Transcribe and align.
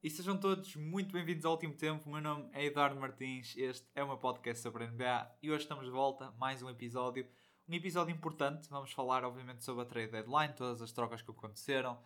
E 0.00 0.08
sejam 0.08 0.38
todos 0.38 0.76
muito 0.76 1.12
bem-vindos 1.12 1.44
ao 1.44 1.50
último 1.50 1.74
tempo. 1.74 2.08
O 2.08 2.12
meu 2.12 2.22
nome 2.22 2.48
é 2.52 2.64
Eduardo 2.64 3.00
Martins, 3.00 3.56
este 3.56 3.84
é 3.96 4.04
o 4.04 4.06
meu 4.06 4.16
podcast 4.16 4.62
sobre 4.62 4.86
NBA 4.86 5.28
e 5.42 5.50
hoje 5.50 5.64
estamos 5.64 5.86
de 5.86 5.90
volta, 5.90 6.30
mais 6.38 6.62
um 6.62 6.70
episódio. 6.70 7.26
Um 7.68 7.74
episódio 7.74 8.14
importante, 8.14 8.68
vamos 8.68 8.92
falar 8.92 9.24
obviamente 9.24 9.64
sobre 9.64 9.82
a 9.82 9.84
trade 9.84 10.12
deadline, 10.12 10.54
todas 10.54 10.80
as 10.80 10.92
trocas 10.92 11.20
que 11.20 11.32
aconteceram. 11.32 11.98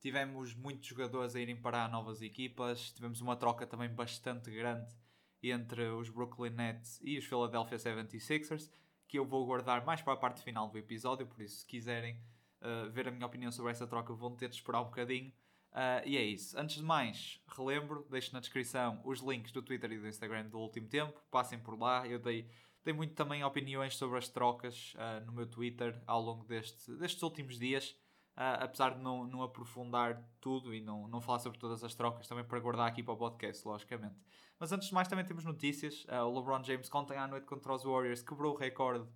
Tivemos 0.00 0.54
muitos 0.54 0.88
jogadores 0.88 1.36
a 1.36 1.40
irem 1.40 1.54
para 1.54 1.86
novas 1.86 2.22
equipas, 2.22 2.92
tivemos 2.92 3.20
uma 3.20 3.36
troca 3.36 3.66
também 3.66 3.90
bastante 3.90 4.50
grande 4.50 4.96
entre 5.42 5.86
os 5.88 6.08
Brooklyn 6.08 6.48
Nets 6.48 6.98
e 7.02 7.18
os 7.18 7.26
Philadelphia 7.26 7.76
76ers, 7.76 8.70
que 9.06 9.18
eu 9.18 9.26
vou 9.26 9.44
guardar 9.44 9.84
mais 9.84 10.00
para 10.00 10.14
a 10.14 10.16
parte 10.16 10.42
final 10.42 10.70
do 10.70 10.78
episódio, 10.78 11.26
por 11.26 11.42
isso 11.42 11.58
se 11.58 11.66
quiserem 11.66 12.18
uh, 12.62 12.90
ver 12.90 13.06
a 13.06 13.10
minha 13.10 13.26
opinião 13.26 13.52
sobre 13.52 13.70
essa 13.70 13.86
troca 13.86 14.14
vão 14.14 14.34
ter 14.34 14.48
de 14.48 14.54
esperar 14.54 14.80
um 14.80 14.86
bocadinho. 14.86 15.30
Uh, 15.74 16.06
e 16.06 16.16
é 16.16 16.22
isso. 16.22 16.56
Antes 16.56 16.76
de 16.76 16.82
mais, 16.82 17.40
relembro, 17.48 18.06
deixo 18.08 18.32
na 18.32 18.38
descrição 18.38 19.00
os 19.04 19.20
links 19.20 19.50
do 19.50 19.60
Twitter 19.60 19.90
e 19.90 19.98
do 19.98 20.06
Instagram 20.06 20.46
do 20.46 20.58
último 20.58 20.88
tempo. 20.88 21.20
Passem 21.32 21.58
por 21.58 21.76
lá. 21.76 22.06
Eu 22.06 22.20
dei, 22.20 22.48
dei 22.84 22.94
muito 22.94 23.14
também 23.14 23.42
opiniões 23.42 23.96
sobre 23.96 24.16
as 24.16 24.28
trocas 24.28 24.94
uh, 24.94 25.24
no 25.26 25.32
meu 25.32 25.46
Twitter 25.46 26.00
ao 26.06 26.22
longo 26.22 26.44
deste, 26.44 26.92
destes 26.92 27.20
últimos 27.24 27.58
dias. 27.58 27.90
Uh, 28.36 28.60
apesar 28.60 28.94
de 28.94 29.00
não, 29.00 29.26
não 29.26 29.42
aprofundar 29.42 30.24
tudo 30.40 30.72
e 30.72 30.80
não, 30.80 31.08
não 31.08 31.20
falar 31.20 31.40
sobre 31.40 31.58
todas 31.58 31.82
as 31.82 31.94
trocas, 31.94 32.26
também 32.28 32.44
para 32.44 32.58
guardar 32.60 32.86
aqui 32.86 33.02
para 33.02 33.14
o 33.14 33.16
podcast, 33.16 33.66
logicamente. 33.66 34.16
Mas 34.58 34.70
antes 34.70 34.88
de 34.88 34.94
mais, 34.94 35.08
também 35.08 35.24
temos 35.24 35.44
notícias. 35.44 36.06
o 36.08 36.38
LeBron 36.38 36.62
James, 36.62 36.88
ontem 36.94 37.16
à 37.16 37.26
noite 37.26 37.46
contra 37.46 37.72
os 37.72 37.82
Warriors, 37.82 38.22
quebrou 38.22 38.54
o 38.54 38.56
recorde 38.56 39.08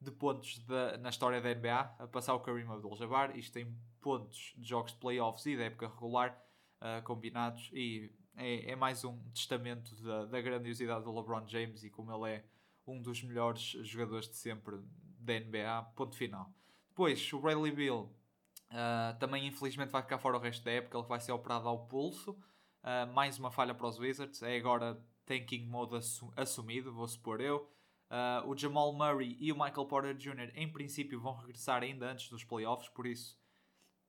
de 0.00 0.10
pontos 0.10 0.58
de, 0.58 0.96
na 0.98 1.08
história 1.08 1.40
da 1.40 1.54
NBA, 1.54 1.96
a 1.98 2.06
passar 2.06 2.34
o 2.34 2.40
Kareem 2.40 2.66
Abdul-Jabbar. 2.68 3.36
Isto 3.36 3.54
tem 3.54 3.76
pontos 4.06 4.54
de 4.56 4.68
jogos 4.68 4.92
de 4.92 4.98
playoffs 4.98 5.44
e 5.46 5.56
da 5.56 5.64
época 5.64 5.88
regular 5.88 6.40
uh, 6.80 7.02
combinados 7.02 7.68
e 7.72 8.08
é, 8.36 8.70
é, 8.70 8.76
mais 8.76 9.02
um 9.02 9.18
testamento 9.30 9.96
da, 10.00 10.26
da, 10.26 10.40
grandiosidade 10.40 11.02
do 11.02 11.12
LeBron 11.12 11.44
James 11.44 11.82
e 11.82 11.90
como 11.90 12.12
ele 12.12 12.36
é 12.36 12.44
um 12.86 13.02
dos 13.02 13.20
melhores 13.24 13.62
jogadores 13.82 14.28
de 14.28 14.36
sempre 14.36 14.76
da 15.18 15.40
NBA, 15.40 15.90
ponto 15.96 16.14
final. 16.14 16.48
Depois, 16.88 17.32
o 17.32 17.40
Bradley 17.40 17.72
Bill 17.72 18.08
uh, 18.70 19.18
também 19.18 19.44
infelizmente 19.44 19.90
vai 19.90 20.02
ficar 20.02 20.18
fora 20.18 20.36
o 20.36 20.40
resto 20.40 20.64
da 20.64 20.70
época, 20.70 20.96
ele 20.96 21.08
vai 21.08 21.18
ser 21.18 21.32
operado 21.32 21.66
ao 21.66 21.88
pulso, 21.88 22.30
uh, 22.30 23.12
mais 23.12 23.40
uma 23.40 23.50
falha 23.50 23.74
para 23.74 23.88
os 23.88 23.98
Wizards, 23.98 24.40
é 24.40 24.56
agora 24.56 25.04
tanking 25.24 25.66
mode 25.66 25.96
assumido, 26.36 26.94
vou 26.94 27.08
supor 27.08 27.40
eu. 27.40 27.68
Uh, 28.08 28.48
o 28.48 28.56
Jamal 28.56 28.92
Murray 28.92 29.36
e 29.40 29.50
o 29.50 29.56
Michael 29.56 29.86
Porter 29.86 30.14
Jr. 30.14 30.52
em 30.54 30.72
princípio 30.72 31.20
vão 31.20 31.34
regressar 31.34 31.82
ainda 31.82 32.08
antes 32.08 32.30
dos 32.30 32.44
playoffs, 32.44 32.88
por 32.90 33.04
isso 33.04 33.36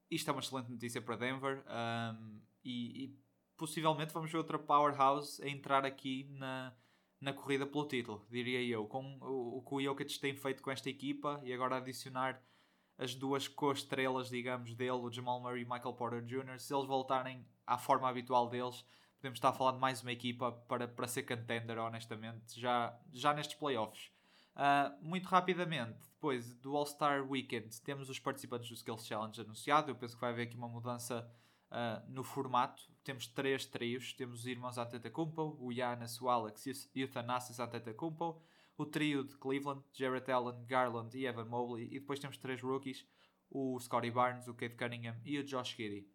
isto 0.09 0.29
é 0.29 0.31
uma 0.31 0.41
excelente 0.41 0.71
notícia 0.71 1.01
para 1.01 1.15
Denver 1.15 1.63
um, 1.67 2.41
e, 2.63 3.05
e, 3.05 3.19
possivelmente 3.57 4.13
vamos 4.13 4.31
ver 4.31 4.37
outra 4.37 4.59
powerhouse 4.59 5.41
a 5.43 5.47
entrar 5.47 5.85
aqui 5.85 6.27
na, 6.31 6.73
na 7.19 7.33
corrida 7.33 7.65
pelo 7.65 7.87
título, 7.87 8.25
diria 8.29 8.61
eu. 8.61 8.85
Com 8.85 9.17
o, 9.21 9.57
o 9.57 9.61
que 9.61 9.75
o 9.75 9.81
Jokic 9.81 10.19
tem 10.19 10.35
feito 10.35 10.61
com 10.61 10.71
esta 10.71 10.89
equipa 10.89 11.41
e 11.43 11.53
agora 11.53 11.77
adicionar 11.77 12.41
as 12.97 13.13
duas 13.13 13.47
co-estrelas, 13.47 14.29
digamos, 14.29 14.73
dele, 14.73 14.91
o 14.91 15.11
Jamal 15.11 15.39
Murray 15.39 15.61
e 15.61 15.65
Michael 15.65 15.93
Porter 15.93 16.23
Jr., 16.23 16.59
se 16.59 16.73
eles 16.73 16.87
voltarem 16.87 17.45
à 17.65 17.77
forma 17.77 18.09
habitual 18.09 18.49
deles, 18.49 18.83
podemos 19.17 19.37
estar 19.37 19.49
a 19.49 19.53
falar 19.53 19.73
de 19.73 19.79
mais 19.79 20.01
uma 20.01 20.11
equipa 20.11 20.51
para, 20.51 20.87
para 20.87 21.07
ser 21.07 21.23
contender, 21.23 21.77
honestamente, 21.77 22.59
já, 22.59 22.99
já 23.13 23.33
nestes 23.33 23.57
playoffs. 23.57 24.11
Uh, 24.57 25.05
muito 25.05 25.27
rapidamente, 25.27 25.99
depois 26.15 26.55
do 26.55 26.75
All-Star 26.75 27.29
Weekend, 27.29 27.79
temos 27.83 28.09
os 28.09 28.17
participantes 28.17 28.67
do 28.67 28.73
Skills 28.73 29.05
Challenge 29.05 29.39
anunciado. 29.39 29.91
Eu 29.91 29.95
penso 29.95 30.15
que 30.15 30.21
vai 30.21 30.31
haver 30.31 30.47
aqui 30.47 30.57
uma 30.57 30.67
mudança 30.67 31.31
uh, 31.69 32.11
no 32.11 32.23
formato. 32.23 32.81
Temos 33.03 33.27
três 33.27 33.67
trios. 33.67 34.13
Temos 34.13 34.39
os 34.39 34.47
irmãos 34.47 34.79
Antetokounmpo, 34.79 35.57
o 35.61 35.71
Giannis, 35.71 36.19
o 36.19 36.27
Alex 36.27 36.89
e 36.95 37.03
o 37.03 37.07
Thanasis 37.07 37.59
Antetokounmpo. 37.59 38.41
O 38.75 38.85
trio 38.85 39.23
de 39.23 39.35
Cleveland, 39.37 39.83
Jarrett 39.93 40.31
Allen, 40.31 40.65
Garland 40.65 41.15
e 41.15 41.27
Evan 41.27 41.45
Mobley. 41.45 41.85
E 41.91 41.99
depois 41.99 42.19
temos 42.19 42.37
três 42.37 42.59
rookies, 42.59 43.05
o 43.49 43.79
Scottie 43.79 44.11
Barnes, 44.11 44.47
o 44.47 44.55
Kate 44.55 44.75
Cunningham 44.75 45.15
e 45.23 45.37
o 45.37 45.43
Josh 45.43 45.75
Giddey. 45.75 46.07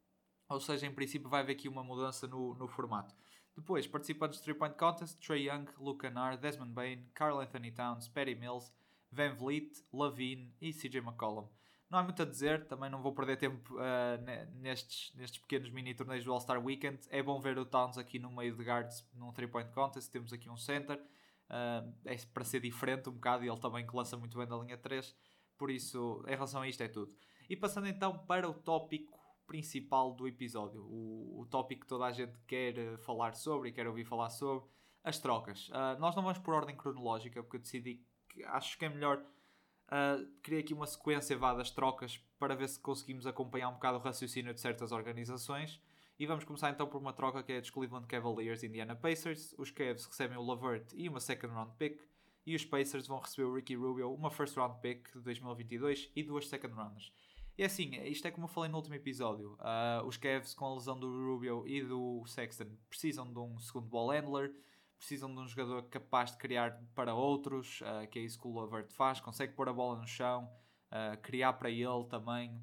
Ou 0.48 0.60
seja, 0.60 0.86
em 0.86 0.92
princípio 0.92 1.28
vai 1.28 1.42
haver 1.42 1.52
aqui 1.52 1.68
uma 1.68 1.82
mudança 1.82 2.26
no, 2.26 2.54
no 2.54 2.66
formato. 2.66 3.14
Depois, 3.56 3.86
participantes 3.86 4.40
do 4.40 4.52
3-Point 4.52 4.76
Contest, 4.76 5.18
Trey 5.24 5.48
Young, 5.48 5.66
Luke 5.78 6.00
Kennard, 6.00 6.40
Desmond 6.40 6.72
Bain, 6.72 7.06
Carl 7.14 7.40
Anthony 7.40 7.70
Towns, 7.70 8.08
Patty 8.08 8.34
Mills, 8.34 8.72
Van 9.10 9.34
Vliet, 9.34 9.84
Lavine 9.92 10.54
e 10.60 10.72
CJ 10.72 10.98
McCollum. 10.98 11.48
Não 11.90 11.98
há 11.98 12.02
muito 12.02 12.22
a 12.22 12.24
dizer, 12.24 12.66
também 12.66 12.88
não 12.88 13.02
vou 13.02 13.12
perder 13.12 13.36
tempo 13.36 13.74
uh, 13.74 14.52
nestes, 14.54 15.12
nestes 15.14 15.38
pequenos 15.38 15.68
mini 15.68 15.94
torneios 15.94 16.24
do 16.24 16.32
All-Star 16.32 16.64
Weekend. 16.64 16.98
É 17.10 17.22
bom 17.22 17.38
ver 17.38 17.58
o 17.58 17.66
Towns 17.66 17.98
aqui 17.98 18.18
no 18.18 18.32
meio 18.32 18.56
de 18.56 18.64
guards 18.64 19.06
num 19.12 19.30
3-point 19.30 19.70
contest. 19.72 20.10
Temos 20.10 20.32
aqui 20.32 20.48
um 20.48 20.56
center, 20.56 20.96
uh, 20.96 21.94
é 22.06 22.16
para 22.32 22.44
ser 22.44 22.60
diferente 22.60 23.10
um 23.10 23.12
bocado 23.12 23.44
e 23.44 23.48
ele 23.48 23.60
também 23.60 23.86
que 23.86 23.94
lança 23.94 24.16
muito 24.16 24.38
bem 24.38 24.46
da 24.46 24.56
linha 24.56 24.78
3. 24.78 25.14
Por 25.58 25.70
isso, 25.70 26.24
em 26.26 26.30
relação 26.30 26.62
a 26.62 26.68
isto, 26.68 26.82
é 26.82 26.88
tudo. 26.88 27.14
E 27.50 27.54
passando 27.54 27.86
então 27.86 28.16
para 28.20 28.48
o 28.48 28.54
tópico 28.54 29.21
principal 29.52 30.14
do 30.14 30.26
episódio, 30.26 30.82
o, 30.82 31.42
o 31.42 31.46
tópico 31.46 31.82
que 31.82 31.86
toda 31.86 32.06
a 32.06 32.10
gente 32.10 32.38
quer 32.46 32.78
eh, 32.78 32.96
falar 32.96 33.34
sobre 33.34 33.68
e 33.68 33.72
quer 33.72 33.86
ouvir 33.86 34.02
falar 34.02 34.30
sobre, 34.30 34.64
as 35.04 35.18
trocas. 35.18 35.68
Uh, 35.68 36.00
nós 36.00 36.16
não 36.16 36.22
vamos 36.22 36.38
por 36.38 36.54
ordem 36.54 36.74
cronológica, 36.74 37.42
porque 37.42 37.58
eu 37.58 37.60
decidi 37.60 38.00
que 38.30 38.42
acho 38.44 38.78
que 38.78 38.86
é 38.86 38.88
melhor 38.88 39.18
uh, 39.18 40.26
criar 40.42 40.60
aqui 40.60 40.72
uma 40.72 40.86
sequência 40.86 41.36
vá 41.36 41.52
das 41.52 41.70
trocas 41.70 42.16
para 42.38 42.54
ver 42.54 42.66
se 42.66 42.80
conseguimos 42.80 43.26
acompanhar 43.26 43.68
um 43.68 43.74
bocado 43.74 43.98
o 43.98 44.00
raciocínio 44.00 44.54
de 44.54 44.60
certas 44.60 44.90
organizações. 44.90 45.82
E 46.18 46.24
vamos 46.24 46.44
começar 46.44 46.70
então 46.70 46.86
por 46.86 46.98
uma 46.98 47.12
troca 47.12 47.42
que 47.42 47.52
é 47.52 47.60
dos 47.60 47.68
Cleveland 47.68 48.06
Cavaliers 48.06 48.62
e 48.62 48.68
Indiana 48.68 48.96
Pacers. 48.96 49.54
Os 49.58 49.70
Cavs 49.70 50.06
recebem 50.06 50.38
o 50.38 50.42
Lavert 50.42 50.94
e 50.94 51.10
uma 51.10 51.20
second 51.20 51.52
round 51.52 51.72
pick. 51.76 52.00
E 52.46 52.54
os 52.54 52.64
Pacers 52.64 53.06
vão 53.06 53.18
receber 53.18 53.44
o 53.44 53.54
Ricky 53.54 53.74
Rubio, 53.74 54.14
uma 54.14 54.30
first 54.30 54.56
round 54.56 54.80
pick 54.80 55.12
de 55.12 55.20
2022 55.20 56.10
e 56.16 56.22
duas 56.22 56.48
second 56.48 56.74
rounders. 56.74 57.12
E 57.56 57.64
assim, 57.64 57.94
isto 58.04 58.26
é 58.26 58.30
como 58.30 58.46
eu 58.46 58.48
falei 58.48 58.70
no 58.70 58.78
último 58.78 58.94
episódio. 58.94 59.54
Uh, 59.54 60.06
os 60.06 60.16
Cavs, 60.16 60.54
com 60.54 60.64
a 60.64 60.74
lesão 60.74 60.98
do 60.98 61.06
Rubio 61.06 61.66
e 61.66 61.82
do 61.82 62.24
Sexton, 62.26 62.76
precisam 62.88 63.30
de 63.30 63.38
um 63.38 63.58
segundo 63.58 63.86
ball 63.86 64.10
handler, 64.10 64.54
precisam 64.96 65.32
de 65.34 65.38
um 65.38 65.46
jogador 65.46 65.82
capaz 65.84 66.32
de 66.32 66.38
criar 66.38 66.82
para 66.94 67.14
outros, 67.14 67.80
uh, 67.82 68.08
que 68.08 68.18
é 68.18 68.22
isso 68.22 68.40
que 68.40 68.46
o 68.46 68.54
Lavert 68.54 68.90
faz, 68.92 69.20
consegue 69.20 69.52
pôr 69.52 69.68
a 69.68 69.72
bola 69.72 69.98
no 69.98 70.06
chão, 70.06 70.50
uh, 70.90 71.20
criar 71.20 71.52
para 71.54 71.70
ele 71.70 72.04
também, 72.08 72.62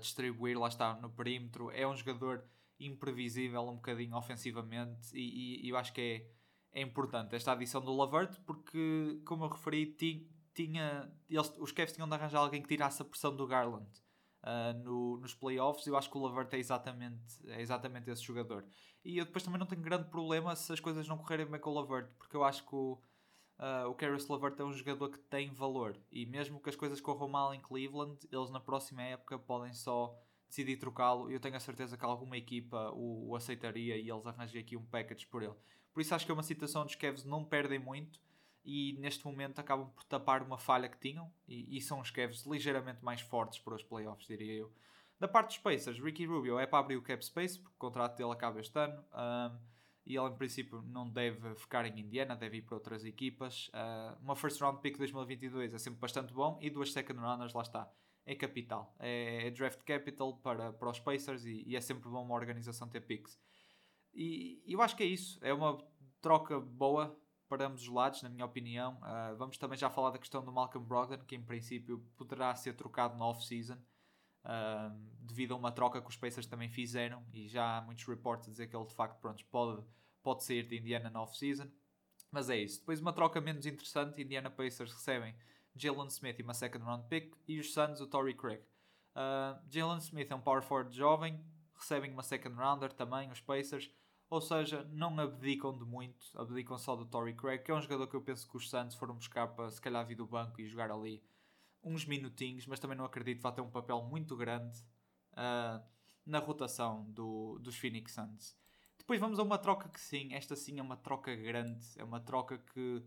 distribuir, 0.00 0.58
lá 0.58 0.66
está, 0.66 0.94
no 0.94 1.08
perímetro. 1.08 1.70
É 1.70 1.86
um 1.86 1.94
jogador 1.94 2.44
imprevisível 2.80 3.62
um 3.62 3.76
bocadinho 3.76 4.16
ofensivamente 4.16 5.10
e, 5.14 5.64
e, 5.64 5.68
eu 5.68 5.76
acho 5.76 5.92
que 5.92 6.00
é, 6.72 6.80
é 6.80 6.82
importante 6.82 7.34
esta 7.34 7.52
adição 7.52 7.80
do 7.80 7.94
Lavert 7.94 8.40
porque, 8.44 9.20
como 9.24 9.44
eu 9.44 9.48
referi, 9.48 9.86
tinha, 10.58 11.08
eles, 11.30 11.52
os 11.58 11.70
Cavs 11.70 11.92
tinham 11.92 12.08
de 12.08 12.14
arranjar 12.14 12.40
alguém 12.40 12.60
que 12.60 12.66
tirasse 12.66 13.00
a 13.00 13.04
pressão 13.04 13.34
do 13.34 13.46
Garland 13.46 13.88
uh, 14.42 14.76
no, 14.82 15.18
nos 15.18 15.32
playoffs. 15.32 15.86
Eu 15.86 15.96
acho 15.96 16.10
que 16.10 16.18
o 16.18 16.20
Lavert 16.20 16.52
é 16.52 16.58
exatamente, 16.58 17.22
é 17.46 17.60
exatamente 17.60 18.10
esse 18.10 18.22
jogador. 18.22 18.64
E 19.04 19.18
eu 19.18 19.24
depois 19.24 19.44
também 19.44 19.60
não 19.60 19.66
tenho 19.66 19.82
grande 19.82 20.10
problema 20.10 20.56
se 20.56 20.72
as 20.72 20.80
coisas 20.80 21.06
não 21.06 21.16
correrem 21.16 21.46
bem 21.46 21.60
com 21.60 21.70
o 21.70 21.74
Lavert, 21.74 22.10
porque 22.18 22.36
eu 22.36 22.42
acho 22.42 22.66
que 22.66 22.74
o, 22.74 23.00
uh, 23.60 23.88
o 23.88 24.32
Lavert 24.32 24.58
é 24.58 24.64
um 24.64 24.72
jogador 24.72 25.10
que 25.10 25.18
tem 25.18 25.52
valor. 25.52 25.96
E 26.10 26.26
mesmo 26.26 26.60
que 26.60 26.68
as 26.68 26.76
coisas 26.76 27.00
corram 27.00 27.28
mal 27.28 27.54
em 27.54 27.60
Cleveland, 27.60 28.18
eles 28.32 28.50
na 28.50 28.60
próxima 28.60 29.02
época 29.02 29.38
podem 29.38 29.72
só 29.72 30.18
decidir 30.48 30.76
trocá-lo. 30.76 31.30
Eu 31.30 31.38
tenho 31.38 31.54
a 31.54 31.60
certeza 31.60 31.96
que 31.96 32.04
alguma 32.04 32.36
equipa 32.36 32.90
o, 32.90 33.28
o 33.28 33.36
aceitaria 33.36 33.96
e 33.96 34.10
eles 34.10 34.26
arranjam 34.26 34.60
aqui 34.60 34.76
um 34.76 34.84
package 34.84 35.24
por 35.28 35.44
ele. 35.44 35.54
Por 35.92 36.00
isso 36.00 36.12
acho 36.14 36.26
que 36.26 36.32
é 36.32 36.34
uma 36.34 36.42
situação 36.42 36.84
dos 36.84 36.96
Cavs 36.96 37.24
não 37.24 37.44
perdem 37.44 37.78
muito 37.78 38.20
e 38.68 38.92
neste 38.98 39.24
momento 39.24 39.58
acabam 39.58 39.88
por 39.88 40.04
tapar 40.04 40.42
uma 40.42 40.58
falha 40.58 40.90
que 40.90 40.98
tinham 40.98 41.32
e, 41.48 41.78
e 41.78 41.80
são 41.80 42.00
os 42.00 42.10
Cavs 42.10 42.44
ligeiramente 42.44 43.02
mais 43.02 43.22
fortes 43.22 43.58
para 43.58 43.74
os 43.74 43.82
playoffs, 43.82 44.28
diria 44.28 44.52
eu. 44.52 44.70
Da 45.18 45.26
parte 45.26 45.48
dos 45.48 45.58
Pacers, 45.58 45.98
Ricky 45.98 46.26
Rubio 46.26 46.58
é 46.58 46.66
para 46.66 46.80
abrir 46.80 46.96
o 46.96 47.02
cap 47.02 47.24
space, 47.24 47.58
porque 47.58 47.74
o 47.74 47.78
contrato 47.78 48.18
dele 48.18 48.30
acaba 48.30 48.60
este 48.60 48.78
ano. 48.78 49.02
Um, 49.14 49.58
e 50.04 50.16
ele, 50.16 50.28
em 50.28 50.36
princípio, 50.36 50.82
não 50.82 51.08
deve 51.08 51.54
ficar 51.54 51.86
em 51.86 51.98
Indiana, 51.98 52.36
deve 52.36 52.58
ir 52.58 52.62
para 52.62 52.74
outras 52.74 53.06
equipas. 53.06 53.68
Uh, 53.68 54.22
uma 54.22 54.36
first 54.36 54.60
round 54.60 54.80
pick 54.82 54.98
2022 54.98 55.72
é 55.72 55.78
sempre 55.78 55.98
bastante 55.98 56.34
bom. 56.34 56.58
E 56.60 56.68
duas 56.68 56.92
second 56.92 57.18
runners, 57.18 57.54
lá 57.54 57.62
está. 57.62 57.90
É 58.26 58.34
capital. 58.34 58.94
É, 58.98 59.46
é 59.46 59.50
draft 59.50 59.82
capital 59.82 60.36
para, 60.36 60.74
para 60.74 60.90
os 60.90 61.00
Pacers 61.00 61.46
e, 61.46 61.64
e, 61.66 61.74
é 61.74 61.80
sempre 61.80 62.08
bom 62.08 62.22
uma 62.22 62.34
organização 62.34 62.86
ter 62.86 63.00
picks. 63.00 63.38
E 64.12 64.62
eu 64.66 64.82
acho 64.82 64.94
que 64.94 65.02
é 65.02 65.06
isso. 65.06 65.38
É 65.42 65.54
uma 65.54 65.78
troca 66.20 66.60
boa 66.60 67.18
para 67.48 67.66
ambos 67.66 67.82
os 67.82 67.88
lados, 67.88 68.22
na 68.22 68.28
minha 68.28 68.44
opinião. 68.44 68.94
Uh, 68.96 69.36
vamos 69.36 69.56
também 69.56 69.78
já 69.78 69.88
falar 69.88 70.10
da 70.10 70.18
questão 70.18 70.44
do 70.44 70.52
Malcolm 70.52 70.86
Brogdon, 70.86 71.24
que 71.24 71.34
em 71.34 71.42
princípio 71.42 71.98
poderá 72.16 72.54
ser 72.54 72.74
trocado 72.74 73.16
no 73.16 73.24
off-season, 73.24 73.78
uh, 74.44 74.94
devido 75.20 75.54
a 75.54 75.56
uma 75.56 75.72
troca 75.72 76.00
que 76.00 76.08
os 76.08 76.16
Pacers 76.16 76.46
também 76.46 76.68
fizeram, 76.68 77.24
e 77.32 77.48
já 77.48 77.78
há 77.78 77.80
muitos 77.80 78.04
reports 78.04 78.48
a 78.48 78.50
dizer 78.50 78.68
que 78.68 78.76
ele 78.76 78.86
de 78.86 78.94
facto 78.94 79.18
pronto, 79.20 79.44
pode, 79.46 79.82
pode 80.22 80.44
sair 80.44 80.64
de 80.66 80.78
Indiana 80.78 81.10
no 81.10 81.20
off-season. 81.20 81.68
Mas 82.30 82.50
é 82.50 82.56
isso. 82.58 82.80
Depois 82.80 83.00
uma 83.00 83.12
troca 83.12 83.40
menos 83.40 83.64
interessante, 83.64 84.20
Indiana 84.20 84.50
Pacers 84.50 84.92
recebem 84.92 85.34
Jalen 85.74 86.08
Smith 86.08 86.38
e 86.38 86.42
uma 86.42 86.54
second 86.54 86.84
round 86.84 87.08
pick, 87.08 87.34
e 87.46 87.58
os 87.58 87.72
Suns 87.72 88.00
o 88.00 88.06
Torrey 88.06 88.34
Craig. 88.34 88.62
Uh, 89.16 89.58
Jalen 89.70 89.98
Smith 89.98 90.30
é 90.30 90.34
um 90.34 90.40
power 90.40 90.62
forward 90.62 90.94
jovem, 90.94 91.42
recebem 91.74 92.12
uma 92.12 92.22
second 92.22 92.54
rounder 92.56 92.92
também, 92.92 93.30
os 93.30 93.40
Pacers. 93.40 93.90
Ou 94.30 94.40
seja, 94.40 94.84
não 94.92 95.18
abdicam 95.18 95.76
de 95.76 95.84
muito, 95.84 96.26
abdicam 96.34 96.76
só 96.76 96.94
do 96.94 97.06
Tory 97.06 97.34
Craig, 97.34 97.62
que 97.62 97.70
é 97.70 97.74
um 97.74 97.80
jogador 97.80 98.06
que 98.06 98.14
eu 98.14 98.20
penso 98.20 98.48
que 98.48 98.56
os 98.56 98.68
Santos 98.68 98.96
foram 98.96 99.14
buscar 99.14 99.48
para 99.48 99.70
se 99.70 99.80
calhar 99.80 100.06
vir 100.06 100.16
do 100.16 100.26
banco 100.26 100.60
e 100.60 100.66
jogar 100.66 100.90
ali 100.90 101.22
uns 101.82 102.04
minutinhos, 102.04 102.66
mas 102.66 102.78
também 102.78 102.96
não 102.96 103.04
acredito 103.04 103.38
que 103.38 103.42
vá 103.42 103.52
ter 103.52 103.62
um 103.62 103.70
papel 103.70 104.02
muito 104.02 104.36
grande 104.36 104.78
uh, 105.32 105.82
na 106.26 106.38
rotação 106.38 107.04
do, 107.10 107.58
dos 107.60 107.76
Phoenix 107.76 108.12
Suns. 108.12 108.56
Depois 108.98 109.18
vamos 109.18 109.38
a 109.38 109.42
uma 109.42 109.56
troca 109.56 109.88
que 109.88 110.00
sim, 110.00 110.34
esta 110.34 110.54
sim 110.54 110.78
é 110.78 110.82
uma 110.82 110.96
troca 110.96 111.34
grande, 111.34 111.86
é 111.96 112.04
uma 112.04 112.20
troca 112.20 112.58
que 112.58 113.02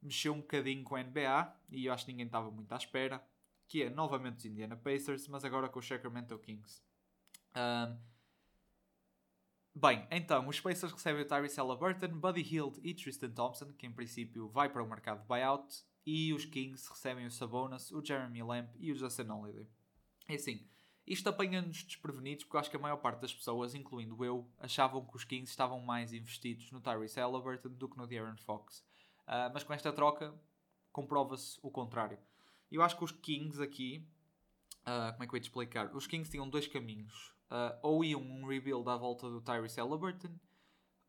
mexeu 0.00 0.32
um 0.32 0.40
bocadinho 0.40 0.82
com 0.82 0.96
a 0.96 1.02
NBA 1.02 1.54
e 1.70 1.86
eu 1.86 1.92
acho 1.92 2.06
que 2.06 2.12
ninguém 2.12 2.26
estava 2.26 2.50
muito 2.50 2.72
à 2.72 2.76
espera, 2.76 3.22
que 3.68 3.82
é 3.82 3.90
novamente 3.90 4.38
os 4.38 4.44
Indiana 4.46 4.76
Pacers, 4.76 5.28
mas 5.28 5.44
agora 5.44 5.68
com 5.68 5.78
os 5.78 5.86
Sacramento 5.86 6.38
Kings. 6.38 6.82
Uh, 7.50 7.98
Bem, 9.76 10.06
então, 10.08 10.46
os 10.46 10.60
Pacers 10.60 10.92
recebem 10.92 11.22
o 11.22 11.26
Tyrese 11.26 11.56
Halliburton, 11.56 12.20
Buddy 12.20 12.42
Hield 12.42 12.80
e 12.84 12.94
Tristan 12.94 13.30
Thompson, 13.30 13.72
que 13.72 13.84
em 13.84 13.92
princípio 13.92 14.48
vai 14.48 14.68
para 14.68 14.80
o 14.80 14.88
mercado 14.88 15.22
de 15.22 15.26
buyout, 15.26 15.82
e 16.06 16.32
os 16.32 16.44
Kings 16.44 16.88
recebem 16.88 17.26
o 17.26 17.30
Sabonis, 17.30 17.90
o 17.90 18.04
Jeremy 18.04 18.44
Lamb 18.44 18.70
e 18.78 18.92
o 18.92 18.94
Justin 18.94 19.28
Holiday. 19.30 19.66
É 20.28 20.36
assim, 20.36 20.64
isto 21.04 21.28
apanha-nos 21.28 21.82
desprevenidos 21.82 22.44
porque 22.44 22.56
eu 22.56 22.60
acho 22.60 22.70
que 22.70 22.76
a 22.76 22.80
maior 22.80 22.98
parte 22.98 23.20
das 23.20 23.34
pessoas, 23.34 23.74
incluindo 23.74 24.24
eu, 24.24 24.48
achavam 24.58 25.04
que 25.04 25.16
os 25.16 25.24
Kings 25.24 25.50
estavam 25.50 25.80
mais 25.80 26.12
investidos 26.12 26.70
no 26.70 26.80
Tyrese 26.80 27.18
Halliburton 27.18 27.70
do 27.70 27.88
que 27.88 27.96
no 27.96 28.06
De'Aaron 28.06 28.36
Fox. 28.36 28.78
Uh, 29.26 29.50
mas 29.52 29.64
com 29.64 29.72
esta 29.72 29.92
troca 29.92 30.32
comprova-se 30.92 31.58
o 31.62 31.70
contrário. 31.70 32.18
Eu 32.70 32.80
acho 32.80 32.96
que 32.96 33.02
os 33.02 33.10
Kings 33.10 33.60
aqui, 33.60 34.06
uh, 34.82 35.12
como 35.14 35.24
é 35.24 35.26
que 35.26 35.34
eu 35.34 35.36
ia 35.36 35.40
te 35.40 35.48
explicar? 35.48 35.92
Os 35.96 36.06
Kings 36.06 36.30
tinham 36.30 36.48
dois 36.48 36.68
caminhos 36.68 37.33
uh, 37.50 37.78
ou 37.82 38.04
iam 38.04 38.20
um 38.20 38.46
rebuild 38.46 38.88
à 38.88 38.96
volta 38.96 39.28
do 39.28 39.40
Tyrese 39.40 39.80
Halliburton, 39.80 40.34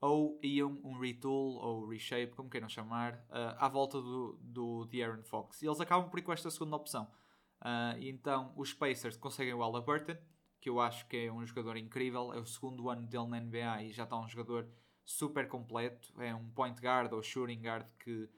ou 0.01 0.39
iam 0.43 0.79
um 0.83 0.99
retool 0.99 1.55
ou 1.57 1.87
reshape, 1.87 2.35
como 2.35 2.49
queiram 2.49 2.69
chamar, 2.69 3.13
uh, 3.29 3.55
à 3.57 3.67
volta 3.67 4.01
do, 4.01 4.37
do 4.41 4.85
De'Aaron 4.85 5.23
Fox. 5.23 5.61
E 5.61 5.67
eles 5.67 5.79
acabam 5.79 6.09
por 6.09 6.19
ir 6.19 6.23
com 6.23 6.33
esta 6.33 6.51
segunda 6.51 6.75
opção. 6.75 7.09
Uh, 7.61 7.97
e 7.99 8.09
então 8.09 8.53
os 8.55 8.73
Pacers 8.73 9.17
conseguem 9.17 9.53
o 9.53 9.59
Halliburton, 9.59 10.17
que 10.59 10.69
eu 10.69 10.79
acho 10.79 11.07
que 11.07 11.17
é 11.17 11.31
um 11.31 11.45
jogador 11.45 11.77
incrível, 11.77 12.33
é 12.33 12.39
o 12.39 12.45
segundo 12.45 12.89
ano 12.89 13.07
dele 13.07 13.27
na 13.27 13.39
NBA 13.39 13.83
e 13.83 13.91
já 13.91 14.03
está 14.03 14.19
um 14.19 14.27
jogador 14.27 14.67
super 15.03 15.47
completo, 15.47 16.13
é 16.21 16.33
um 16.33 16.49
point 16.49 16.79
guard 16.81 17.13
ou 17.13 17.21
shooting 17.21 17.61
guard 17.61 17.85
que 17.99 18.29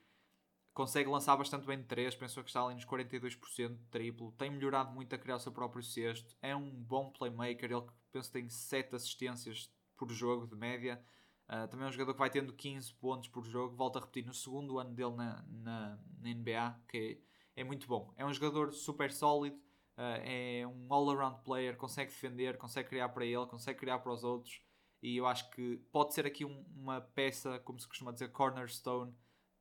consegue 0.77 1.09
lançar 1.09 1.35
bastante 1.35 1.65
bem 1.65 1.79
de 1.79 1.85
3, 1.85 2.13
pensou 2.13 2.43
que 2.43 2.51
está 2.51 2.63
ali 2.63 2.75
nos 2.75 2.85
42% 2.85 3.75
de 3.75 3.85
triplo, 3.85 4.31
tem 4.33 4.51
melhorado 4.51 4.93
muito 4.93 5.11
a 5.15 5.17
criar 5.17 5.37
o 5.37 5.39
seu 5.39 5.51
próprio 5.51 5.81
cesto, 5.81 6.37
é 6.39 6.55
um 6.55 6.69
bom 6.69 7.09
playmaker, 7.09 7.71
ele 7.71 7.83
penso 8.11 8.31
tem 8.31 8.47
7 8.47 8.95
assistências 8.95 9.71
por 9.97 10.11
jogo 10.11 10.45
de 10.45 10.55
média, 10.55 11.03
uh, 11.49 11.67
também 11.67 11.87
é 11.87 11.89
um 11.89 11.91
jogador 11.91 12.13
que 12.13 12.19
vai 12.19 12.29
tendo 12.29 12.53
15 12.53 12.93
pontos 12.93 13.27
por 13.27 13.43
jogo, 13.43 13.75
volta 13.75 13.97
a 13.97 14.01
repetir 14.03 14.23
no 14.23 14.35
segundo 14.35 14.77
ano 14.77 14.93
dele 14.93 15.15
na, 15.15 15.43
na, 15.49 15.99
na 16.19 16.29
NBA, 16.29 16.79
que 16.87 17.23
é, 17.55 17.61
é, 17.61 17.63
muito 17.63 17.87
bom. 17.87 18.13
É 18.15 18.23
um 18.23 18.31
jogador 18.31 18.71
super 18.71 19.11
sólido, 19.11 19.57
uh, 19.97 20.21
é 20.23 20.67
um 20.67 20.93
all-around 20.93 21.41
player, 21.43 21.75
consegue 21.75 22.11
defender, 22.11 22.55
consegue 22.55 22.87
criar 22.87 23.09
para 23.09 23.25
ele, 23.25 23.47
consegue 23.47 23.79
criar 23.79 23.97
para 23.97 24.13
os 24.13 24.23
outros, 24.23 24.61
e 25.01 25.17
eu 25.17 25.25
acho 25.25 25.49
que 25.49 25.77
pode 25.91 26.13
ser 26.13 26.27
aqui 26.27 26.45
um, 26.45 26.63
uma 26.75 27.01
peça, 27.01 27.57
como 27.61 27.79
se 27.79 27.87
costuma 27.87 28.11
dizer, 28.11 28.31
cornerstone, 28.31 29.11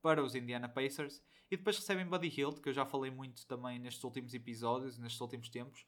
para 0.06 0.22
os 0.22 0.36
Indiana 0.36 0.68
Pacers. 0.68 1.20
E 1.50 1.56
depois 1.56 1.76
recebem 1.76 2.06
Buddy 2.06 2.28
Hield, 2.28 2.60
que 2.60 2.68
eu 2.68 2.72
já 2.72 2.86
falei 2.86 3.10
muito 3.10 3.44
também 3.44 3.76
nestes 3.76 4.04
últimos 4.04 4.32
episódios, 4.34 4.96
nestes 4.96 5.20
últimos 5.20 5.48
tempos. 5.48 5.84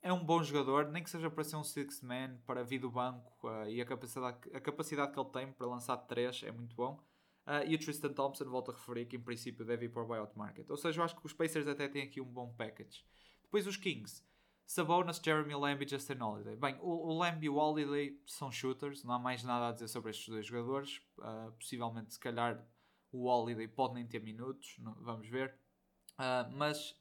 É 0.00 0.12
um 0.12 0.24
bom 0.24 0.40
jogador, 0.40 0.86
nem 0.92 1.02
que 1.02 1.10
seja 1.10 1.28
para 1.28 1.42
ser 1.42 1.56
um 1.56 1.64
six 1.64 2.00
man, 2.00 2.38
para 2.46 2.62
vir 2.62 2.78
do 2.78 2.88
banco 2.88 3.48
uh, 3.48 3.68
e 3.68 3.80
a 3.80 3.84
capacidade, 3.84 4.38
a 4.54 4.60
capacidade 4.60 5.12
que 5.12 5.18
ele 5.18 5.30
tem 5.30 5.52
para 5.52 5.66
lançar 5.66 5.96
3 5.96 6.44
é 6.44 6.52
muito 6.52 6.76
bom. 6.76 7.04
Uh, 7.44 7.66
e 7.66 7.74
o 7.74 7.78
Tristan 7.80 8.12
Thompson, 8.12 8.44
volto 8.44 8.70
a 8.70 8.74
referir, 8.74 9.06
que 9.06 9.16
em 9.16 9.20
princípio 9.20 9.64
deve 9.66 9.86
ir 9.86 9.88
para 9.88 10.04
o 10.04 10.06
buyout 10.06 10.38
market. 10.38 10.70
Ou 10.70 10.76
seja, 10.76 11.00
eu 11.00 11.04
acho 11.04 11.16
que 11.16 11.26
os 11.26 11.32
Pacers 11.32 11.66
até 11.66 11.88
têm 11.88 12.02
aqui 12.02 12.20
um 12.20 12.24
bom 12.24 12.54
package. 12.56 13.04
Depois 13.42 13.66
os 13.66 13.76
Kings. 13.76 14.22
Sabonis, 14.64 15.20
Jeremy 15.24 15.56
Lamb 15.56 15.84
e 15.84 15.88
Justin 15.88 16.20
Holiday. 16.20 16.54
Bem, 16.54 16.78
o, 16.80 17.08
o 17.08 17.18
Lamb 17.18 17.44
e 17.44 17.48
o 17.48 17.56
Holiday 17.56 18.16
são 18.26 18.52
shooters, 18.52 19.02
não 19.02 19.14
há 19.14 19.18
mais 19.18 19.42
nada 19.42 19.70
a 19.70 19.72
dizer 19.72 19.88
sobre 19.88 20.10
estes 20.10 20.28
dois 20.28 20.46
jogadores. 20.46 21.00
Uh, 21.18 21.50
possivelmente, 21.58 22.14
se 22.14 22.20
calhar, 22.20 22.64
o 23.16 23.24
Holiday 23.26 23.68
pode 23.68 23.94
nem 23.94 24.06
ter 24.06 24.22
minutos, 24.22 24.76
vamos 25.00 25.28
ver. 25.28 25.54
Uh, 26.14 26.50
mas 26.52 26.94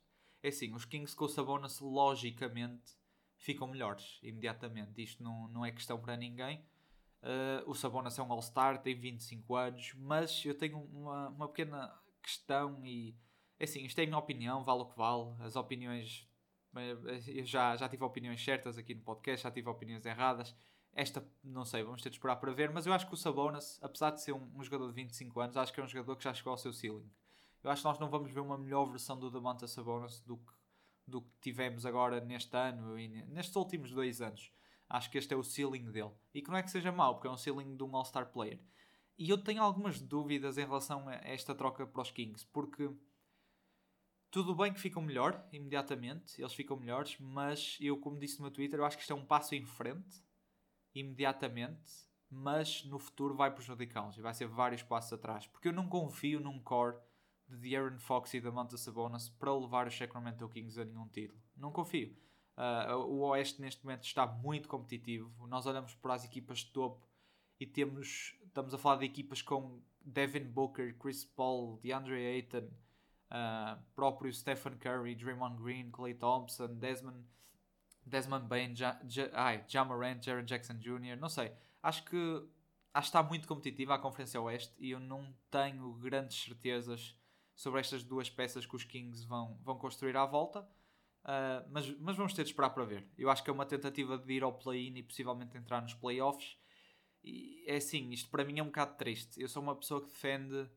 é 0.43 0.49
assim, 0.49 0.73
os 0.73 0.85
Kings 0.85 1.15
com 1.15 1.25
o 1.25 1.29
Sabonis 1.29 1.79
logicamente 1.79 2.93
ficam 3.37 3.67
melhores 3.67 4.19
imediatamente. 4.21 5.01
Isto 5.03 5.23
não, 5.23 5.47
não 5.49 5.65
é 5.65 5.71
questão 5.71 5.99
para 5.99 6.15
ninguém. 6.15 6.59
Uh, 7.21 7.69
o 7.69 7.73
Sabonis 7.73 8.17
é 8.19 8.23
um 8.23 8.31
All-Star, 8.31 8.81
tem 8.81 8.93
25 8.95 9.55
anos, 9.55 9.93
mas 9.95 10.45
eu 10.45 10.55
tenho 10.55 10.77
uma, 10.77 11.29
uma 11.29 11.47
pequena 11.47 11.93
questão 12.21 12.85
e 12.85 13.15
é 13.59 13.63
assim, 13.63 13.83
isto 13.83 13.97
é 13.99 14.03
a 14.03 14.05
minha 14.05 14.17
opinião, 14.17 14.63
vale 14.63 14.81
o 14.81 14.85
que 14.85 14.97
vale. 14.97 15.35
As 15.39 15.55
opiniões 15.55 16.27
eh, 16.75 17.21
eu 17.27 17.45
já, 17.45 17.75
já 17.75 17.87
tive 17.87 18.03
opiniões 18.03 18.43
certas 18.43 18.77
aqui 18.77 18.93
no 18.93 19.01
podcast, 19.01 19.43
já 19.43 19.51
tive 19.51 19.69
opiniões 19.69 20.05
erradas. 20.05 20.55
Esta, 20.95 21.27
não 21.43 21.65
sei, 21.65 21.83
vamos 21.83 22.01
ter 22.01 22.09
de 22.09 22.15
esperar 22.15 22.37
para 22.37 22.53
ver. 22.53 22.71
Mas 22.71 22.87
eu 22.87 22.93
acho 22.93 23.05
que 23.05 23.13
o 23.13 23.17
Sabonis, 23.17 23.77
apesar 23.83 24.11
de 24.11 24.21
ser 24.21 24.31
um, 24.31 24.49
um 24.55 24.63
jogador 24.63 24.87
de 24.87 24.93
25 24.93 25.41
anos, 25.41 25.57
acho 25.57 25.73
que 25.73 25.81
é 25.81 25.83
um 25.83 25.87
jogador 25.87 26.15
que 26.15 26.23
já 26.23 26.33
chegou 26.33 26.51
ao 26.51 26.57
seu 26.57 26.71
ceiling. 26.71 27.11
Eu 27.61 27.69
acho 27.69 27.81
que 27.81 27.87
nós 27.87 27.99
não 27.99 28.09
vamos 28.09 28.31
ver 28.31 28.39
uma 28.39 28.57
melhor 28.57 28.85
versão 28.85 29.19
do 29.19 29.29
Damonta 29.29 29.67
Sabonis 29.67 30.21
do 30.21 30.37
que, 30.37 30.53
do 31.05 31.21
que 31.21 31.31
tivemos 31.41 31.85
agora 31.85 32.21
neste 32.21 32.55
ano 32.55 32.97
e 32.97 33.09
nestes 33.09 33.55
últimos 33.57 33.91
dois 33.91 34.21
anos. 34.21 34.53
Acho 34.87 35.11
que 35.11 35.17
este 35.17 35.33
é 35.33 35.37
o 35.37 35.43
ceiling 35.43 35.91
dele. 35.91 36.11
E 36.33 36.41
que 36.41 36.49
não 36.49 36.57
é 36.57 36.63
que 36.63 36.71
seja 36.71 36.93
mau, 36.93 37.15
porque 37.15 37.27
é 37.27 37.31
um 37.31 37.37
ceiling 37.37 37.75
de 37.75 37.83
um 37.83 37.93
All-Star 37.93 38.31
player. 38.31 38.61
E 39.17 39.29
eu 39.29 39.37
tenho 39.37 39.61
algumas 39.61 39.99
dúvidas 39.99 40.57
em 40.57 40.65
relação 40.65 41.09
a 41.09 41.15
esta 41.15 41.53
troca 41.53 41.85
para 41.85 42.01
os 42.01 42.11
Kings, 42.11 42.45
porque 42.53 42.89
tudo 44.31 44.55
bem 44.55 44.73
que 44.73 44.79
ficam 44.79 45.01
melhor 45.01 45.45
imediatamente, 45.51 46.39
eles 46.39 46.53
ficam 46.53 46.77
melhores, 46.77 47.17
mas 47.19 47.77
eu, 47.81 47.97
como 47.97 48.19
disse 48.19 48.37
no 48.37 48.43
meu 48.43 48.51
Twitter, 48.51 48.79
eu 48.79 48.85
acho 48.85 48.97
que 48.97 49.03
isto 49.03 49.11
é 49.11 49.15
um 49.15 49.25
passo 49.25 49.55
em 49.55 49.65
frente 49.65 50.24
imediatamente, 50.95 51.91
mas 52.29 52.83
no 52.85 52.97
futuro 52.97 53.35
vai 53.35 53.53
prejudicá-los 53.53 54.17
e 54.17 54.21
vai 54.21 54.33
ser 54.33 54.47
vários 54.47 54.81
passos 54.81 55.13
atrás. 55.13 55.45
Porque 55.47 55.67
eu 55.67 55.73
não 55.73 55.87
confio 55.87 56.39
num 56.39 56.59
core 56.59 56.97
de 57.47 57.57
De'Aaron 57.57 57.99
Fox 57.99 58.33
e 58.33 58.41
da 58.41 58.51
Monta 58.51 58.77
Sabonis 58.77 59.29
para 59.29 59.53
levar 59.53 59.87
os 59.87 59.95
Sacramento 59.95 60.47
Kings 60.49 60.79
a 60.79 60.85
nenhum 60.85 61.07
título. 61.07 61.39
Não 61.55 61.71
confio. 61.71 62.15
Uh, 62.57 62.95
o 62.95 63.19
Oeste 63.27 63.61
neste 63.61 63.83
momento 63.83 64.03
está 64.03 64.25
muito 64.25 64.67
competitivo. 64.67 65.45
Nós 65.47 65.65
olhamos 65.65 65.93
para 65.95 66.13
as 66.13 66.23
equipas 66.23 66.59
de 66.59 66.71
topo 66.71 67.05
e 67.59 67.67
temos, 67.67 68.35
estamos 68.45 68.73
a 68.73 68.77
falar 68.77 68.97
de 68.97 69.05
equipas 69.05 69.41
com 69.41 69.81
Devin 70.01 70.45
Booker, 70.45 70.97
Chris 70.97 71.25
Paul, 71.25 71.77
DeAndre 71.81 72.25
Ayton, 72.25 72.69
uh, 73.31 73.81
próprio 73.93 74.33
Stephen 74.33 74.77
Curry, 74.77 75.15
Draymond 75.15 75.61
Green, 75.61 75.91
Clay 75.91 76.13
Thompson, 76.13 76.75
Desmond 76.75 77.25
Desmond 78.05 78.47
Bain, 78.47 78.73
ja, 78.75 78.99
ja, 79.09 79.29
ai, 79.33 79.65
Jaron 79.67 80.43
Jackson 80.45 80.75
Jr., 80.75 81.17
não 81.19 81.29
sei. 81.29 81.51
Acho 81.81 82.05
que, 82.05 82.17
acho 82.93 83.11
que 83.11 83.17
está 83.17 83.23
muito 83.23 83.47
competitiva 83.47 83.95
a 83.95 83.99
Conferência 83.99 84.39
Oeste 84.41 84.73
e 84.77 84.91
eu 84.91 84.99
não 84.99 85.35
tenho 85.49 85.93
grandes 85.93 86.43
certezas 86.43 87.17
sobre 87.55 87.79
estas 87.79 88.03
duas 88.03 88.29
peças 88.29 88.65
que 88.65 88.75
os 88.75 88.83
Kings 88.83 89.25
vão, 89.25 89.57
vão 89.63 89.77
construir 89.77 90.15
à 90.15 90.25
volta. 90.25 90.61
Uh, 91.23 91.65
mas, 91.71 91.89
mas 91.99 92.15
vamos 92.15 92.33
ter 92.33 92.43
de 92.43 92.49
esperar 92.49 92.69
para 92.69 92.85
ver. 92.85 93.07
Eu 93.17 93.31
acho 93.31 93.43
que 93.43 93.49
é 93.49 93.53
uma 93.53 93.65
tentativa 93.65 94.17
de 94.17 94.33
ir 94.33 94.43
ao 94.43 94.53
play-in 94.53 94.97
e 94.97 95.03
possivelmente 95.03 95.57
entrar 95.57 95.81
nos 95.81 95.95
playoffs. 95.95 96.57
E 97.23 97.63
é 97.65 97.77
assim, 97.77 98.11
isto 98.11 98.29
para 98.29 98.45
mim 98.45 98.59
é 98.59 98.63
um 98.63 98.67
bocado 98.67 98.95
triste. 98.95 99.41
Eu 99.41 99.47
sou 99.47 99.63
uma 99.63 99.75
pessoa 99.75 100.01
que 100.01 100.07
defende 100.07 100.69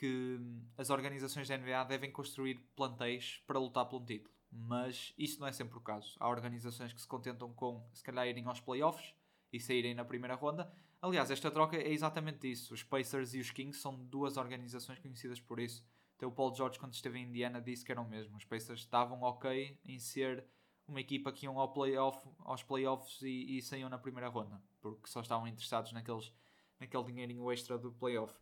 que 0.00 0.40
as 0.76 0.90
organizações 0.90 1.46
da 1.46 1.56
NBA 1.56 1.84
devem 1.84 2.10
construir 2.10 2.58
plantéis 2.74 3.42
para 3.46 3.60
lutar 3.60 3.86
por 3.86 4.02
um 4.02 4.04
título 4.04 4.37
mas 4.50 5.12
isso 5.18 5.40
não 5.40 5.46
é 5.46 5.52
sempre 5.52 5.76
o 5.76 5.80
caso. 5.80 6.16
Há 6.18 6.28
organizações 6.28 6.92
que 6.92 7.00
se 7.00 7.06
contentam 7.06 7.52
com, 7.52 7.86
se 7.92 8.02
calhar, 8.02 8.26
irem 8.26 8.46
aos 8.46 8.60
playoffs 8.60 9.14
e 9.52 9.60
saírem 9.60 9.94
na 9.94 10.04
primeira 10.04 10.34
ronda. 10.34 10.72
Aliás, 11.00 11.30
esta 11.30 11.50
troca 11.50 11.76
é 11.76 11.92
exatamente 11.92 12.50
isso. 12.50 12.74
Os 12.74 12.82
Pacers 12.82 13.34
e 13.34 13.40
os 13.40 13.50
Kings 13.50 13.80
são 13.80 13.96
duas 13.96 14.36
organizações 14.36 14.98
conhecidas 14.98 15.40
por 15.40 15.60
isso. 15.60 15.84
Até 16.16 16.26
o 16.26 16.32
Paul 16.32 16.54
George, 16.54 16.78
quando 16.78 16.94
esteve 16.94 17.18
em 17.18 17.24
Indiana, 17.24 17.60
disse 17.60 17.84
que 17.84 17.92
eram 17.92 18.08
mesmo. 18.08 18.36
Os 18.36 18.44
Pacers 18.44 18.80
estavam 18.80 19.22
ok 19.22 19.78
em 19.84 19.98
ser 19.98 20.44
uma 20.88 21.00
equipa 21.00 21.30
que 21.30 21.44
iam 21.44 21.58
ao 21.60 21.72
playoff, 21.72 22.18
aos 22.40 22.62
playoffs 22.62 23.20
e, 23.22 23.58
e 23.58 23.62
saíam 23.62 23.88
na 23.88 23.98
primeira 23.98 24.28
ronda, 24.28 24.60
porque 24.80 25.06
só 25.06 25.20
estavam 25.20 25.46
interessados 25.46 25.92
naqueles, 25.92 26.32
naquele 26.80 27.04
dinheirinho 27.04 27.52
extra 27.52 27.78
do 27.78 27.92
playoff. 27.92 28.34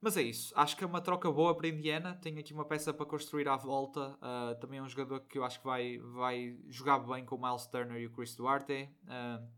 Mas 0.00 0.16
é 0.16 0.22
isso, 0.22 0.52
acho 0.56 0.76
que 0.76 0.84
é 0.84 0.86
uma 0.86 1.00
troca 1.00 1.30
boa 1.30 1.56
para 1.56 1.66
Indiana. 1.66 2.14
Tenho 2.22 2.38
aqui 2.38 2.52
uma 2.52 2.64
peça 2.64 2.94
para 2.94 3.04
construir 3.04 3.48
à 3.48 3.56
volta. 3.56 4.16
Uh, 4.22 4.54
também 4.60 4.78
é 4.78 4.82
um 4.82 4.88
jogador 4.88 5.20
que 5.20 5.36
eu 5.36 5.44
acho 5.44 5.58
que 5.58 5.66
vai, 5.66 5.98
vai 5.98 6.56
jogar 6.68 7.00
bem 7.00 7.24
com 7.24 7.34
o 7.34 7.42
Miles 7.42 7.66
Turner 7.66 8.00
e 8.00 8.06
o 8.06 8.10
Chris 8.10 8.36
Duarte. 8.36 8.88
Uh, 9.02 9.48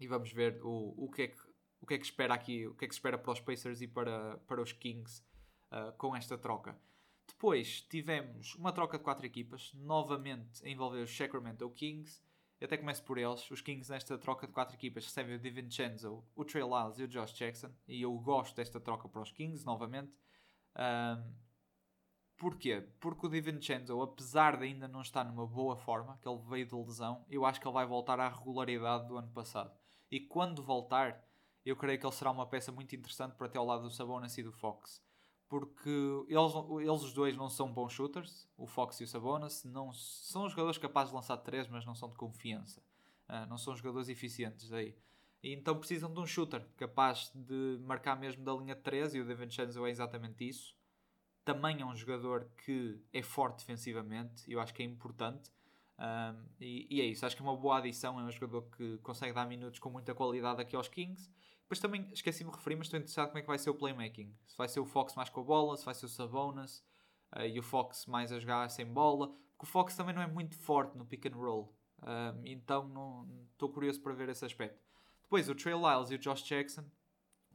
e 0.00 0.08
vamos 0.08 0.32
ver 0.32 0.60
o, 0.64 0.94
o, 0.96 1.08
que 1.10 1.22
é 1.22 1.28
que, 1.28 1.40
o 1.80 1.86
que 1.86 1.94
é 1.94 1.98
que 1.98 2.04
espera 2.04 2.34
aqui, 2.34 2.66
o 2.66 2.74
que 2.74 2.84
é 2.84 2.88
que 2.88 2.94
espera 2.94 3.16
para 3.16 3.32
os 3.32 3.40
Pacers 3.40 3.80
e 3.82 3.86
para, 3.86 4.36
para 4.48 4.60
os 4.60 4.72
Kings 4.72 5.22
uh, 5.70 5.92
com 5.96 6.16
esta 6.16 6.36
troca. 6.36 6.76
Depois 7.28 7.80
tivemos 7.82 8.56
uma 8.56 8.72
troca 8.72 8.98
de 8.98 9.04
quatro 9.04 9.24
equipas, 9.24 9.72
novamente 9.74 10.64
a 10.64 10.68
envolver 10.68 11.02
os 11.02 11.16
Sacramento 11.16 11.70
Kings. 11.70 12.20
Eu 12.60 12.66
até 12.66 12.76
começo 12.76 13.02
por 13.02 13.18
eles. 13.18 13.50
Os 13.50 13.60
Kings, 13.60 13.90
nesta 13.90 14.16
troca 14.16 14.46
de 14.46 14.52
quatro 14.52 14.76
equipas, 14.76 15.04
recebem 15.04 15.36
o 15.36 15.38
DiVincenzo, 15.38 16.24
o 16.34 16.44
Trey 16.44 16.62
Lyles 16.62 16.98
e 16.98 17.04
o 17.04 17.08
Josh 17.08 17.32
Jackson. 17.32 17.70
E 17.86 18.02
eu 18.02 18.12
gosto 18.18 18.56
desta 18.56 18.80
troca 18.80 19.08
para 19.08 19.22
os 19.22 19.32
Kings, 19.32 19.64
novamente. 19.64 20.12
Um, 20.76 21.34
porquê? 22.36 22.80
Porque 23.00 23.26
o 23.26 23.28
DiVincenzo, 23.28 24.00
apesar 24.00 24.56
de 24.56 24.64
ainda 24.64 24.88
não 24.88 25.02
estar 25.02 25.24
numa 25.24 25.46
boa 25.46 25.76
forma, 25.76 26.18
que 26.22 26.28
ele 26.28 26.40
veio 26.48 26.66
de 26.66 26.74
lesão, 26.74 27.24
eu 27.28 27.44
acho 27.44 27.60
que 27.60 27.66
ele 27.66 27.74
vai 27.74 27.86
voltar 27.86 28.18
à 28.20 28.28
regularidade 28.28 29.06
do 29.08 29.16
ano 29.16 29.32
passado. 29.32 29.76
E 30.10 30.20
quando 30.20 30.62
voltar, 30.62 31.22
eu 31.64 31.76
creio 31.76 31.98
que 31.98 32.06
ele 32.06 32.14
será 32.14 32.30
uma 32.30 32.46
peça 32.46 32.70
muito 32.70 32.94
interessante 32.94 33.34
para 33.34 33.48
ter 33.48 33.58
ao 33.58 33.66
lado 33.66 33.82
do 33.82 33.90
Sabonis 33.90 34.38
e 34.38 34.42
do 34.42 34.52
Fox 34.52 35.02
porque 35.48 35.90
eles, 36.28 36.52
eles 36.80 37.02
os 37.02 37.12
dois 37.12 37.36
não 37.36 37.48
são 37.48 37.72
bons 37.72 37.92
shooters, 37.92 38.48
o 38.56 38.66
Fox 38.66 39.00
e 39.00 39.04
o 39.04 39.06
Sabonis, 39.06 39.64
não 39.64 39.92
são 39.92 40.48
jogadores 40.48 40.78
capazes 40.78 41.10
de 41.10 41.16
lançar 41.16 41.36
três, 41.38 41.68
mas 41.68 41.84
não 41.84 41.94
são 41.94 42.08
de 42.08 42.16
confiança, 42.16 42.82
uh, 43.28 43.46
não 43.48 43.58
são 43.58 43.74
jogadores 43.76 44.08
eficientes 44.08 44.72
aí. 44.72 44.96
E 45.44 45.52
então 45.52 45.78
precisam 45.78 46.10
de 46.12 46.18
um 46.18 46.26
shooter 46.26 46.66
capaz 46.74 47.30
de 47.34 47.78
marcar 47.82 48.18
mesmo 48.18 48.42
da 48.42 48.54
linha 48.54 48.74
3 48.74 49.14
e 49.14 49.20
o 49.20 49.26
DiVincenzo 49.26 49.84
é 49.84 49.90
exatamente 49.90 50.48
isso. 50.48 50.74
Também 51.44 51.82
é 51.82 51.84
um 51.84 51.94
jogador 51.94 52.48
que 52.64 52.98
é 53.12 53.22
forte 53.22 53.58
defensivamente 53.58 54.50
eu 54.50 54.58
acho 54.58 54.72
que 54.72 54.82
é 54.82 54.86
importante. 54.86 55.52
Um, 55.98 56.46
e, 56.58 56.86
e, 56.90 57.00
é 57.02 57.04
isso, 57.04 57.26
acho 57.26 57.36
que 57.36 57.42
é 57.42 57.44
uma 57.44 57.56
boa 57.56 57.76
adição. 57.76 58.18
É 58.18 58.22
um 58.22 58.30
jogador 58.30 58.62
que 58.74 58.96
consegue 59.02 59.34
dar 59.34 59.46
minutos 59.46 59.78
com 59.78 59.90
muita 59.90 60.14
qualidade 60.14 60.62
aqui 60.62 60.74
aos 60.74 60.88
Kings 60.88 61.30
depois 61.64 61.80
também 61.80 62.06
esqueci-me 62.12 62.50
de 62.50 62.56
referir, 62.56 62.76
mas 62.76 62.86
estou 62.86 62.98
interessado 62.98 63.28
como 63.28 63.38
é 63.38 63.40
que 63.40 63.48
vai 63.48 63.58
ser 63.58 63.70
o 63.70 63.74
playmaking. 63.74 64.36
Se 64.46 64.56
vai 64.56 64.68
ser 64.68 64.80
o 64.80 64.84
Fox 64.84 65.14
mais 65.14 65.30
com 65.30 65.40
a 65.40 65.44
bola, 65.44 65.76
se 65.76 65.84
vai 65.84 65.94
ser 65.94 66.04
o 66.04 66.08
Sabonis 66.08 66.84
uh, 67.34 67.40
e 67.40 67.58
o 67.58 67.62
Fox 67.62 68.04
mais 68.06 68.30
a 68.30 68.38
jogar 68.38 68.68
sem 68.70 68.86
bola. 68.86 69.28
Porque 69.28 69.64
o 69.64 69.66
Fox 69.66 69.96
também 69.96 70.14
não 70.14 70.20
é 70.20 70.26
muito 70.26 70.56
forte 70.58 70.96
no 70.98 71.06
pick 71.06 71.24
and 71.26 71.36
roll. 71.36 71.74
Uh, 72.00 72.38
então 72.44 73.26
estou 73.52 73.70
curioso 73.70 74.00
para 74.02 74.12
ver 74.12 74.28
esse 74.28 74.44
aspecto. 74.44 74.78
Depois 75.22 75.48
o 75.48 75.54
Trey 75.54 75.74
Lyles 75.74 76.10
e 76.10 76.16
o 76.16 76.18
Josh 76.18 76.42
Jackson, 76.42 76.84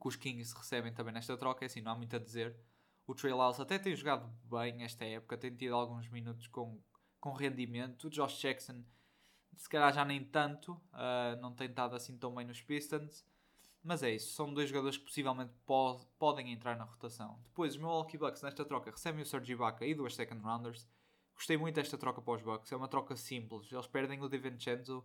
que 0.01 0.07
os 0.07 0.15
Kings 0.15 0.55
recebem 0.57 0.91
também 0.91 1.13
nesta 1.13 1.37
troca, 1.37 1.63
é 1.63 1.67
assim, 1.67 1.81
não 1.81 1.91
há 1.91 1.95
muito 1.95 2.15
a 2.15 2.19
dizer. 2.19 2.59
O 3.05 3.13
Trey 3.13 3.31
Lyles 3.31 3.59
até 3.59 3.77
tem 3.77 3.95
jogado 3.95 4.27
bem 4.43 4.83
esta 4.83 5.05
época, 5.05 5.37
tem 5.37 5.55
tido 5.55 5.75
alguns 5.75 6.09
minutos 6.09 6.47
com, 6.47 6.81
com 7.19 7.31
rendimento. 7.31 8.07
O 8.07 8.09
Josh 8.09 8.39
Jackson, 8.39 8.83
se 9.55 9.69
calhar 9.69 9.93
já 9.93 10.03
nem 10.03 10.23
tanto, 10.23 10.73
uh, 10.73 11.39
não 11.39 11.53
tem 11.53 11.69
estado 11.69 11.95
assim 11.95 12.17
tão 12.17 12.33
bem 12.33 12.45
nos 12.45 12.61
Pistons. 12.61 13.23
Mas 13.89 14.03
é 14.03 14.11
isso, 14.11 14.35
são 14.35 14.53
dois 14.53 14.69
jogadores 14.69 14.99
que 14.99 15.05
possivelmente 15.05 15.51
po 15.65 15.99
podem 16.19 16.51
entrar 16.51 16.77
na 16.77 16.83
rotação. 16.83 17.39
Depois, 17.45 17.73
os 17.73 17.77
Milwaukee 17.79 18.19
Bucks 18.19 18.43
nesta 18.43 18.63
troca 18.63 18.91
recebem 18.91 19.23
o 19.23 19.25
Serge 19.25 19.51
Ibaka 19.51 19.83
e 19.83 19.95
duas 19.95 20.13
second 20.13 20.43
rounders. 20.43 20.87
Gostei 21.33 21.57
muito 21.57 21.73
desta 21.73 21.97
troca 21.97 22.21
para 22.21 22.35
os 22.35 22.41
Bucks, 22.43 22.71
é 22.71 22.75
uma 22.75 22.87
troca 22.87 23.15
simples. 23.15 23.71
Eles 23.71 23.87
perdem 23.87 24.21
o 24.21 24.29
DiVincenzo, 24.29 25.03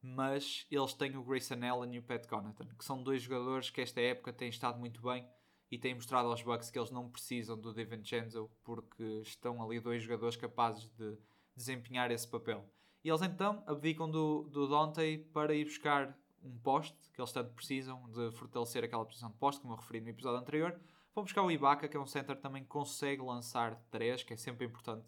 mas 0.00 0.66
eles 0.70 0.94
têm 0.94 1.18
o 1.18 1.22
Grayson 1.22 1.62
Allen 1.70 1.96
e 1.96 1.98
o 1.98 2.02
Pat 2.02 2.26
Connaughton, 2.26 2.64
que 2.78 2.82
são 2.82 3.02
dois 3.02 3.20
jogadores 3.20 3.68
que 3.68 3.82
esta 3.82 4.00
época 4.00 4.32
têm 4.32 4.48
estado 4.48 4.78
muito 4.78 5.02
bem 5.02 5.28
e 5.70 5.78
têm 5.78 5.94
mostrado 5.94 6.26
aos 6.28 6.40
Bucks 6.40 6.70
que 6.70 6.78
eles 6.78 6.90
não 6.90 7.10
precisam 7.10 7.60
do 7.60 7.74
DiVincenzo 7.74 8.50
porque 8.64 9.20
estão 9.20 9.62
ali 9.62 9.78
dois 9.80 10.02
jogadores 10.02 10.36
capazes 10.36 10.88
de 10.92 11.18
desempenhar 11.54 12.10
esse 12.10 12.26
papel. 12.26 12.66
E 13.04 13.10
eles 13.10 13.20
então 13.20 13.62
abdicam 13.66 14.10
do, 14.10 14.44
do 14.44 14.66
Dante 14.66 15.18
para 15.30 15.54
ir 15.54 15.66
buscar 15.66 16.18
um 16.44 16.58
poste, 16.58 16.96
que 17.12 17.20
eles 17.20 17.32
tanto 17.32 17.52
precisam 17.54 18.08
de 18.10 18.30
fortalecer 18.32 18.84
aquela 18.84 19.04
posição 19.04 19.30
de 19.30 19.36
poste, 19.36 19.60
como 19.60 19.72
eu 19.72 19.78
referi 19.78 20.00
no 20.00 20.10
episódio 20.10 20.38
anterior. 20.38 20.78
Vão 21.14 21.24
buscar 21.24 21.42
o 21.42 21.50
Ibaka, 21.50 21.88
que 21.88 21.96
é 21.96 22.00
um 22.00 22.06
center 22.06 22.36
que 22.36 22.42
também 22.42 22.64
consegue 22.64 23.22
lançar 23.22 23.76
3, 23.90 24.22
que 24.24 24.34
é 24.34 24.36
sempre 24.36 24.66
importante, 24.66 25.06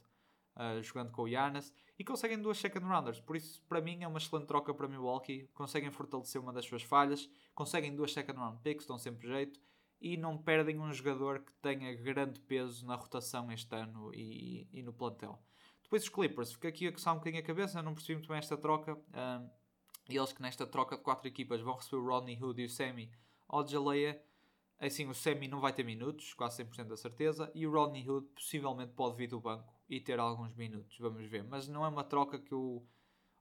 uh, 0.54 0.82
jogando 0.82 1.10
com 1.10 1.22
o 1.22 1.28
Giannis. 1.28 1.74
E 1.98 2.04
conseguem 2.04 2.40
duas 2.40 2.58
second 2.58 2.86
rounders. 2.86 3.20
Por 3.20 3.36
isso, 3.36 3.62
para 3.68 3.80
mim, 3.80 4.02
é 4.02 4.08
uma 4.08 4.18
excelente 4.18 4.46
troca 4.46 4.72
para 4.72 4.86
Milwaukee. 4.86 5.48
Conseguem 5.52 5.90
fortalecer 5.90 6.40
uma 6.40 6.52
das 6.52 6.64
suas 6.64 6.82
falhas. 6.82 7.28
Conseguem 7.54 7.94
duas 7.94 8.12
second 8.12 8.38
round 8.38 8.60
picks, 8.62 8.86
dão 8.86 8.98
sempre 8.98 9.26
jeito. 9.26 9.60
E 10.00 10.16
não 10.16 10.38
perdem 10.38 10.78
um 10.78 10.92
jogador 10.92 11.40
que 11.40 11.52
tenha 11.54 11.94
grande 11.96 12.38
peso 12.40 12.86
na 12.86 12.94
rotação 12.94 13.50
este 13.50 13.74
ano 13.74 14.14
e, 14.14 14.68
e 14.72 14.82
no 14.82 14.92
plantel. 14.92 15.42
Depois 15.82 16.02
os 16.02 16.08
Clippers. 16.08 16.52
Fica 16.52 16.68
aqui 16.68 16.86
a 16.86 16.92
coçar 16.92 17.14
um 17.14 17.18
bocadinho 17.18 17.42
a 17.42 17.46
cabeça. 17.46 17.82
Não 17.82 17.94
percebi 17.94 18.14
muito 18.14 18.28
bem 18.28 18.38
esta 18.38 18.56
troca. 18.56 18.94
Uh, 18.94 19.50
e 20.08 20.16
eles 20.16 20.32
que 20.32 20.42
nesta 20.42 20.66
troca 20.66 20.96
de 20.96 21.02
quatro 21.02 21.26
equipas 21.26 21.60
vão 21.60 21.74
receber 21.74 21.96
o 21.96 22.06
Rodney 22.06 22.40
Hood 22.40 22.62
e 22.62 22.64
o 22.66 22.68
Semi 22.68 23.10
ao 23.48 23.66
Jaleia. 23.66 24.20
Assim, 24.78 25.06
o 25.06 25.14
Semi 25.14 25.48
não 25.48 25.60
vai 25.60 25.72
ter 25.72 25.84
minutos, 25.84 26.34
quase 26.34 26.62
100% 26.62 26.84
da 26.84 26.96
certeza, 26.96 27.50
e 27.54 27.66
o 27.66 27.72
Rodney 27.72 28.08
Hood 28.08 28.26
possivelmente 28.34 28.92
pode 28.92 29.16
vir 29.16 29.28
do 29.28 29.40
banco 29.40 29.72
e 29.88 30.00
ter 30.00 30.18
alguns 30.18 30.54
minutos, 30.54 30.98
vamos 30.98 31.24
ver. 31.26 31.44
Mas 31.44 31.66
não 31.66 31.84
é 31.84 31.88
uma 31.88 32.04
troca 32.04 32.38
que 32.38 32.52
eu 32.52 32.86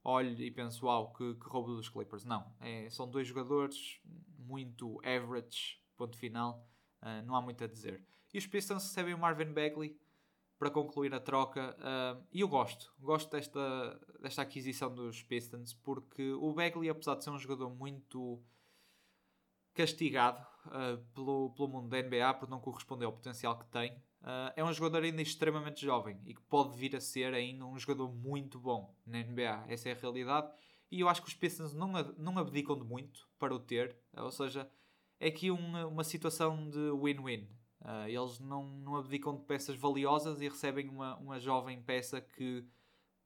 olho 0.03 0.41
e 0.41 0.51
penso, 0.51 0.85
uau, 0.85 1.11
que, 1.13 1.33
que 1.35 1.47
roubo 1.47 1.75
dos 1.75 1.89
Clippers. 1.89 2.23
Não, 2.23 2.45
é, 2.61 2.89
são 2.89 3.09
dois 3.09 3.27
jogadores 3.27 3.99
muito 4.37 5.01
average, 5.03 5.81
ponto 5.97 6.17
final, 6.17 6.65
uh, 7.01 7.25
não 7.25 7.35
há 7.35 7.41
muito 7.41 7.63
a 7.63 7.67
dizer. 7.67 8.01
E 8.33 8.37
os 8.37 8.45
Pistons 8.45 8.83
recebem 8.83 9.13
o 9.13 9.17
Marvin 9.17 9.51
Bagley, 9.51 9.97
para 10.57 10.71
concluir 10.71 11.13
a 11.13 11.19
troca. 11.19 11.75
E 12.31 12.41
eu 12.41 12.47
gosto, 12.47 12.93
gosto 12.99 13.29
desta, 13.31 13.99
desta 14.21 14.41
aquisição 14.41 14.93
dos 14.93 15.21
Pistons, 15.23 15.73
porque 15.73 16.31
o 16.33 16.53
Bagley, 16.53 16.89
apesar 16.89 17.15
de 17.15 17.23
ser 17.23 17.29
um 17.29 17.39
jogador 17.39 17.69
muito 17.69 18.41
castigado 19.75 20.41
uh, 20.67 20.97
pelo, 21.13 21.51
pelo 21.51 21.67
mundo 21.67 21.89
da 21.89 22.01
NBA 22.01 22.33
por 22.35 22.49
não 22.49 22.59
corresponder 22.59 23.05
ao 23.05 23.11
potencial 23.11 23.59
que 23.59 23.65
tem, 23.67 23.91
uh, 24.21 24.51
é 24.55 24.63
um 24.63 24.73
jogador 24.73 25.03
ainda 25.03 25.21
extremamente 25.21 25.85
jovem 25.85 26.19
e 26.25 26.33
que 26.33 26.41
pode 26.43 26.75
vir 26.77 26.95
a 26.95 27.01
ser 27.01 27.33
ainda 27.33 27.65
um 27.65 27.77
jogador 27.77 28.11
muito 28.11 28.57
bom 28.57 28.95
na 29.05 29.21
NBA. 29.21 29.65
Essa 29.67 29.89
é 29.89 29.91
a 29.91 29.95
realidade. 29.95 30.49
E 30.89 31.01
eu 31.01 31.09
acho 31.09 31.21
que 31.21 31.27
os 31.27 31.33
Pistons 31.33 31.73
não, 31.73 31.91
não 32.17 32.37
abdicam 32.37 32.77
de 32.77 32.85
muito 32.85 33.27
para 33.37 33.53
o 33.53 33.59
ter, 33.59 33.97
ou 34.15 34.31
seja, 34.31 34.69
é 35.19 35.27
aqui 35.27 35.51
uma, 35.51 35.85
uma 35.85 36.03
situação 36.03 36.69
de 36.69 36.91
win-win. 36.91 37.49
Uh, 37.81 38.07
eles 38.07 38.39
não, 38.39 38.63
não 38.79 38.95
abdicam 38.95 39.35
de 39.35 39.43
peças 39.43 39.75
valiosas 39.75 40.41
e 40.41 40.49
recebem 40.49 40.89
uma, 40.89 41.17
uma 41.17 41.39
jovem 41.39 41.81
peça 41.81 42.19
que 42.19 42.65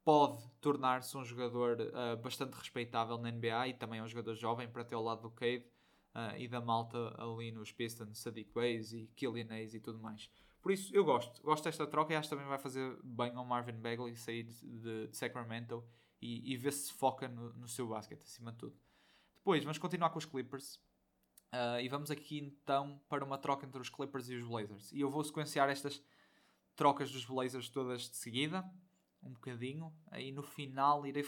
pode 0.04 0.44
tornar-se 0.60 1.16
um 1.18 1.24
jogador 1.24 1.78
uh, 1.80 2.22
bastante 2.22 2.54
respeitável 2.54 3.18
na 3.18 3.32
NBA 3.32 3.68
e 3.70 3.74
também 3.74 4.00
é 4.00 4.04
um 4.04 4.08
jogador 4.08 4.34
jovem 4.34 4.68
para 4.68 4.84
ter 4.84 4.96
ao 4.96 5.04
lado 5.04 5.22
do 5.22 5.32
Cade 5.32 5.66
uh, 6.16 6.36
e 6.38 6.48
da 6.48 6.60
malta 6.60 7.16
ali 7.18 7.52
nos 7.52 7.72
Pistons, 7.72 8.20
Sadiq 8.20 8.52
Bays 8.54 8.92
e 8.92 9.08
Killian 9.16 9.48
Hayes 9.50 9.74
e 9.74 9.80
tudo 9.80 10.00
mais. 10.00 10.30
Por 10.62 10.72
isso, 10.72 10.94
eu 10.94 11.06
gosto. 11.06 11.42
Gosto 11.42 11.64
desta 11.64 11.88
troca 11.88 12.14
e 12.14 12.16
acho 12.16 12.28
que 12.28 12.36
também 12.36 12.50
vai 12.50 12.58
fazer 12.58 12.98
bem 13.04 13.34
ao 13.36 13.46
Marvin 13.46 13.80
Bagley 13.80 14.16
sair 14.16 14.44
de, 14.44 15.08
de, 15.08 15.16
Sacramento 15.16 15.84
e, 16.22 16.54
e 16.54 16.58
ver 16.58 16.74
se 16.74 16.92
foca 16.92 17.28
no, 17.28 17.54
no 17.54 17.68
seu 17.68 17.88
basquete, 17.88 18.24
acima 18.24 18.52
de 18.52 18.58
tudo. 18.58 18.76
Depois, 19.38 19.64
vamos 19.64 19.78
continuar 19.78 20.10
com 20.10 20.18
os 20.18 20.26
Clippers. 20.26 20.80
Uh, 21.52 21.82
e 21.82 21.90
vamos 21.90 22.12
aqui 22.12 22.38
então 22.38 23.02
para 23.10 23.26
uma 23.26 23.38
troca 23.38 23.66
entre 23.66 23.82
os 23.82 23.90
Clippers 23.90 24.30
e 24.30 24.36
os 24.36 24.48
Blazers. 24.48 24.92
E 24.92 25.02
eu 25.02 25.10
vou 25.10 25.24
sequenciar 25.24 25.70
estas 25.70 26.02
trocas 26.76 27.12
dos 27.12 27.26
Blazers 27.26 27.70
todas 27.70 28.04
de 28.04 28.16
seguida, 28.16 28.64
um 29.24 29.32
bocadinho. 29.32 29.92
Aí 30.12 30.32
no 30.32 30.44
final 30.44 31.06
irei, 31.08 31.24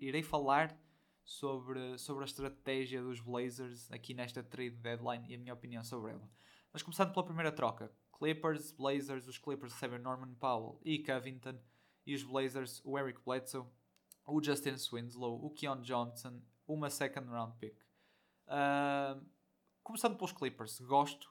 irei 0.00 0.22
falar 0.22 0.76
sobre, 1.24 1.96
sobre 1.98 2.24
a 2.24 2.26
estratégia 2.26 3.02
dos 3.02 3.20
Blazers 3.20 3.90
aqui 3.92 4.14
nesta 4.14 4.42
trade 4.42 4.76
deadline 4.76 5.24
e 5.28 5.34
a 5.34 5.38
minha 5.38 5.54
opinião 5.54 5.84
sobre 5.84 6.12
ela. 6.12 6.28
Mas 6.72 6.82
começando 6.82 7.12
pela 7.12 7.24
primeira 7.24 7.52
troca: 7.52 7.92
Clippers, 8.18 8.72
Blazers. 8.72 9.28
Os 9.28 9.38
Clippers 9.38 9.72
recebem 9.72 9.98
Norman 9.98 10.34
Powell 10.34 10.80
e 10.84 10.98
Covington, 10.98 11.58
e 12.06 12.14
os 12.14 12.22
Blazers, 12.22 12.80
o 12.84 12.98
Eric 12.98 13.20
Bledsoe, 13.24 13.66
o 14.26 14.42
Justin 14.42 14.76
Swinslow, 14.76 15.44
o 15.44 15.50
Keon 15.50 15.80
Johnson, 15.82 16.40
uma 16.66 16.90
second 16.90 17.28
round 17.28 17.56
pick. 17.58 17.76
Uh, 18.46 19.24
Começando 19.82 20.16
pelos 20.16 20.30
Clippers, 20.30 20.78
gosto. 20.80 21.28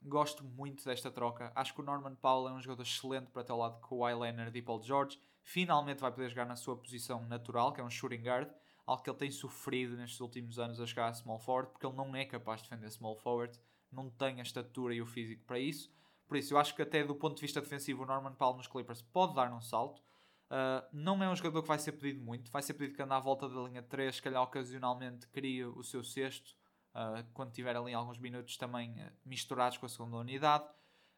Gosto 0.00 0.44
muito 0.44 0.84
desta 0.84 1.10
troca. 1.10 1.50
Acho 1.56 1.74
que 1.74 1.80
o 1.80 1.84
Norman 1.84 2.14
Powell 2.14 2.48
é 2.48 2.52
um 2.52 2.62
jogador 2.62 2.84
excelente 2.84 3.32
para 3.32 3.42
ter 3.42 3.50
ao 3.50 3.58
lado 3.58 3.80
com 3.80 3.98
o 3.98 4.06
Leonard 4.06 4.56
e 4.56 4.62
Paul 4.62 4.80
George. 4.80 5.20
Finalmente 5.42 5.98
vai 5.98 6.12
poder 6.12 6.28
jogar 6.28 6.46
na 6.46 6.54
sua 6.54 6.76
posição 6.76 7.26
natural, 7.26 7.72
que 7.72 7.80
é 7.80 7.84
um 7.84 7.90
shooting 7.90 8.22
guard. 8.22 8.48
Algo 8.86 9.02
que 9.02 9.10
ele 9.10 9.18
tem 9.18 9.30
sofrido 9.32 9.96
nestes 9.96 10.20
últimos 10.20 10.60
anos 10.60 10.80
a 10.80 10.86
jogar 10.86 11.08
a 11.08 11.14
small 11.14 11.40
forward, 11.40 11.72
porque 11.72 11.84
ele 11.84 11.96
não 11.96 12.14
é 12.14 12.24
capaz 12.24 12.62
de 12.62 12.70
defender 12.70 12.90
small 12.92 13.16
forward. 13.16 13.58
Não 13.90 14.08
tem 14.08 14.38
a 14.38 14.42
estatura 14.44 14.94
e 14.94 15.02
o 15.02 15.06
físico 15.06 15.44
para 15.44 15.58
isso. 15.58 15.92
Por 16.28 16.36
isso, 16.36 16.54
eu 16.54 16.58
acho 16.58 16.76
que 16.76 16.82
até 16.82 17.02
do 17.02 17.16
ponto 17.16 17.34
de 17.34 17.42
vista 17.42 17.60
defensivo, 17.60 18.04
o 18.04 18.06
Norman 18.06 18.34
Powell 18.34 18.56
nos 18.56 18.68
Clippers 18.68 19.02
pode 19.02 19.34
dar 19.34 19.52
um 19.52 19.60
salto. 19.60 20.00
Uh, 20.48 20.86
não 20.92 21.20
é 21.24 21.28
um 21.28 21.34
jogador 21.34 21.60
que 21.60 21.68
vai 21.68 21.78
ser 21.78 21.92
pedido 21.92 22.24
muito. 22.24 22.52
Vai 22.52 22.62
ser 22.62 22.74
pedido 22.74 22.94
que 22.94 23.02
ande 23.02 23.14
à 23.14 23.18
volta 23.18 23.48
da 23.48 23.60
linha 23.62 23.82
3, 23.82 24.14
se 24.14 24.22
calhar 24.22 24.40
ocasionalmente 24.44 25.26
cria 25.26 25.68
o 25.68 25.82
seu 25.82 26.04
sexto 26.04 26.59
uh, 26.94 27.24
quando 27.32 27.52
tiver 27.52 27.76
ali 27.76 27.94
alguns 27.94 28.18
minutos 28.18 28.56
também 28.56 28.92
uh, 28.92 29.12
misturados 29.24 29.78
com 29.78 29.86
a 29.86 29.88
segunda 29.88 30.16
unidade. 30.16 30.64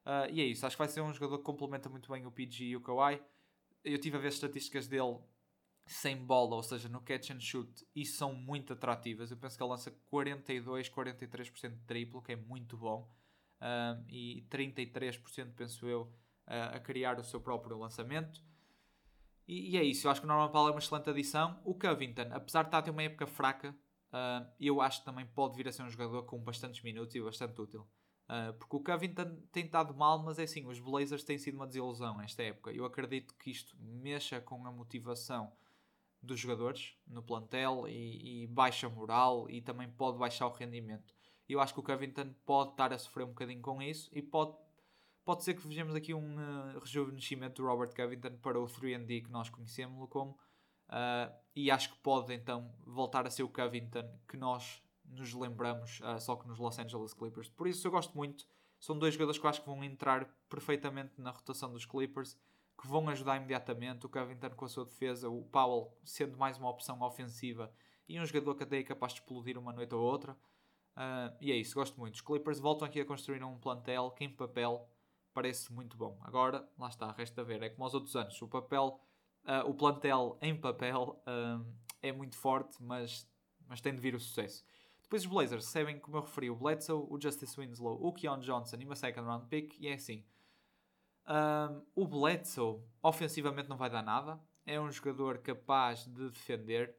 Uh, 0.05 0.31
e 0.31 0.41
é 0.41 0.45
isso, 0.45 0.67
acho 0.67 0.77
que 0.77 0.83
vai 0.83 0.89
ser 0.89 1.01
um 1.01 1.13
jogador 1.13 1.39
que 1.39 1.45
complementa 1.45 1.89
muito 1.89 2.11
bem 2.11 2.27
o 2.27 2.31
PG 2.33 2.65
e 2.65 2.77
o 2.77 2.81
Kawhi. 2.81 3.23
Eu 3.85 3.99
tive 3.99 4.17
a 4.17 4.21
ver 4.21 4.29
estatísticas 4.29 4.89
dele 4.89 5.19
sem 5.87 6.17
bola, 6.17 6.57
ou 6.57 6.63
seja, 6.63 6.89
no 6.89 7.01
catch 7.01 7.31
and 7.31 7.41
shoot, 7.41 7.87
e 7.95 8.05
são 8.05 8.33
muito 8.33 8.73
atrativas. 8.73 9.31
Eu 9.31 9.37
penso 9.37 9.57
que 9.57 9.63
ele 9.63 9.71
lança 9.71 9.91
42, 10.09 10.89
43% 10.89 11.71
de 11.71 11.85
triplo, 11.85 12.23
que 12.23 12.33
é 12.33 12.37
muito 12.37 12.77
bom, 12.77 13.11
e 14.09 14.47
33%, 14.49 15.53
penso 15.57 15.89
eu, 15.89 16.13
a 16.47 16.79
criar 16.79 17.19
o 17.19 17.25
seu 17.25 17.41
próprio 17.41 17.77
lançamento. 17.77 18.41
E, 19.47 19.73
e, 19.73 19.77
é 19.77 19.83
isso, 19.83 20.07
eu 20.07 20.11
acho 20.13 20.21
que 20.21 20.27
o 20.27 20.29
Norman 20.29 20.51
Powell 20.53 20.69
é 20.69 20.71
uma 20.71 20.79
excelente 20.79 21.11
adição. 21.11 21.61
O 21.65 21.75
Covington, 21.75 22.29
apesar 22.31 22.63
de 22.63 22.69
estar 22.69 22.79
a 22.79 22.83
ter 22.83 22.91
uma 22.91 23.03
época 23.03 23.27
fraca, 23.27 23.75
uh, 24.13 24.47
eu 24.61 24.81
acho 24.81 25.01
que 25.01 25.05
também 25.05 25.27
pode 25.27 25.57
vir 25.57 25.69
a 25.69 25.73
ser 25.73 25.83
um 25.83 25.91
jogador 25.91 26.23
com 26.25 26.39
bastantes 26.39 26.83
minutos 26.83 27.15
e 27.15 27.21
bastante 27.21 27.61
útil. 27.61 27.87
Uh, 28.29 28.53
porque 28.59 28.77
o 28.77 28.81
Covington 28.81 29.37
tem 29.51 29.65
estado 29.65 29.95
mal, 29.95 30.23
mas 30.23 30.39
é 30.39 30.45
assim, 30.45 30.67
os 30.67 30.79
Blazers 30.79 31.25
têm 31.25 31.39
sido 31.39 31.57
uma 31.57 31.67
desilusão 31.67 32.21
esta 32.21 32.43
época. 32.43 32.71
Eu 32.73 32.85
acredito 32.85 33.35
que 33.37 33.51
isto 33.51 33.77
mexa 33.79 34.41
com 34.41 34.67
a 34.67 34.73
motivação 34.73 35.53
dos 36.23 36.39
jogadores 36.39 36.97
no 37.07 37.23
plantel 37.23 37.87
e, 37.89 38.45
e 38.45 38.47
baixa 38.47 38.89
moral 38.89 39.51
e 39.51 39.61
também 39.61 39.91
pode 39.91 40.19
baixar 40.19 40.47
o 40.47 40.53
rendimento. 40.53 41.13
Eu 41.49 41.61
acho 41.61 41.75
que 41.75 41.81
o 41.81 41.83
Covington 41.83 42.33
pode 42.47 42.71
estar 42.71 42.93
a 42.93 42.99
sofrer 42.99 43.25
um 43.25 43.31
bocadinho 43.31 43.61
com 43.61 43.83
isso 43.83 44.09
e 44.13 44.23
pode, 44.23 44.57
pode 45.25 45.43
ser 45.43 45.55
que 45.55 45.67
vejamos 45.67 45.95
aqui 45.95 46.15
um 46.15 46.37
uh, 46.37 46.79
rejuvenescimento 46.79 47.61
do 47.61 47.69
Robert 47.69 47.95
Covington 47.95 48.37
para 48.37 48.59
o 48.59 48.67
3D 48.67 49.25
que 49.25 49.31
nós 49.31 49.51
conhecemos 49.51 50.09
como. 50.09 50.39
Uh, 50.93 51.33
e 51.57 51.71
acho 51.71 51.91
que 51.91 51.99
pode 52.01 52.35
então 52.35 52.71
voltar 52.85 53.27
a 53.27 53.31
ser 53.31 53.43
o 53.43 53.49
Covington 53.49 54.07
que 54.29 54.37
nós 54.37 54.83
nos 55.07 55.33
lembramos, 55.33 56.01
uh, 56.01 56.21
só 56.21 56.37
que 56.37 56.47
nos 56.47 56.59
Los 56.59 56.79
Angeles 56.79 57.15
Clippers. 57.15 57.49
Por 57.49 57.67
isso 57.67 57.87
eu 57.87 57.91
gosto 57.91 58.15
muito. 58.15 58.47
São 58.79 58.99
dois 58.99 59.15
jogadores 59.15 59.41
que 59.41 59.47
acho 59.47 59.61
que 59.63 59.67
vão 59.67 59.83
entrar 59.83 60.27
perfeitamente 60.51 61.19
na 61.19 61.31
rotação 61.31 61.73
dos 61.73 61.87
Clippers, 61.87 62.37
que 62.79 62.87
vão 62.87 63.09
ajudar 63.09 63.37
imediatamente. 63.37 64.05
O 64.05 64.09
Covington 64.09 64.51
com 64.51 64.65
a 64.67 64.69
sua 64.69 64.85
defesa, 64.85 65.31
o 65.31 65.45
Powell 65.45 65.97
sendo 66.05 66.37
mais 66.37 66.59
uma 66.59 66.69
opção 66.69 67.01
ofensiva 67.01 67.73
e 68.09 68.21
um 68.21 68.27
jogador 68.27 68.55
que 68.55 68.65
até 68.65 68.79
é 68.79 68.83
capaz 68.83 69.15
de 69.15 69.21
explodir 69.21 69.57
uma 69.57 69.73
noite 69.73 69.95
ou 69.95 70.03
outra. 70.03 70.37
Uh, 70.97 71.33
e 71.41 71.51
é 71.51 71.57
isso, 71.57 71.75
gosto 71.75 71.99
muito. 71.99 72.17
Os 72.17 72.21
Clippers 72.21 72.61
voltam 72.61 72.87
aqui 72.87 73.01
a 73.01 73.05
construir 73.07 73.43
um 73.43 73.59
plantel 73.59 74.11
que 74.11 74.25
em 74.25 74.31
papel 74.31 74.87
parece 75.33 75.73
muito 75.73 75.97
bom. 75.97 76.19
Agora, 76.23 76.69
lá 76.79 76.89
está, 76.89 77.11
resta 77.13 77.43
ver. 77.43 77.63
É 77.63 77.71
como 77.71 77.85
aos 77.85 77.95
outros 77.95 78.15
anos. 78.15 78.41
O 78.43 78.49
papel, 78.49 79.01
uh, 79.45 79.69
o 79.69 79.75
plantel 79.75 80.39
em 80.41 80.55
papel 80.55 81.23
é 82.01 82.13
muito 82.13 82.37
forte, 82.37 82.83
mas, 82.83 83.29
mas 83.67 83.81
tem 83.81 83.95
de 83.95 84.01
vir 84.01 84.15
o 84.15 84.21
sucesso. 84.21 84.65
Depois 85.03 85.23
os 85.23 85.29
Blazers 85.29 85.65
recebem, 85.67 85.99
como 85.99 86.17
eu 86.17 86.23
referi, 86.23 86.51
o 86.51 86.57
Bledsoe, 86.57 87.07
o 87.09 87.21
Justice 87.21 87.55
Winslow, 87.59 87.99
o 88.03 88.13
Keon 88.13 88.39
Johnson 88.39 88.77
e 88.81 88.85
uma 88.85 88.97
second 88.97 89.27
round 89.27 89.47
pick. 89.47 89.77
E 89.79 89.89
é 89.89 89.95
assim. 89.95 90.25
o 91.95 92.07
Bledsoe 92.07 92.81
ofensivamente 93.03 93.69
não 93.69 93.77
vai 93.77 93.91
dar 93.91 94.03
nada. 94.03 94.41
É 94.65 94.81
um 94.81 94.91
jogador 94.91 95.39
capaz 95.39 96.07
de 96.07 96.31
defender 96.31 96.97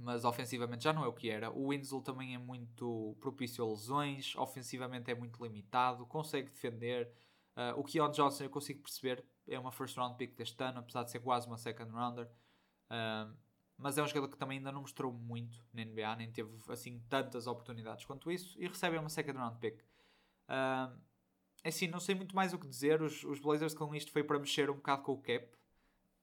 mas 0.00 0.24
ofensivamente 0.24 0.84
já 0.84 0.92
não 0.92 1.04
é 1.04 1.08
o 1.08 1.12
que 1.12 1.28
era. 1.28 1.50
O 1.50 1.68
Winslow 1.70 2.02
também 2.02 2.34
é 2.34 2.38
muito 2.38 3.16
propício 3.20 3.64
a 3.64 3.68
lesões, 3.68 4.34
ofensivamente 4.36 5.10
é 5.10 5.14
muito 5.14 5.42
limitado, 5.42 6.06
consegue 6.06 6.50
defender. 6.50 7.10
Uh, 7.56 7.78
o 7.78 7.84
Keon 7.84 8.10
Johnson 8.10 8.44
eu 8.44 8.50
consigo 8.50 8.80
perceber, 8.82 9.24
é 9.48 9.58
uma 9.58 9.72
first 9.72 9.96
round 9.96 10.16
pick 10.16 10.36
deste 10.36 10.62
ano, 10.62 10.80
apesar 10.80 11.02
de 11.04 11.10
ser 11.10 11.20
quase 11.20 11.46
uma 11.46 11.56
second 11.56 11.90
rounder. 11.90 12.28
Uh, 12.90 13.34
mas 13.76 13.96
é 13.96 14.02
um 14.02 14.06
jogador 14.08 14.28
que 14.28 14.36
também 14.36 14.58
ainda 14.58 14.72
não 14.72 14.80
mostrou 14.80 15.12
muito 15.12 15.64
na 15.72 15.84
NBA, 15.84 16.16
nem 16.16 16.30
teve 16.32 16.50
assim 16.68 17.00
tantas 17.08 17.46
oportunidades 17.46 18.04
quanto 18.04 18.30
isso, 18.30 18.60
e 18.60 18.66
recebe 18.66 18.98
uma 18.98 19.08
second 19.08 19.38
round 19.38 19.58
pick. 19.58 19.80
Uh, 20.48 20.98
assim, 21.64 21.86
não 21.86 22.00
sei 22.00 22.14
muito 22.14 22.34
mais 22.34 22.52
o 22.52 22.58
que 22.58 22.66
dizer. 22.66 23.00
Os, 23.00 23.22
os 23.24 23.38
Blazers 23.38 23.74
com 23.74 23.94
isto 23.94 24.10
foi 24.10 24.24
para 24.24 24.38
mexer 24.38 24.68
um 24.70 24.74
bocado 24.74 25.02
com 25.02 25.12
o 25.12 25.22
cap 25.22 25.48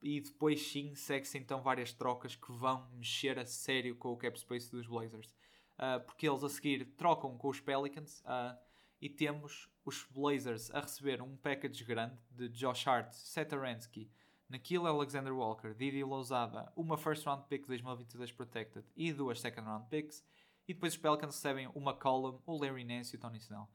e 0.02 0.22
depois 0.22 0.62
sim 0.68 0.94
segue-se 0.94 1.38
então 1.38 1.62
várias 1.62 1.94
trocas 1.94 2.36
que 2.36 2.52
vão 2.52 2.88
mexer 2.92 3.40
a 3.40 3.46
sério 3.46 3.96
com 3.96 4.12
o 4.12 4.18
cap 4.18 4.38
space 4.40 4.70
dos 4.70 4.86
Blazers. 4.86 5.34
Uh, 5.78 6.00
porque 6.06 6.28
eles 6.28 6.44
a 6.44 6.50
seguir 6.50 6.86
trocam 6.96 7.38
com 7.38 7.50
os 7.50 7.60
Pelicans 7.60 8.22
uh, 8.22 8.58
e 9.02 9.10
temos 9.10 9.70
os 9.84 10.04
Blazers 10.12 10.72
a 10.72 10.82
receber 10.82 11.22
um 11.22 11.36
package 11.38 11.84
grande 11.84 12.18
de 12.32 12.50
Josh 12.50 12.88
Hart, 12.88 13.14
Seth 13.14 13.54
Aransky, 13.54 14.10
Naquilo 14.48 14.88
Alexander 14.88 15.34
Walker, 15.34 15.74
Didi 15.74 16.04
Lousada, 16.04 16.72
uma 16.76 16.98
first 16.98 17.26
round 17.26 17.48
pick 17.48 17.66
2022 17.66 18.32
protected 18.32 18.86
e 18.96 19.12
duas 19.12 19.40
second 19.40 19.68
round 19.68 19.88
picks. 19.90 20.24
E 20.68 20.74
depois 20.74 20.94
os 20.94 21.00
Pelicans 21.00 21.36
recebem 21.36 21.68
o 21.74 21.80
McCollum, 21.80 22.40
o 22.46 22.60
Larry 22.60 22.84
Nance 22.84 23.16
e 23.16 23.18
o 23.18 23.20
Tony 23.20 23.38
Snell. 23.38 23.68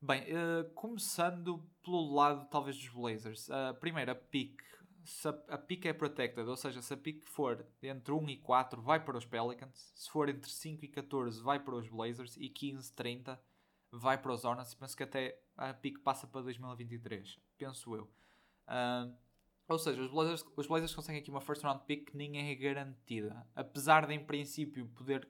Bem, 0.00 0.22
uh, 0.22 0.70
começando 0.74 1.66
pelo 1.82 2.14
lado 2.14 2.46
talvez 2.50 2.76
dos 2.76 2.88
Blazers. 2.88 3.50
A 3.50 3.74
primeira 3.74 4.14
pick 4.14 4.62
se 5.06 5.28
a, 5.28 5.30
a 5.48 5.58
pick 5.58 5.86
é 5.86 5.92
protected, 5.92 6.48
ou 6.48 6.56
seja, 6.56 6.82
se 6.82 6.92
a 6.92 6.96
pick 6.96 7.26
for 7.28 7.64
entre 7.82 8.12
1 8.12 8.28
e 8.30 8.36
4, 8.38 8.82
vai 8.82 9.02
para 9.02 9.16
os 9.16 9.24
Pelicans. 9.24 9.92
Se 9.94 10.10
for 10.10 10.28
entre 10.28 10.50
5 10.50 10.84
e 10.84 10.88
14, 10.88 11.42
vai 11.42 11.60
para 11.60 11.76
os 11.76 11.88
Blazers. 11.88 12.36
E 12.36 12.48
15, 12.48 12.92
30, 12.92 13.40
vai 13.90 14.18
para 14.18 14.32
os 14.32 14.44
Hornets. 14.44 14.74
Penso 14.74 14.96
que 14.96 15.02
até 15.02 15.40
a 15.56 15.72
pick 15.74 15.98
passa 16.00 16.26
para 16.26 16.42
2023. 16.42 17.38
Penso 17.56 17.94
eu. 17.94 18.04
Uh, 18.68 19.14
ou 19.68 19.78
seja, 19.78 20.00
os 20.00 20.10
Blazers, 20.10 20.44
os 20.56 20.66
Blazers 20.66 20.94
conseguem 20.94 21.20
aqui 21.20 21.30
uma 21.30 21.40
first 21.40 21.62
round 21.62 21.84
pick 21.86 22.10
que 22.10 22.16
nem 22.16 22.38
é 22.38 22.54
garantida. 22.54 23.46
Apesar 23.54 24.06
de, 24.06 24.14
em 24.14 24.24
princípio, 24.24 24.86
poder 24.88 25.28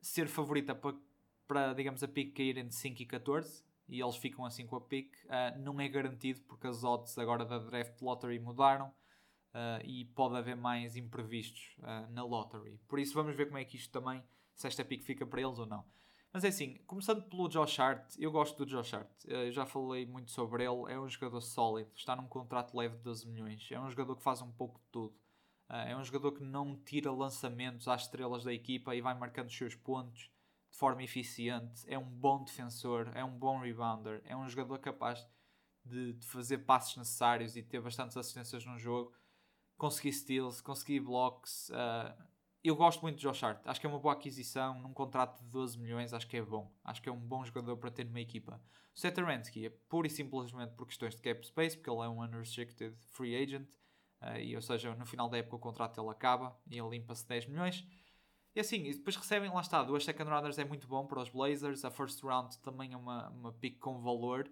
ser 0.00 0.28
favorita 0.28 0.74
para, 0.74 0.96
para 1.46 1.72
digamos, 1.74 2.02
a 2.02 2.08
pick 2.08 2.34
cair 2.34 2.56
entre 2.56 2.74
5 2.74 3.02
e 3.02 3.06
14 3.06 3.64
e 3.88 4.00
eles 4.00 4.16
ficam 4.16 4.44
assim 4.44 4.66
com 4.66 4.76
a 4.76 4.80
pick, 4.80 5.14
uh, 5.24 5.58
não 5.58 5.78
é 5.80 5.88
garantido 5.88 6.40
porque 6.42 6.66
as 6.66 6.84
odds 6.84 7.18
agora 7.18 7.44
da 7.44 7.58
draft 7.58 8.00
lottery 8.00 8.38
mudaram 8.38 8.88
uh, 8.88 9.84
e 9.84 10.06
pode 10.06 10.36
haver 10.36 10.56
mais 10.56 10.96
imprevistos 10.96 11.76
uh, 11.80 12.10
na 12.10 12.24
lottery. 12.24 12.78
Por 12.88 12.98
isso 12.98 13.14
vamos 13.14 13.36
ver 13.36 13.46
como 13.46 13.58
é 13.58 13.64
que 13.64 13.76
isto 13.76 13.92
também, 13.92 14.22
se 14.54 14.66
esta 14.66 14.84
pick 14.84 15.02
fica 15.02 15.26
para 15.26 15.42
eles 15.42 15.58
ou 15.58 15.66
não. 15.66 15.84
Mas 16.34 16.42
é 16.42 16.48
assim, 16.48 16.80
começando 16.88 17.22
pelo 17.22 17.48
Josh 17.48 17.78
Hart, 17.78 18.16
eu 18.18 18.28
gosto 18.28 18.58
do 18.58 18.66
Josh 18.66 18.92
Hart, 18.92 19.24
eu 19.24 19.52
já 19.52 19.64
falei 19.64 20.04
muito 20.04 20.32
sobre 20.32 20.64
ele, 20.64 20.92
é 20.92 20.98
um 20.98 21.08
jogador 21.08 21.40
sólido, 21.40 21.88
está 21.94 22.16
num 22.16 22.26
contrato 22.26 22.76
leve 22.76 22.96
de 22.96 23.04
12 23.04 23.28
milhões, 23.28 23.68
é 23.70 23.78
um 23.78 23.88
jogador 23.88 24.16
que 24.16 24.22
faz 24.24 24.42
um 24.42 24.50
pouco 24.50 24.80
de 24.80 24.86
tudo. 24.90 25.14
é 25.68 25.96
um 25.96 26.02
jogador 26.02 26.32
que 26.32 26.42
não 26.42 26.76
tira 26.76 27.12
lançamentos 27.12 27.86
às 27.86 28.02
estrelas 28.02 28.42
da 28.42 28.52
equipa 28.52 28.96
e 28.96 29.00
vai 29.00 29.14
marcando 29.16 29.46
os 29.46 29.56
seus 29.56 29.76
pontos 29.76 30.28
de 30.72 30.76
forma 30.76 31.04
eficiente, 31.04 31.84
é 31.86 31.96
um 31.96 32.10
bom 32.10 32.42
defensor, 32.42 33.12
é 33.14 33.24
um 33.24 33.38
bom 33.38 33.60
rebounder, 33.60 34.20
é 34.24 34.36
um 34.36 34.48
jogador 34.48 34.80
capaz 34.80 35.24
de, 35.84 36.14
de 36.14 36.26
fazer 36.26 36.58
passos 36.58 36.96
necessários 36.96 37.56
e 37.56 37.62
ter 37.62 37.80
bastantes 37.80 38.16
assistências 38.16 38.66
no 38.66 38.76
jogo, 38.76 39.12
conseguir 39.78 40.12
steals, 40.12 40.60
conseguir 40.60 40.98
blocks. 40.98 41.70
Uh, 41.70 42.33
eu 42.64 42.74
gosto 42.74 43.02
muito 43.02 43.16
de 43.16 43.22
Josh 43.22 43.42
Hart, 43.44 43.60
acho 43.66 43.78
que 43.78 43.86
é 43.86 43.90
uma 43.90 43.98
boa 43.98 44.14
aquisição 44.14 44.80
num 44.80 44.94
contrato 44.94 45.38
de 45.38 45.50
12 45.50 45.78
milhões, 45.78 46.14
acho 46.14 46.26
que 46.26 46.38
é 46.38 46.42
bom, 46.42 46.72
acho 46.82 47.02
que 47.02 47.10
é 47.10 47.12
um 47.12 47.20
bom 47.20 47.44
jogador 47.44 47.76
para 47.76 47.90
ter 47.90 48.04
numa 48.04 48.20
equipa. 48.20 48.58
O 48.96 48.98
Seth 48.98 49.18
é 49.18 49.68
pura 49.88 50.06
e 50.06 50.10
simplesmente 50.10 50.72
por 50.72 50.86
questões 50.86 51.14
de 51.14 51.20
cap 51.20 51.46
space, 51.46 51.76
porque 51.76 51.90
ele 51.90 52.00
é 52.00 52.08
um 52.08 52.22
unrestricted 52.22 52.96
free 53.10 53.36
agent, 53.36 53.68
uh, 54.22 54.38
e 54.38 54.56
ou 54.56 54.62
seja, 54.62 54.94
no 54.94 55.04
final 55.04 55.28
da 55.28 55.36
época 55.36 55.56
o 55.56 55.58
contrato 55.58 56.00
ele 56.00 56.08
acaba 56.08 56.56
e 56.66 56.78
ele 56.78 56.88
limpa-se 56.88 57.28
10 57.28 57.46
milhões. 57.48 57.86
E 58.54 58.60
assim, 58.60 58.84
e 58.86 58.94
depois 58.94 59.16
recebem, 59.16 59.50
lá 59.50 59.60
está, 59.60 59.82
duas 59.82 60.02
second 60.02 60.30
rounders 60.30 60.58
é 60.58 60.64
muito 60.64 60.86
bom 60.86 61.06
para 61.06 61.20
os 61.20 61.28
Blazers, 61.28 61.84
a 61.84 61.90
first 61.90 62.22
round 62.22 62.56
também 62.60 62.94
é 62.94 62.96
uma, 62.96 63.28
uma 63.28 63.52
pick 63.52 63.78
com 63.78 64.00
valor. 64.00 64.48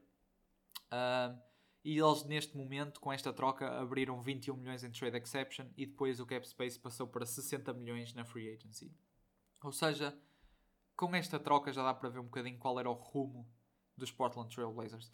Uh, 0.92 1.40
e 1.84 1.98
eles 1.98 2.24
neste 2.24 2.56
momento, 2.56 3.00
com 3.00 3.12
esta 3.12 3.32
troca, 3.32 3.68
abriram 3.80 4.20
21 4.20 4.56
milhões 4.56 4.84
em 4.84 4.90
trade 4.90 5.16
exception 5.18 5.66
e 5.76 5.86
depois 5.86 6.20
o 6.20 6.26
cap 6.26 6.46
space 6.46 6.78
passou 6.78 7.06
para 7.06 7.26
60 7.26 7.72
milhões 7.74 8.14
na 8.14 8.24
free 8.24 8.52
agency. 8.52 8.94
Ou 9.62 9.72
seja, 9.72 10.16
com 10.96 11.14
esta 11.14 11.38
troca 11.38 11.72
já 11.72 11.82
dá 11.82 11.94
para 11.94 12.08
ver 12.08 12.20
um 12.20 12.24
bocadinho 12.24 12.58
qual 12.58 12.78
era 12.78 12.90
o 12.90 12.94
rumo 12.94 13.48
dos 13.96 14.10
Portland 14.10 14.54
Trail 14.54 14.72
Blazers 14.72 15.10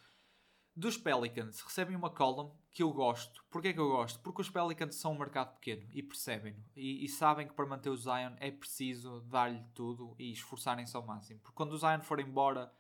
dos 0.79 0.97
Pelicans 0.97 1.61
recebem 1.61 1.97
uma 1.97 2.09
column 2.09 2.53
que 2.71 2.85
eu 2.85 2.93
gosto. 2.93 3.45
Porquê 3.51 3.73
que 3.73 3.81
eu 3.81 3.89
gosto? 3.89 4.21
Porque 4.21 4.43
os 4.43 4.49
Pelicans 4.49 4.95
são 4.95 5.13
um 5.13 5.19
mercado 5.19 5.53
pequeno 5.55 5.89
e 5.93 6.01
percebem-no. 6.05 6.65
E, 6.77 7.05
e, 7.05 7.09
sabem 7.09 7.49
que 7.49 7.53
para 7.53 7.67
manter 7.67 7.91
o 7.91 7.97
Zion 7.97 8.37
é 8.37 8.49
preciso 8.53 9.21
dar-lhe 9.23 9.61
tudo 9.75 10.15
e 10.21 10.31
esforçarem-se 10.31 10.97
ao 10.97 11.05
máximo. 11.05 11.41
Porque 11.41 11.57
quando 11.57 11.73
o 11.73 11.79
Zion 11.79 12.01
for 12.03 12.21
embora, 12.21 12.73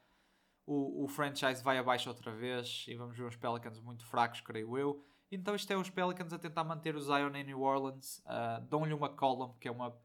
o, 0.70 1.04
o 1.04 1.09
franchise 1.09 1.64
vai 1.64 1.78
abaixo 1.78 2.11
outra 2.11 2.31
vez 2.31 2.85
e 2.87 2.94
vamos 2.94 3.16
ver 3.16 3.24
os 3.24 3.37
Pelicans 3.37 3.81
muito 3.81 4.04
fracos, 4.04 4.42
creio 4.42 4.76
eu. 4.76 5.02
Então 5.33 5.54
isto 5.54 5.70
é 5.72 5.76
os 5.76 5.88
Pelicans 5.88 6.31
a 6.31 6.38
tentar 6.38 6.62
manter 6.62 6.94
o 6.94 7.00
Zion 7.00 7.35
em 7.35 7.44
New 7.44 7.62
Orleans. 7.62 8.18
Uh, 8.26 8.61
Dão-lhe 8.68 8.92
uma 8.92 9.09
column 9.09 9.54
que 9.59 9.66
é 9.66 9.70
uma, 9.70 9.96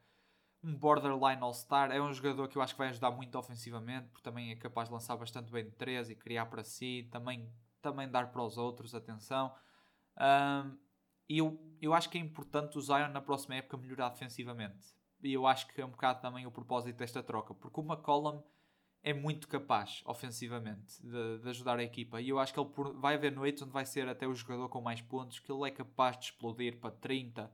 um 0.63 0.73
borderline 0.73 1.41
all-star. 1.41 1.91
É 1.91 2.02
um 2.02 2.13
jogador 2.13 2.47
que 2.47 2.58
eu 2.58 2.62
acho 2.62 2.73
que 2.73 2.78
vai 2.78 2.88
ajudar 2.88 3.12
muito 3.12 3.38
ofensivamente, 3.38 4.08
porque 4.08 4.23
também 4.23 4.52
é 4.52 4.56
capaz 4.56 4.88
de 4.88 4.93
lançar 4.93 5.17
bastante 5.17 5.52
bem 5.52 5.65
de 5.65 5.71
3 5.71 6.12
e 6.12 6.15
criar 6.15 6.45
para 6.45 6.63
si. 6.63 7.10
Também 7.12 7.52
também 7.82 8.10
dar 8.10 8.32
para 8.32 8.41
os 8.41 8.58
outros 8.58 8.95
atenção. 8.95 9.54
Um, 10.17 10.78
e 11.28 11.39
eu, 11.39 11.60
eu 11.82 11.93
acho 11.93 12.10
que 12.10 12.17
é 12.17 12.21
importante 12.21 12.78
o 12.78 12.82
Zion 12.82 13.10
na 13.10 13.21
próxima 13.21 13.56
época 13.56 13.76
melhorar 13.76 14.10
defensivamente. 14.10 14.95
E 15.21 15.34
eu 15.34 15.45
acho 15.45 15.67
que 15.67 15.82
é 15.82 15.86
um 15.86 15.89
bocado 15.89 16.21
também 16.21 16.47
o 16.47 16.52
propósito 16.52 16.95
desta 16.95 17.21
troca, 17.21 17.54
porque 17.54 17.82
o 17.82 17.84
McCollum 17.84 18.41
é 19.04 19.13
muito 19.13 19.50
capaz 19.50 20.02
ofensivamente 20.06 21.02
de, 21.06 21.39
de, 21.39 21.50
ajudar 21.50 21.78
a 21.78 21.84
equipa. 21.84 22.22
E 22.22 22.30
eu 22.30 22.39
acho 22.39 22.54
que 22.54 22.60
ele 22.60 22.70
vai 22.96 23.16
haver 23.16 23.34
noites 23.34 23.62
onde 23.62 23.72
vai 23.72 23.86
ser 23.86 24.08
até 24.08 24.26
o 24.26 24.34
jogador 24.34 24.70
com 24.70 24.80
mais 24.80 25.02
pontos, 25.02 25.39
que 25.39 25.52
ele 25.52 25.68
é 25.68 25.72
capaz 25.72 26.18
de 26.18 26.26
explodir 26.26 26.78
para 26.78 26.89
30, 26.89 27.52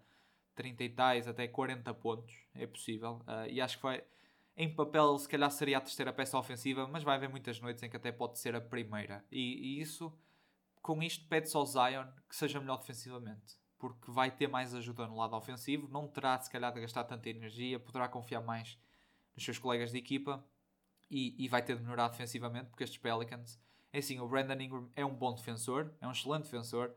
30 0.54 0.84
e 0.84 0.90
tais, 0.90 1.28
até 1.28 1.48
40 1.48 1.92
pontos. 1.96 2.36
É 2.54 2.68
possível. 2.68 3.22
Uh, 3.28 3.50
e 3.50 3.60
acho 3.60 3.78
que 3.78 3.84
vai 3.84 4.04
em 4.56 4.72
papel, 4.72 5.18
se 5.18 5.28
calhar 5.28 5.50
seria 5.50 5.80
a 5.80 5.82
terceira 5.82 6.14
peça 6.14 6.38
ofensiva, 6.38 6.88
mas 6.88 7.02
vai 7.02 7.16
haver 7.16 7.30
muitas 7.30 7.60
noites 7.60 7.82
em 7.82 7.90
que 7.90 7.98
até 7.98 8.12
pode 8.12 8.38
ser 8.38 8.56
a 8.56 8.62
primeira. 8.62 9.26
E, 9.32 9.78
e 9.78 9.82
isso, 9.82 10.14
com 10.82 11.02
isto, 11.02 11.28
pede-se 11.28 11.58
ao 11.58 11.66
Zion 11.66 12.06
que 12.28 12.36
seja 12.36 12.60
melhor 12.60 12.78
defensivamente. 12.78 13.58
porque 13.80 14.12
vai 14.12 14.30
ter 14.30 14.48
mais 14.48 14.76
ajuda 14.76 15.08
no 15.08 15.16
lado 15.16 15.36
ofensivo, 15.36 15.88
não 15.88 16.08
terá 16.08 16.38
se 16.40 16.52
calhar 16.52 16.74
de 16.74 16.82
gastar 16.82 17.06
tanta 17.06 17.30
energia, 17.30 17.80
poderá 17.80 18.08
confiar 18.08 18.42
mais 18.42 18.78
nos 19.34 19.46
seus 19.46 19.58
colegas 19.58 19.92
de 19.92 19.98
equipa 19.98 20.44
e, 21.10 21.36
e 21.44 21.48
vai 21.48 21.62
ter 21.62 21.76
de 21.76 21.84
melhorar 21.84 22.10
defensivamente, 22.10 22.70
porque 22.70 22.84
estes 22.84 23.00
Pelicans, 23.00 23.60
é 23.92 24.00
assim, 24.00 24.20
o 24.20 24.28
Brandon 24.28 24.62
Ingram 24.62 24.90
é 24.96 25.06
um 25.06 25.14
bom 25.14 25.34
defensor, 25.34 25.92
é 26.00 26.08
um 26.08 26.12
excelente 26.12 26.44
defensor, 26.44 26.90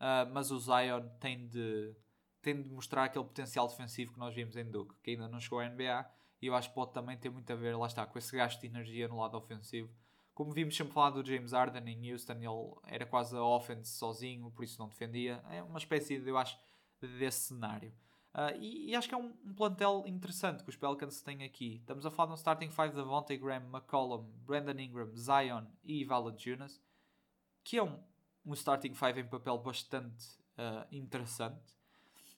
uh, 0.00 0.32
mas 0.32 0.50
o 0.50 0.58
Zion 0.58 1.08
tem 1.20 1.46
de, 1.46 1.94
tem 2.40 2.62
de 2.62 2.68
mostrar 2.68 3.04
aquele 3.04 3.24
potencial 3.24 3.68
defensivo 3.68 4.12
que 4.12 4.18
nós 4.18 4.34
vimos 4.34 4.56
em 4.56 4.64
Duke, 4.64 4.94
que 5.02 5.10
ainda 5.10 5.28
não 5.28 5.40
chegou 5.40 5.60
à 5.60 5.68
NBA, 5.68 6.06
e 6.40 6.46
eu 6.46 6.54
acho 6.54 6.70
que 6.70 6.74
pode 6.74 6.92
também 6.92 7.16
ter 7.18 7.28
muito 7.28 7.52
a 7.52 7.56
ver, 7.56 7.76
lá 7.76 7.86
está, 7.86 8.06
com 8.06 8.18
esse 8.18 8.34
gasto 8.34 8.60
de 8.60 8.66
energia 8.66 9.06
no 9.08 9.18
lado 9.18 9.36
ofensivo. 9.36 9.90
Como 10.32 10.52
vimos 10.52 10.74
sempre 10.74 10.94
falar 10.94 11.10
do 11.10 11.24
James 11.24 11.52
Harden 11.52 11.86
em 11.86 12.12
Houston, 12.12 12.32
ele 12.32 12.94
era 12.94 13.04
quase 13.04 13.36
a 13.36 13.42
offense 13.42 13.90
sozinho, 13.90 14.50
por 14.50 14.64
isso 14.64 14.78
não 14.78 14.88
defendia. 14.88 15.44
É 15.50 15.62
uma 15.62 15.78
espécie, 15.78 16.18
de, 16.18 16.30
eu 16.30 16.38
acho, 16.38 16.58
desse 17.18 17.48
cenário. 17.48 17.92
Uh, 18.32 18.56
e, 18.60 18.90
e, 18.90 18.96
acho 18.96 19.08
que 19.08 19.14
é 19.14 19.18
um, 19.18 19.34
um, 19.44 19.54
plantel 19.54 20.04
interessante 20.06 20.62
que 20.62 20.70
os 20.70 20.76
Pelicans 20.76 21.20
têm 21.20 21.42
aqui. 21.42 21.78
Estamos 21.80 22.06
a 22.06 22.10
falar 22.10 22.28
de 22.28 22.32
um 22.34 22.36
starting 22.36 22.70
five 22.70 22.94
de 22.94 23.02
Vontae 23.02 23.36
Graham, 23.36 23.64
McCollum, 23.64 24.24
Brandon 24.46 24.78
Ingram, 24.80 25.10
Zion 25.16 25.64
e 25.82 26.04
Valanciunas, 26.04 26.80
que 27.64 27.76
é 27.76 27.82
um, 27.82 27.98
um 28.46 28.52
starting 28.54 28.94
five 28.94 29.20
em 29.20 29.26
papel 29.26 29.58
bastante 29.58 30.38
uh, 30.56 30.86
interessante. 30.92 31.76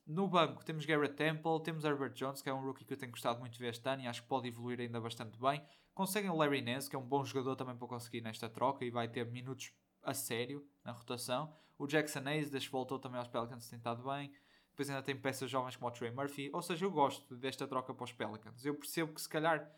No 0.06 0.26
banco 0.26 0.64
temos 0.64 0.86
Garrett 0.86 1.14
Temple, 1.14 1.62
temos 1.62 1.84
Herbert 1.84 2.14
Jones, 2.14 2.40
que 2.40 2.48
é 2.48 2.54
um 2.54 2.62
rookie 2.62 2.84
que 2.84 2.94
eu 2.94 2.98
tenho 2.98 3.12
gostado 3.12 3.38
muito 3.38 3.52
de 3.52 3.58
ver 3.58 3.68
este 3.68 3.86
ano 3.88 4.02
e 4.02 4.06
acho 4.06 4.22
que 4.22 4.28
pode 4.28 4.48
evoluir 4.48 4.80
ainda 4.80 5.00
bastante 5.00 5.38
bem. 5.38 5.62
Conseguem 5.94 6.30
o 6.30 6.36
Larry 6.36 6.62
Nance, 6.62 6.88
que 6.88 6.96
é 6.96 6.98
um 6.98 7.06
bom 7.06 7.22
jogador 7.22 7.54
também 7.54 7.76
para 7.76 7.86
conseguir 7.86 8.22
nesta 8.22 8.48
troca 8.48 8.84
e 8.84 8.90
vai 8.90 9.08
ter 9.08 9.30
minutos 9.30 9.72
a 10.02 10.14
sério 10.14 10.66
na 10.82 10.92
rotação. 10.92 11.54
O 11.78 11.86
Jackson 11.86 12.26
Hayes, 12.26 12.50
que 12.50 12.70
voltou 12.70 12.98
também 12.98 13.18
aos 13.18 13.28
Pelicans, 13.28 13.68
tem 13.68 13.76
estado 13.76 14.02
bem. 14.02 14.32
Depois 14.72 14.88
ainda 14.88 15.02
tem 15.02 15.14
peças 15.14 15.50
jovens 15.50 15.76
como 15.76 15.88
o 15.88 15.90
Trey 15.90 16.10
Murphy. 16.10 16.50
Ou 16.52 16.62
seja, 16.62 16.84
eu 16.84 16.90
gosto 16.90 17.36
desta 17.36 17.68
troca 17.68 17.92
para 17.92 18.04
os 18.04 18.12
Pelicans. 18.12 18.64
Eu 18.64 18.74
percebo 18.74 19.12
que 19.12 19.20
se 19.20 19.28
calhar 19.28 19.70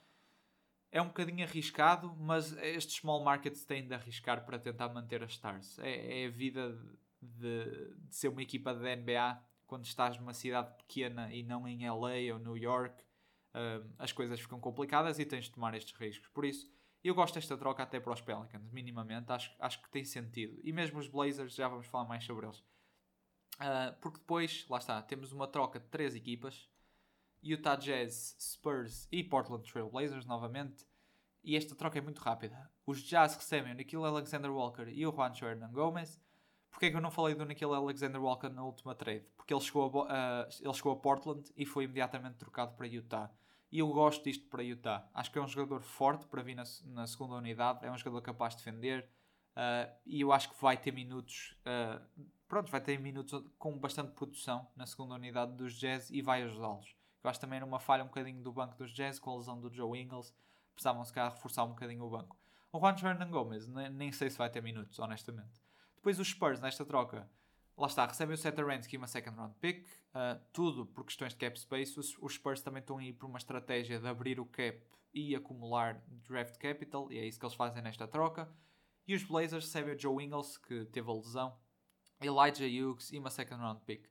é 0.90 1.02
um 1.02 1.08
bocadinho 1.08 1.44
arriscado, 1.44 2.14
mas 2.16 2.56
estes 2.58 2.98
small 2.98 3.24
markets 3.24 3.64
têm 3.64 3.84
de 3.84 3.92
arriscar 3.92 4.46
para 4.46 4.56
tentar 4.56 4.88
manter 4.88 5.24
as 5.24 5.32
stars. 5.32 5.76
É, 5.80 6.22
é 6.22 6.26
a 6.26 6.30
vida 6.30 6.78
de, 7.20 7.96
de, 7.98 8.14
ser 8.14 8.28
uma 8.28 8.40
equipa 8.40 8.72
da 8.72 8.94
NBA 8.94 9.42
quando 9.66 9.84
estás 9.84 10.16
numa 10.16 10.32
cidade 10.32 10.72
pequena 10.76 11.34
e 11.34 11.42
não 11.42 11.66
em 11.66 11.88
LA 11.88 12.32
ou 12.32 12.38
New 12.38 12.56
York, 12.56 13.02
uh, 13.54 13.84
as 13.98 14.12
coisas 14.12 14.38
ficam 14.38 14.60
complicadas 14.60 15.18
e 15.18 15.24
tens 15.24 15.46
de 15.46 15.50
tomar 15.50 15.74
estes 15.74 15.98
riscos. 15.98 16.28
Por 16.28 16.44
isso, 16.44 16.70
eu 17.02 17.12
gosto 17.12 17.34
desta 17.34 17.56
troca 17.58 17.82
até 17.82 17.98
para 17.98 18.12
os 18.12 18.20
Pelicans, 18.20 18.70
minimamente, 18.70 19.32
acho, 19.32 19.52
acho 19.58 19.82
que 19.82 19.90
tem 19.90 20.04
sentido. 20.04 20.60
E 20.62 20.72
mesmo 20.72 21.00
os 21.00 21.08
Blazers, 21.08 21.54
já 21.56 21.66
vamos 21.66 21.86
falar 21.86 22.04
mais 22.04 22.24
sobre 22.24 22.46
eles. 22.46 22.62
Uh, 23.60 23.94
porque 24.00 24.18
depois, 24.18 24.66
lá 24.68 24.78
está, 24.78 25.00
temos 25.02 25.32
uma 25.32 25.46
troca 25.46 25.78
de 25.78 25.86
três 25.86 26.14
equipas: 26.14 26.68
Utah 27.42 27.76
Jazz, 27.76 28.36
Spurs 28.40 29.08
e 29.12 29.22
Portland 29.22 29.70
Trail 29.70 29.88
Blazers, 29.88 30.26
novamente. 30.26 30.86
E 31.42 31.56
esta 31.56 31.74
troca 31.74 31.98
é 31.98 32.00
muito 32.00 32.20
rápida. 32.20 32.70
Os 32.86 33.02
Jazz 33.02 33.36
recebem 33.36 33.72
o 33.72 33.74
Nikhil 33.74 34.04
Alexander 34.04 34.50
Walker 34.50 34.88
e 34.88 35.06
o 35.06 35.12
Juancho 35.12 35.44
Hernan 35.44 35.70
Gomez. 35.70 36.18
Porquê 36.70 36.86
é 36.86 36.90
que 36.90 36.96
eu 36.96 37.00
não 37.00 37.10
falei 37.10 37.34
do 37.34 37.44
Nikhil 37.44 37.72
Alexander 37.72 38.20
Walker 38.20 38.48
na 38.48 38.64
última 38.64 38.94
trade? 38.94 39.26
Porque 39.36 39.54
ele 39.54 39.60
chegou, 39.60 40.02
a, 40.04 40.48
uh, 40.48 40.48
ele 40.60 40.72
chegou 40.72 40.92
a 40.92 40.96
Portland 40.96 41.52
e 41.56 41.64
foi 41.64 41.84
imediatamente 41.84 42.36
trocado 42.36 42.74
para 42.74 42.86
Utah. 42.86 43.30
E 43.70 43.78
eu 43.78 43.88
gosto 43.88 44.24
disto 44.24 44.48
para 44.48 44.62
Utah. 44.62 45.08
Acho 45.12 45.30
que 45.30 45.38
é 45.38 45.42
um 45.42 45.46
jogador 45.46 45.82
forte 45.82 46.26
para 46.26 46.42
vir 46.42 46.54
na, 46.54 46.64
na 46.86 47.06
segunda 47.06 47.34
unidade. 47.34 47.84
É 47.84 47.90
um 47.90 47.98
jogador 47.98 48.22
capaz 48.22 48.54
de 48.54 48.64
defender. 48.64 49.08
Uh, 49.54 49.92
e 50.06 50.20
eu 50.20 50.32
acho 50.32 50.50
que 50.50 50.60
vai 50.60 50.76
ter 50.76 50.92
minutos. 50.92 51.56
Uh, 51.60 52.24
pronto, 52.48 52.70
vai 52.70 52.80
ter 52.80 52.98
minutos 52.98 53.44
com 53.58 53.78
bastante 53.78 54.12
produção 54.12 54.66
na 54.76 54.86
segunda 54.86 55.14
unidade 55.14 55.52
dos 55.56 55.74
Jazz 55.74 56.10
e 56.10 56.22
vai 56.22 56.42
ajudá-los. 56.42 56.94
Eu 57.22 57.30
acho 57.30 57.40
também 57.40 57.60
numa 57.60 57.80
falha 57.80 58.04
um 58.04 58.08
bocadinho 58.08 58.42
do 58.42 58.52
banco 58.52 58.76
dos 58.76 58.92
Jazz 58.92 59.18
com 59.18 59.30
a 59.30 59.36
lesão 59.36 59.60
do 59.60 59.72
Joe 59.72 59.98
Ingles. 59.98 60.34
Precisavam 60.74 61.04
se 61.04 61.12
calhar 61.12 61.32
reforçar 61.32 61.64
um 61.64 61.70
bocadinho 61.70 62.04
o 62.04 62.10
banco. 62.10 62.36
O 62.70 62.78
Juan 62.80 62.96
Hernan 63.02 63.30
Gomez, 63.30 63.68
nem, 63.68 64.10
sei 64.10 64.28
se 64.28 64.36
vai 64.36 64.50
ter 64.50 64.60
minutos, 64.60 64.98
honestamente. 64.98 65.62
Depois 65.94 66.18
os 66.18 66.28
Spurs, 66.28 66.60
nesta 66.60 66.84
troca, 66.84 67.30
lá 67.78 67.86
está, 67.86 68.04
recebem 68.04 68.34
o 68.34 68.36
Seth 68.36 68.58
Aransky 68.58 68.96
e 68.96 68.98
uma 68.98 69.06
second 69.06 69.38
round 69.38 69.54
pick, 69.60 69.86
uh, 69.86 70.40
tudo 70.52 70.84
por 70.84 71.04
questões 71.04 71.32
de 71.32 71.38
cap 71.38 71.58
space. 71.58 71.98
Os, 71.98 72.18
os, 72.18 72.34
Spurs 72.34 72.60
também 72.62 72.80
estão 72.80 72.98
a 72.98 73.04
ir 73.04 73.12
por 73.12 73.26
uma 73.26 73.38
estratégia 73.38 74.00
de 74.00 74.08
abrir 74.08 74.40
o 74.40 74.44
cap 74.44 74.82
e 75.14 75.36
acumular 75.36 76.02
draft 76.28 76.58
capital, 76.58 77.10
e 77.12 77.18
é 77.18 77.24
isso 77.24 77.38
que 77.38 77.46
eles 77.46 77.54
fazem 77.54 77.80
nesta 77.80 78.08
troca. 78.08 78.52
E 79.06 79.14
os 79.14 79.22
Blazers 79.22 79.66
recebem 79.66 79.94
o 79.94 79.98
Joe 79.98 80.24
Ingles, 80.24 80.58
que 80.58 80.84
teve 80.86 81.08
a 81.08 81.14
lesão, 81.14 81.56
Elijah 82.20 82.66
Hughes 82.66 83.12
e 83.12 83.18
uma 83.18 83.30
second 83.30 83.60
round 83.60 83.80
pick. 83.84 84.08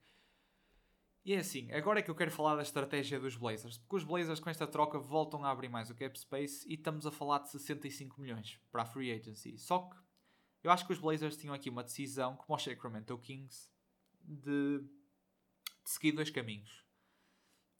E 1.26 1.34
é 1.34 1.38
assim, 1.39 1.72
agora 1.72 2.00
é 2.00 2.02
que 2.02 2.12
eu 2.12 2.16
quero 2.16 2.32
falar 2.32 2.56
da 2.58 2.62
estratégia 2.62 3.18
dos 3.18 3.38
Blazers, 3.38 3.78
porque 3.78 3.96
os 3.96 4.04
Blazers 4.04 4.42
com 4.42 4.50
esta 4.50 4.68
troca 4.68 5.00
voltam 5.00 5.46
a 5.46 5.52
abrir 5.52 5.70
mais 5.70 5.89
o 5.89 5.96
cap 5.96 6.20
space 6.20 6.68
e 6.68 6.74
estamos 6.74 7.06
a 7.06 7.12
falar 7.12 7.39
de 7.39 7.50
65 7.50 8.20
milhões 8.20 8.60
para 8.70 8.82
a 8.82 8.86
free 8.86 9.10
agency. 9.10 9.58
Só 9.58 9.89
que 9.89 9.96
eu 10.63 10.72
acho 10.72 10.86
que 10.86 10.92
os 10.92 11.00
Blazers 11.00 11.38
tinham 11.38 11.56
aqui 11.56 11.70
uma 11.70 11.84
decisão, 11.84 12.36
como 12.36 12.58
os 12.58 12.63
Sacramento 12.63 13.18
Kings, 13.20 13.70
de, 14.22 14.80
de 14.80 15.89
seguir 15.89 16.12
dois 16.12 16.30
caminhos. 16.30 16.86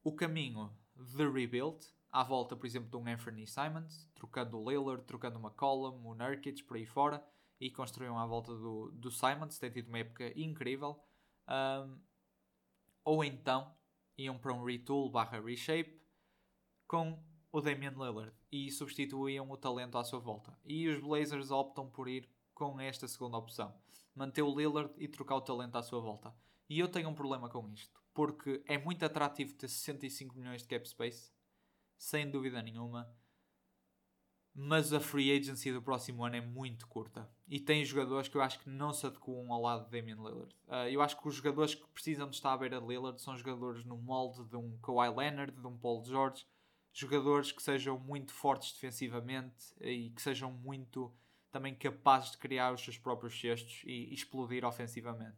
O 0.02 0.14
caminho 0.14 0.74
de 0.96 1.30
rebuild, 1.30 1.86
à 2.10 2.24
volta, 2.24 2.56
por 2.56 2.66
exemplo, 2.66 2.90
de 2.90 2.96
um 2.96 3.12
Anthony 3.12 3.46
Simons, 3.46 4.10
trocando 4.16 4.58
o 4.58 4.70
Lillard, 4.70 5.04
trocando 5.04 5.38
o 5.38 5.42
McCollum, 5.42 6.06
o 6.06 6.16
Nurkic, 6.16 6.64
por 6.64 6.78
aí 6.78 6.86
fora, 6.86 7.26
e 7.64 7.72
construíam 7.72 8.20
à 8.20 8.26
volta 8.26 8.54
do, 8.54 8.92
do 8.92 9.10
Simons, 9.10 9.58
tem 9.58 9.72
tido 9.72 9.88
uma 9.88 10.00
época 10.00 10.38
incrível. 10.38 11.02
Um, 11.48 11.98
ou 13.06 13.24
então 13.24 13.74
iam 14.18 14.38
para 14.38 14.54
um 14.54 14.66
retool 14.66 15.10
barra 15.10 15.40
reshape 15.40 16.02
com 16.86 17.24
o 17.54 17.62
Damian 17.62 17.92
Lillard 17.92 18.34
e 18.52 18.70
substituíam 18.70 19.50
o 19.50 19.56
talento 19.56 19.98
à 19.98 20.04
sua 20.04 20.20
volta. 20.20 20.60
E 20.66 20.90
os 20.90 21.00
Blazers 21.00 21.52
optam 21.52 21.90
por 21.90 22.10
ir 22.10 22.30
com 22.54 22.82
esta 22.82 23.08
segunda 23.08 23.38
opção. 23.38 23.74
Manter 24.14 24.42
o 24.42 24.54
Lillard 24.54 24.94
e 24.98 25.08
trocar 25.08 25.38
o 25.38 25.42
talento 25.42 25.78
à 25.78 25.82
sua 25.82 26.02
volta. 26.02 26.36
E 26.70 26.80
eu 26.80 26.90
tenho 26.90 27.08
um 27.08 27.16
problema 27.16 27.48
com 27.48 27.70
isto. 27.70 28.04
Porque 28.14 28.62
é 28.68 28.78
muito 28.78 29.06
atrativo 29.06 29.54
ter 29.56 29.70
65 29.70 30.36
milhões 30.38 30.64
de 30.64 30.68
cap 30.68 30.88
space. 30.88 31.32
Sem 31.98 32.30
dúvida 32.30 32.62
nenhuma. 32.62 33.10
Mas 34.56 34.94
a 34.94 35.00
free 35.00 35.36
agency 35.36 35.72
do 35.72 35.82
próximo 35.82 36.24
ano 36.24 36.36
é 36.36 36.42
muito 36.42 36.88
curta. 36.88 37.28
E 37.48 37.60
tem 37.60 37.84
jogadores 37.84 38.28
que 38.28 38.38
eu 38.38 38.42
acho 38.42 38.60
que 38.60 38.70
não 38.70 38.94
se 38.94 39.06
adequam 39.06 39.52
ao 39.52 39.62
lado 39.62 39.86
de 39.86 39.92
Damian 39.92 40.16
Lillard. 40.16 40.56
Uh, 40.68 40.90
eu 40.92 41.02
acho 41.02 41.20
que 41.20 41.28
os 41.28 41.36
jogadores 41.36 41.74
que 41.74 41.88
precisam 41.88 42.30
de 42.30 42.36
estar 42.36 42.54
à 42.54 42.58
beira 42.58 42.80
de 42.80 42.86
Lillard 42.86 43.20
são 43.20 43.36
jogadores 43.36 43.84
no 43.84 43.98
molde 43.98 44.44
de 44.46 44.56
um 44.56 44.78
Kawhi 44.78 45.10
Leonard, 45.10 45.52
de 45.52 45.68
um 45.68 45.76
Paul 45.76 46.06
George. 46.06 46.46
Jogadores 46.92 47.52
que 47.52 47.64
sejam 47.64 47.98
muito 47.98 48.32
fortes 48.32 48.74
defensivamente 48.74 49.74
e 49.82 50.12
que 50.12 50.22
sejam 50.22 50.52
muito 50.52 51.12
também 51.52 51.74
capazes 51.74 52.32
de 52.32 52.38
criar 52.38 52.74
os 52.74 52.84
seus 52.84 52.98
próprios 52.98 53.40
cestos 53.40 53.82
e, 53.86 54.14
explodir 54.14 54.64
ofensivamente. 54.64 55.38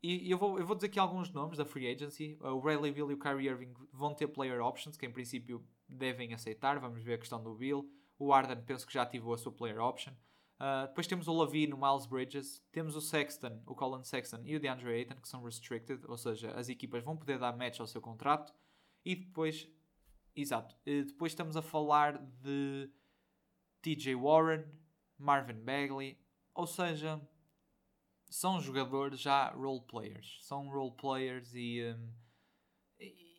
E, 0.00 0.30
eu, 0.30 0.38
vou, 0.38 0.58
eu 0.58 0.66
vou 0.66 0.76
dizer 0.76 0.86
aqui 0.86 1.00
alguns 1.00 1.30
nomes 1.32 1.58
da 1.58 1.64
free 1.64 1.88
agency. 1.88 2.38
O 2.40 2.60
Riley 2.60 2.92
Bill 2.92 3.10
e 3.10 3.14
o 3.14 3.18
Kyrie 3.18 3.48
Irving 3.48 3.74
vão 3.92 4.14
ter 4.14 4.28
player 4.28 4.60
options, 4.60 4.96
que 4.96 5.06
em 5.06 5.10
princípio 5.10 5.64
devem 5.88 6.32
aceitar. 6.32 6.78
Vamos 6.78 7.02
ver 7.02 7.14
a 7.14 7.18
questão 7.18 7.42
do 7.42 7.54
Bill. 7.54 7.88
O 8.18 8.32
Arden 8.32 8.62
penso 8.64 8.86
que 8.86 8.92
já 8.92 9.02
ativou 9.02 9.34
a 9.34 9.38
sua 9.38 9.52
player 9.52 9.80
option. 9.80 10.12
Uh, 10.58 10.88
depois 10.88 11.06
temos 11.06 11.28
o 11.28 11.34
Lavine, 11.34 11.74
o 11.74 11.76
Miles 11.76 12.06
Bridges. 12.06 12.64
Temos 12.72 12.96
o 12.96 13.00
Sexton, 13.00 13.62
o 13.66 13.74
Colin 13.74 14.04
Sexton 14.04 14.40
e 14.44 14.56
o 14.56 14.60
DeAndre 14.60 14.90
Ayton, 14.90 15.16
que 15.16 15.28
são 15.28 15.42
restricted, 15.42 16.02
ou 16.06 16.16
seja, 16.16 16.52
as 16.52 16.68
equipas 16.68 17.04
vão 17.04 17.16
poder 17.16 17.38
dar 17.38 17.56
match 17.56 17.80
ao 17.80 17.86
seu 17.86 18.00
contrato. 18.00 18.54
E 19.04 19.14
depois, 19.14 19.68
exato, 20.34 20.74
depois 20.84 21.32
estamos 21.32 21.56
a 21.56 21.62
falar 21.62 22.18
de 22.18 22.90
TJ 23.82 24.14
Warren, 24.16 24.64
Marvin 25.18 25.62
Bagley, 25.62 26.18
ou 26.54 26.66
seja, 26.66 27.20
são 28.28 28.60
jogadores 28.60 29.20
já 29.20 29.50
role 29.50 29.82
players. 29.82 30.38
São 30.42 30.68
role 30.68 30.96
players 30.96 31.54
e, 31.54 31.82
um, 31.84 32.12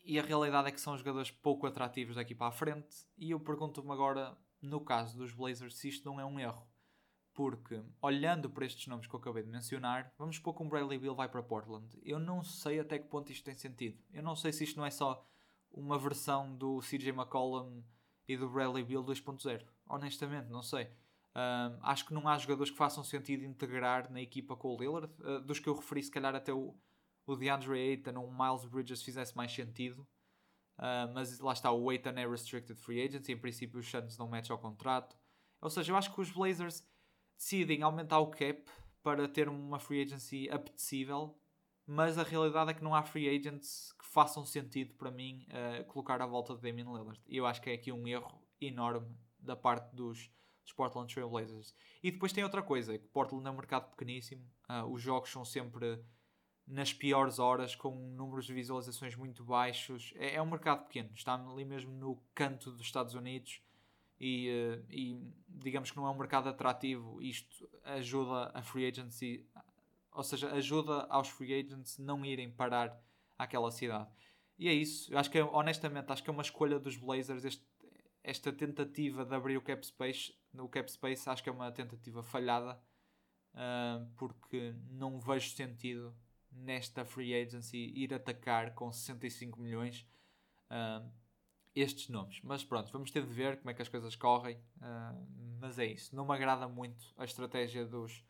e 0.06 0.20
a 0.20 0.24
realidade 0.24 0.70
é 0.70 0.72
que 0.72 0.80
são 0.80 0.98
jogadores 0.98 1.32
pouco 1.32 1.68
atrativos 1.68 2.16
daqui 2.16 2.34
para 2.34 2.48
a 2.48 2.52
frente. 2.52 2.96
E 3.18 3.32
eu 3.32 3.40
pergunto-me 3.40 3.92
agora, 3.92 4.38
no 4.62 4.82
caso 4.82 5.18
dos 5.18 5.34
Blazers, 5.34 5.78
se 5.78 5.90
isto 5.90 6.06
não 6.06 6.20
é 6.20 6.26
um 6.26 6.40
erro. 6.40 6.68
Porque, 7.34 7.84
olhando 8.02 8.50
para 8.50 8.66
estes 8.66 8.88
nomes 8.88 9.06
que 9.06 9.14
eu 9.14 9.20
acabei 9.20 9.44
de 9.44 9.50
mencionar, 9.50 10.12
vamos 10.18 10.38
supor 10.38 10.56
que 10.56 10.64
um 10.64 10.70
Bradley 10.70 10.98
Bill 10.98 11.14
vai 11.14 11.30
para 11.30 11.44
Portland. 11.44 11.88
Eu 12.02 12.18
não 12.18 12.44
sei 12.44 12.80
até 12.80 12.98
que 12.98 13.08
ponto 13.08 13.32
isto 13.32 13.46
tem 13.46 13.56
sentido. 13.56 14.02
Eu 14.12 14.24
não 14.24 14.36
sei 14.36 14.52
se 14.52 14.64
isto 14.64 14.78
não 14.78 14.86
é 14.86 14.90
só 14.90 15.24
uma 15.72 16.00
versão 16.00 16.56
do 16.56 16.80
CJ 16.80 17.10
McCollum 17.10 17.84
e 18.28 18.36
do 18.36 18.50
Bradley 18.50 18.84
Bill 18.84 19.04
2.0. 19.04 19.64
Honestamente, 19.88 20.50
não 20.50 20.64
sei 20.64 20.90
acho 21.82 22.06
que 22.06 22.14
não 22.14 22.28
há 22.28 22.38
jogadores 22.38 22.72
que 22.72 22.78
façam 22.78 23.04
sentido 23.04 23.44
integrar 23.44 24.12
na 24.12 24.22
equipa 24.22 24.56
com 24.56 24.76
o 24.76 24.78
Lillard. 24.78 25.12
Uh, 25.20 25.40
dos 25.42 25.60
que 25.60 25.70
eu 25.70 25.76
referi, 25.76 26.02
se 26.04 26.12
calhar 26.12 26.36
até 26.36 26.54
o, 26.54 26.76
o 27.26 27.36
DeAndre 27.36 27.74
Ayton 27.74 28.20
ou 28.20 28.28
o 28.28 28.32
Miles 28.32 28.66
Bridges 28.66 29.04
fizesse 29.04 29.36
mais 29.36 29.52
sentido. 29.52 30.08
Uh, 30.78 31.12
mas 31.14 31.40
lá 31.40 31.54
está, 31.54 31.72
o 31.72 31.90
Ayton 31.90 32.12
é 32.12 32.28
restricted 32.28 32.80
free 32.80 33.02
agent 33.02 33.28
e 33.28 33.32
em 33.32 33.38
princípio 33.38 33.80
os 33.80 33.90
Suns 33.90 34.18
não 34.18 34.28
match 34.28 34.50
ao 34.50 34.60
contrato. 34.60 35.18
Ou 35.60 35.70
seja, 35.70 35.92
eu 35.92 35.98
acho 35.98 36.14
que 36.14 36.22
os 36.22 36.32
Blazers 36.32 36.88
decidem 37.36 37.82
aumentar 37.82 38.20
o 38.20 38.30
cap 38.30 38.64
para 39.02 39.28
ter 39.28 39.50
uma 39.50 39.80
free 39.80 40.04
agency 40.04 40.50
apetecível 40.50 41.40
mas 41.90 42.18
a 42.18 42.24
realidade 42.24 42.72
é 42.72 42.74
que 42.74 42.84
não 42.84 42.94
há 42.94 43.02
free 43.02 43.30
agents 43.30 43.94
que 43.94 44.06
façam 44.06 44.46
sentido 44.46 44.94
para 44.96 45.10
mim 45.10 45.48
uh, 45.48 45.86
colocar 45.86 46.22
à 46.22 46.28
volta 46.28 46.54
de 46.54 46.62
Damian 46.62 46.92
Lillard. 46.92 47.22
E 47.26 47.38
eu 47.38 47.46
acho 47.46 47.62
que 47.62 47.70
é 47.70 47.74
aqui 47.74 47.94
um 47.94 48.06
erro 48.06 48.46
enorme 48.60 49.16
da 49.40 49.56
parte 49.56 49.96
dos, 49.96 50.30
dos 50.66 50.74
Portland 50.74 51.12
Trail 51.12 51.30
Blazers. 51.30 51.74
E 52.04 52.12
depois 52.12 52.34
tem 52.34 52.44
outra 52.44 52.62
coisa, 52.62 52.94
é 52.94 52.98
que 52.98 53.08
Portland 53.08 53.48
é 53.48 53.52
um 53.52 53.56
mercado 53.56 53.90
pequeníssimo, 53.90 54.46
uh, 54.70 54.86
os 54.92 55.02
jogos 55.02 55.30
são 55.30 55.46
sempre 55.46 56.04
nas 56.68 56.92
piores 56.92 57.40
horas, 57.40 57.76
com 57.76 57.96
números 57.96 58.46
de 58.46 58.54
visualizações 58.54 59.16
muito 59.16 59.44
baixos. 59.44 60.14
É, 60.18 60.36
é 60.36 60.42
um 60.42 60.46
mercado 60.46 60.86
pequeno, 60.86 61.10
está 61.14 61.34
ali 61.34 61.64
mesmo 61.64 61.94
no 61.94 62.22
canto 62.36 62.72
dos 62.72 62.82
Estados 62.82 63.14
Unidos 63.14 63.62
e, 64.20 64.50
uh, 64.50 64.86
e, 64.90 65.34
digamos 65.48 65.92
que 65.92 65.98
não 65.98 66.06
é 66.06 66.12
um 66.12 66.18
mercado 66.18 66.50
atrativo. 66.50 67.22
Isto 67.22 67.70
ajuda 67.84 68.52
a 68.54 68.62
free 68.62 68.86
agency, 68.86 69.48
ou 70.12 70.24
seja, 70.24 70.52
ajuda 70.54 71.06
aos 71.10 71.30
free 71.30 71.54
agents 71.54 71.98
não 71.98 72.26
irem 72.26 72.52
parar 72.52 73.00
àquela 73.38 73.72
cidade. 73.72 74.10
E 74.60 74.68
é 74.68 74.74
isso. 74.74 75.12
Eu 75.14 75.20
acho 75.20 75.30
que, 75.30 75.40
honestamente, 75.40 76.12
acho 76.12 76.24
que 76.24 76.30
é 76.30 76.34
uma 76.34 76.42
escolha 76.42 76.80
dos 76.80 76.98
Blazers. 76.98 77.46
Este, 77.46 77.66
esta 78.24 78.52
tentativa 78.52 79.24
de 79.24 79.34
abrir 79.34 79.56
o 79.56 79.62
cap 79.62 79.86
space, 79.86 80.36
o 80.54 80.68
cap 80.68 80.92
space 80.92 81.30
acho 81.30 81.42
que 81.42 81.48
é 81.48 81.52
uma 81.52 81.72
tentativa 81.72 82.22
falhada, 82.22 82.78
uh, 83.54 84.06
porque 84.18 84.76
não 84.90 85.18
vejo 85.18 85.50
sentido 85.52 86.14
nesta 86.60 87.06
free 87.06 87.34
agency 87.34 87.92
ir 87.96 88.14
atacar 88.14 88.74
com 88.74 88.92
65 88.92 89.60
milhões 89.60 90.08
uh, 90.72 91.10
estes 91.76 92.10
nomes. 92.10 92.40
Mas 92.44 92.64
pronto, 92.64 92.92
vamos 92.92 93.12
ter 93.12 93.26
de 93.26 93.34
ver 93.34 93.58
como 93.58 93.70
é 93.70 93.74
que 93.74 93.82
as 93.82 93.90
coisas 93.90 94.16
correm. 94.16 94.58
Uh, 94.78 95.58
mas 95.60 95.78
é 95.80 95.86
isso. 95.86 96.16
Não 96.16 96.26
me 96.26 96.34
agrada 96.34 96.68
muito 96.68 97.14
a 97.18 97.26
estratégia 97.26 97.86
dos, 97.86 98.24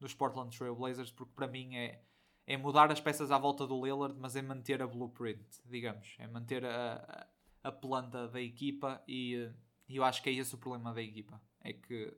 dos 0.00 0.14
Portland 0.14 0.56
Trail 0.56 0.74
Blazers, 0.74 1.10
porque 1.10 1.32
para 1.34 1.46
mim 1.46 1.76
é, 1.76 2.02
é 2.46 2.56
mudar 2.56 2.90
as 2.90 3.00
peças 3.00 3.30
à 3.30 3.38
volta 3.38 3.66
do 3.66 3.84
Lillard, 3.84 4.18
mas 4.18 4.36
é 4.36 4.42
manter 4.42 4.82
a 4.82 4.86
blueprint, 4.86 5.44
digamos. 5.64 6.14
É 6.18 6.26
manter 6.26 6.64
a, 6.64 7.26
a, 7.62 7.72
planta 7.72 8.28
da 8.28 8.40
equipa 8.40 9.02
e, 9.06 9.50
e 9.88 9.96
eu 9.96 10.04
acho 10.04 10.22
que 10.22 10.30
é 10.30 10.32
esse 10.32 10.54
o 10.54 10.58
problema 10.58 10.92
da 10.92 11.02
equipa. 11.02 11.40
É 11.60 11.72
que 11.72 12.16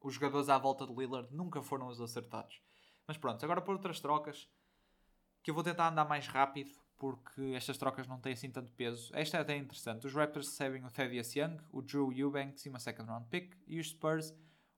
os 0.00 0.14
jogadores 0.14 0.48
à 0.48 0.58
volta 0.58 0.86
do 0.86 0.98
Lillard 0.98 1.34
nunca 1.34 1.62
foram 1.62 1.88
os 1.88 2.00
acertados. 2.00 2.60
Mas 3.06 3.16
pronto, 3.16 3.44
agora 3.44 3.60
por 3.60 3.74
outras 3.74 4.00
trocas 4.00 4.48
que 5.42 5.50
eu 5.50 5.54
vou 5.54 5.62
tentar 5.62 5.88
andar 5.88 6.04
mais 6.04 6.26
rápido 6.26 6.70
porque 7.02 7.52
estas 7.56 7.76
trocas 7.76 8.06
não 8.06 8.20
têm 8.20 8.32
assim 8.32 8.48
tanto 8.48 8.72
peso. 8.72 9.10
Esta 9.12 9.38
é 9.38 9.40
até 9.40 9.56
interessante. 9.56 10.06
Os 10.06 10.14
Raptors 10.14 10.46
recebem 10.46 10.84
o 10.84 10.90
Thaddeus 10.90 11.34
Young, 11.34 11.58
o 11.72 11.82
Drew 11.82 12.12
Eubanks 12.12 12.64
e 12.64 12.68
uma 12.68 12.78
second 12.78 13.10
round 13.10 13.26
pick. 13.28 13.56
E 13.66 13.80
os 13.80 13.88
Spurs, 13.88 14.32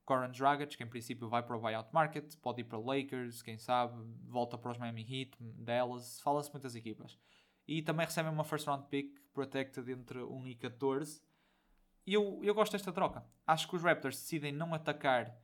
Goran 0.07 0.31
Dragic, 0.31 0.75
que 0.75 0.83
em 0.83 0.87
princípio 0.87 1.29
vai 1.29 1.43
para 1.43 1.55
o 1.55 1.61
buyout 1.61 1.91
market, 1.93 2.35
pode 2.37 2.63
ir 2.63 2.65
para 2.65 2.79
Lakers, 2.79 3.43
quem 3.43 3.59
sabe, 3.59 4.03
volta 4.27 4.57
para 4.57 4.71
os 4.71 4.79
Miami 4.79 5.03
Heat, 5.03 5.37
Dallas, 5.39 6.19
fala-se 6.21 6.51
muitas 6.51 6.75
equipas. 6.75 7.19
E 7.69 7.83
também 7.83 8.07
recebem 8.07 8.33
uma 8.33 8.45
first 8.45 8.67
round 8.67 8.87
pick 8.89 9.21
protected 9.35 9.91
entre 9.91 10.23
1 10.23 10.49
e 10.49 10.55
14. 10.55 11.21
E 12.07 12.15
eu, 12.15 12.41
eu 12.43 12.55
gosto 12.55 12.73
desta 12.73 12.91
troca. 12.91 13.23
Acho 13.47 13.69
que 13.69 13.77
os 13.77 13.83
Raptors 13.83 14.17
decidem 14.17 14.51
não 14.51 14.73
atacar 14.73 15.44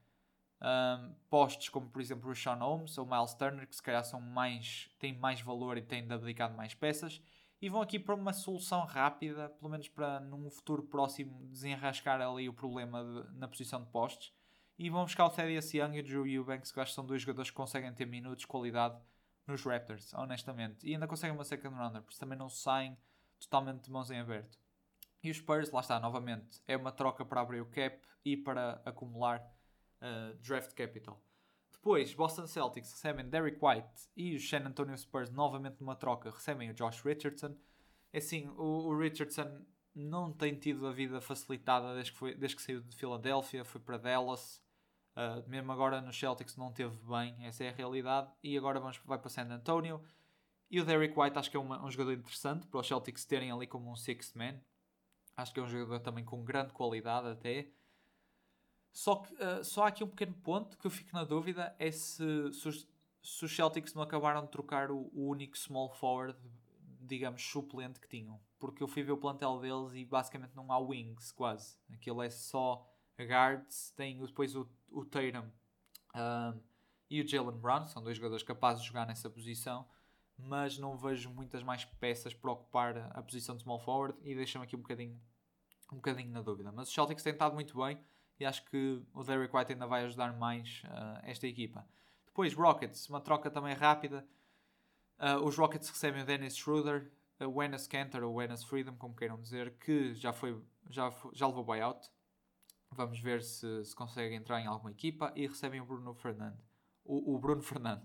um, 0.60 1.14
postos 1.28 1.68
como 1.68 1.88
por 1.88 2.00
exemplo 2.00 2.30
o 2.30 2.34
Sean 2.34 2.56
Holmes 2.56 2.96
ou 2.98 3.06
Miles 3.06 3.34
Turner, 3.34 3.66
que 3.66 3.74
se 3.74 3.82
calhar 3.82 4.04
são 4.04 4.20
mais, 4.20 4.90
têm 4.98 5.16
mais 5.18 5.40
valor 5.40 5.76
e 5.76 5.82
têm 5.82 6.06
dedicado 6.06 6.56
mais 6.56 6.74
peças, 6.74 7.22
e 7.62 7.68
vão 7.68 7.82
aqui 7.82 7.98
para 7.98 8.14
uma 8.14 8.32
solução 8.32 8.84
rápida, 8.86 9.50
pelo 9.50 9.70
menos 9.70 9.88
para 9.88 10.18
num 10.20 10.50
futuro 10.50 10.82
próximo 10.82 11.46
desenrascar 11.48 12.20
ali 12.20 12.48
o 12.48 12.54
problema 12.54 13.04
de, 13.04 13.38
na 13.38 13.46
posição 13.46 13.82
de 13.82 13.90
postes. 13.90 14.32
E 14.78 14.88
vão 14.88 15.04
buscar 15.04 15.26
o 15.26 15.30
Thaddeus 15.30 15.74
Young 15.74 15.94
e 15.94 16.00
o 16.00 16.02
Drew 16.02 16.26
Eubanks, 16.26 16.72
que 16.72 16.80
acho 16.80 16.92
que 16.92 16.94
são 16.94 17.04
dois 17.04 17.20
jogadores 17.20 17.50
que 17.50 17.56
conseguem 17.56 17.92
ter 17.92 18.06
minutos, 18.06 18.46
qualidade 18.46 18.98
nos 19.46 19.62
Raptors, 19.62 20.14
honestamente. 20.14 20.86
E 20.86 20.94
ainda 20.94 21.06
conseguem 21.06 21.36
uma 21.36 21.44
second 21.44 21.76
runner, 21.76 22.00
porque 22.00 22.18
também 22.18 22.38
não 22.38 22.48
saem 22.48 22.96
totalmente 23.38 23.84
de 23.84 23.90
mãos 23.90 24.10
em 24.10 24.18
aberto. 24.18 24.58
E 25.22 25.30
os 25.30 25.36
Spurs, 25.36 25.70
lá 25.70 25.80
está, 25.80 26.00
novamente, 26.00 26.62
é 26.66 26.78
uma 26.78 26.90
troca 26.90 27.26
para 27.26 27.42
abrir 27.42 27.60
o 27.60 27.66
cap 27.66 28.00
e 28.24 28.38
para 28.38 28.80
acumular 28.86 29.44
uh, 30.00 30.36
draft 30.40 30.74
capital. 30.74 31.22
Depois, 31.72 32.12
Boston 32.12 32.46
Celtics 32.46 32.92
recebem 32.92 33.28
Derek 33.28 33.58
White 33.62 34.10
e 34.14 34.34
os 34.34 34.46
San 34.46 34.66
Antonio 34.66 34.96
Spurs, 34.96 35.30
novamente 35.30 35.80
numa 35.80 35.96
troca, 35.96 36.30
recebem 36.30 36.70
o 36.70 36.74
Josh 36.74 37.02
Richardson. 37.02 37.56
É 38.12 38.18
assim, 38.18 38.48
o, 38.48 38.88
o 38.88 38.98
Richardson 38.98 39.64
não 39.94 40.32
tem 40.32 40.54
tido 40.54 40.86
a 40.86 40.92
vida 40.92 41.20
facilitada 41.20 41.94
desde 41.94 42.12
que, 42.12 42.18
foi, 42.18 42.34
desde 42.34 42.56
que 42.56 42.62
saiu 42.62 42.80
de 42.82 42.94
Filadélfia, 42.94 43.64
foi 43.64 43.80
para 43.80 43.96
Dallas. 43.96 44.62
Uh, 45.16 45.48
mesmo 45.48 45.72
agora 45.72 46.00
no 46.00 46.12
Celtics 46.12 46.56
não 46.56 46.72
teve 46.72 46.96
bem, 47.06 47.34
essa 47.46 47.64
é 47.64 47.70
a 47.70 47.72
realidade. 47.72 48.30
E 48.42 48.56
agora 48.56 48.78
vamos, 48.78 48.98
vai 49.04 49.18
para 49.18 49.30
San 49.30 49.48
Antonio. 49.48 50.02
E 50.70 50.80
o 50.80 50.84
Derek 50.84 51.18
White 51.18 51.38
acho 51.38 51.50
que 51.50 51.56
é 51.56 51.60
uma, 51.60 51.84
um 51.84 51.90
jogador 51.90 52.12
interessante 52.12 52.66
para 52.66 52.80
os 52.80 52.86
Celtics 52.86 53.24
terem 53.24 53.50
ali 53.50 53.66
como 53.66 53.90
um 53.90 53.96
sixth 53.96 54.36
man. 54.36 54.60
Acho 55.36 55.52
que 55.52 55.60
é 55.60 55.62
um 55.62 55.68
jogador 55.68 56.00
também 56.00 56.24
com 56.24 56.44
grande 56.44 56.72
qualidade 56.72 57.28
até. 57.28 57.68
Só 58.92 59.16
que 59.16 59.32
uh, 59.34 59.64
só 59.64 59.84
há 59.84 59.88
aqui 59.88 60.02
um 60.02 60.08
pequeno 60.08 60.34
ponto 60.34 60.76
que 60.76 60.86
eu 60.86 60.90
fico 60.90 61.14
na 61.14 61.24
dúvida: 61.24 61.74
é 61.78 61.90
se, 61.90 62.52
se, 62.52 62.68
os, 62.68 62.88
se 63.22 63.44
os 63.44 63.54
Celtics 63.54 63.94
não 63.94 64.02
acabaram 64.02 64.44
de 64.44 64.50
trocar 64.50 64.90
o, 64.90 65.10
o, 65.12 65.28
único 65.28 65.56
small 65.56 65.90
forward, 65.90 66.38
digamos, 67.00 67.42
suplente 67.42 68.00
que 68.00 68.08
tinham. 68.08 68.40
Porque 68.58 68.82
eu 68.82 68.88
fui 68.88 69.02
ver 69.02 69.12
o 69.12 69.16
plantel 69.16 69.58
deles 69.58 69.94
e 69.94 70.04
basicamente 70.04 70.54
não 70.54 70.70
há 70.72 70.78
wings, 70.78 71.32
quase. 71.32 71.78
Aquilo 71.92 72.22
é 72.22 72.30
só 72.30 72.86
guards, 73.18 73.92
tem 73.96 74.18
depois 74.18 74.56
o, 74.56 74.68
o 74.90 75.04
Tatum 75.04 75.46
uh, 76.14 76.60
e 77.08 77.20
o 77.20 77.28
Jalen 77.28 77.58
Brown, 77.58 77.86
são 77.86 78.02
dois 78.02 78.16
jogadores 78.16 78.42
capazes 78.42 78.82
de 78.82 78.88
jogar 78.88 79.06
nessa 79.06 79.28
posição, 79.28 79.86
mas 80.38 80.78
não 80.78 80.96
vejo 80.96 81.28
muitas 81.30 81.62
mais 81.62 81.84
peças 81.84 82.32
para 82.32 82.52
ocupar 82.52 82.96
a 83.14 83.22
posição 83.22 83.56
de 83.56 83.62
small 83.62 83.78
forward 83.78 84.18
e 84.22 84.34
deixa-me 84.34 84.64
aqui 84.64 84.76
um 84.76 84.80
bocadinho, 84.80 85.20
um 85.92 85.96
bocadinho 85.96 86.30
na 86.30 86.40
dúvida. 86.40 86.72
Mas 86.72 86.88
os 86.88 86.94
Celtics 86.94 87.22
têm 87.22 87.32
estado 87.32 87.54
muito 87.54 87.76
bem 87.76 87.98
e 88.40 88.46
acho 88.46 88.64
que 88.64 89.02
o 89.12 89.22
Derek 89.22 89.54
White 89.54 89.72
ainda 89.72 89.86
vai 89.86 90.02
ajudar 90.04 90.32
mais 90.32 90.82
uh, 90.86 91.20
esta 91.22 91.46
equipa. 91.46 91.86
Depois, 92.24 92.54
Rockets, 92.54 93.06
uma 93.10 93.20
troca 93.20 93.50
também 93.50 93.74
rápida. 93.74 94.26
Uh, 95.18 95.44
os 95.44 95.58
Rockets 95.58 95.90
recebem 95.90 96.22
o 96.22 96.24
Dennis 96.24 96.56
Schroeder, 96.56 97.12
o 97.38 97.62
Enes 97.62 97.86
Kanter, 97.86 98.24
ou 98.24 98.40
Enes 98.40 98.64
Freedom, 98.64 98.96
como 98.96 99.14
queiram 99.14 99.38
dizer, 99.38 99.74
que 99.78 100.14
já, 100.14 100.32
foi, 100.32 100.58
já, 100.88 101.12
já 101.34 101.46
levou 101.46 101.62
buyout. 101.62 102.08
Vamos 102.90 103.20
ver 103.20 103.42
se, 103.42 103.84
se 103.84 103.94
consegue 103.94 104.34
entrar 104.34 104.58
em 104.60 104.66
alguma 104.66 104.90
equipa. 104.90 105.30
E 105.36 105.46
recebem 105.46 105.80
o 105.82 105.84
Bruno 105.84 106.14
Fernando. 106.14 106.58
O, 107.04 107.34
o 107.34 107.38
Bruno 107.38 107.60
Fernando. 107.62 108.02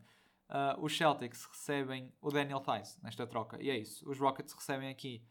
Uh, 0.50 0.84
os 0.84 0.96
Celtics 0.96 1.46
recebem 1.46 2.14
o 2.22 2.30
Daniel 2.30 2.62
Tice 2.62 3.02
nesta 3.02 3.26
troca. 3.26 3.58
E 3.62 3.70
é 3.70 3.78
isso. 3.78 4.08
Os 4.10 4.20
Rockets 4.20 4.54
recebem 4.54 4.90
aqui 4.90 5.24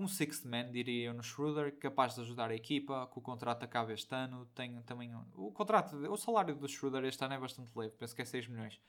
um 0.00 0.08
sixth 0.08 0.44
man, 0.44 0.70
diria 0.70 1.08
eu, 1.08 1.14
no 1.14 1.22
Schroeder, 1.22 1.76
capaz 1.78 2.14
de 2.14 2.22
ajudar 2.22 2.50
a 2.50 2.54
equipa, 2.54 3.06
que 3.12 3.18
o 3.18 3.22
contrato 3.22 3.62
acaba 3.64 3.92
este 3.92 4.14
ano. 4.14 4.46
Tem 4.54 4.80
também 4.82 5.14
o 5.34 5.52
contrato, 5.52 5.94
o 5.96 6.16
salário 6.16 6.56
do 6.56 6.66
Schroeder 6.66 7.04
este 7.04 7.22
ano 7.22 7.34
é 7.34 7.38
bastante 7.38 7.70
leve, 7.76 7.94
penso 7.96 8.14
que 8.14 8.22
é 8.22 8.24
6 8.24 8.48
milhões. 8.48 8.80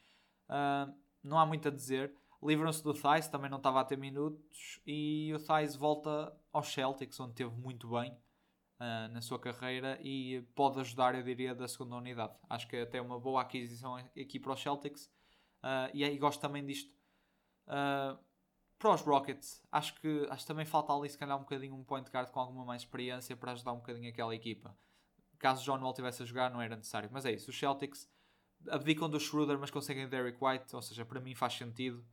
Uh, 0.48 0.94
não 1.22 1.38
há 1.38 1.46
muito 1.46 1.68
a 1.68 1.72
dizer. 1.72 2.16
Livram-se 2.42 2.84
do 2.84 2.94
Thais, 2.94 3.28
também 3.28 3.50
não 3.50 3.58
estava 3.58 3.82
a 3.82 3.84
ter 3.84 3.98
minutos, 3.98 4.82
e 4.86 5.32
o 5.36 5.40
Thais 5.46 5.76
volta 5.76 6.36
aos 6.52 6.74
Celtics, 6.74 7.20
onde 7.20 7.36
teve 7.36 7.52
muito 7.52 7.90
bem 7.90 8.12
uh, 8.12 9.12
na 9.12 9.22
sua 9.22 9.38
carreira 9.38 10.00
e 10.02 10.42
pode 10.56 10.80
ajudar, 10.80 11.14
eu 11.14 11.22
diria, 11.22 11.54
da 11.54 11.68
segunda 11.68 11.98
unidade. 11.98 12.34
Acho 12.50 12.68
que 12.68 12.78
é 12.78 12.82
até 12.82 13.00
uma 13.00 13.20
boa 13.20 13.42
aquisição 13.42 13.96
aqui 13.96 14.40
para 14.40 14.54
os 14.54 14.62
Celtics, 14.62 15.06
uh, 15.64 15.92
e 15.94 16.04
aí 16.04 16.18
gosto 16.18 16.40
também 16.40 16.66
disto. 16.66 16.92
Uh, 17.68 18.18
para 18.82 18.96
os 18.96 19.02
Rockets, 19.02 19.62
acho 19.72 19.94
que, 20.02 20.28
acho 20.32 20.42
que 20.42 20.48
também 20.48 20.66
falta 20.66 20.92
ali 20.92 21.08
se 21.08 21.16
calhar 21.16 21.38
um 21.38 21.42
bocadinho 21.42 21.76
um 21.76 21.84
point 21.84 22.10
guard 22.10 22.32
com 22.32 22.40
alguma 22.40 22.66
mais 22.66 22.82
experiência 22.82 23.38
para 23.38 23.52
ajudar 23.52 23.74
um 23.74 23.78
bocadinho 23.78 24.10
aquela 24.10 24.34
equipa. 24.34 24.76
Caso 25.38 25.64
John 25.64 25.80
Wall 25.80 25.94
tivesse 25.94 26.24
a 26.24 26.26
jogar, 26.26 26.50
não 26.50 26.60
era 26.60 26.76
necessário. 26.76 27.08
Mas 27.12 27.24
é 27.24 27.32
isso, 27.32 27.52
os 27.52 27.58
Celtics 27.58 28.10
abdicam 28.68 29.08
do 29.08 29.20
Schroeder, 29.20 29.60
mas 29.60 29.70
conseguem 29.70 30.10
Derek 30.10 30.38
White, 30.44 30.76
ou 30.76 30.82
seja, 30.82 31.06
para 31.06 31.20
mim 31.20 31.36
faz 31.36 31.54
sentido. 31.54 32.04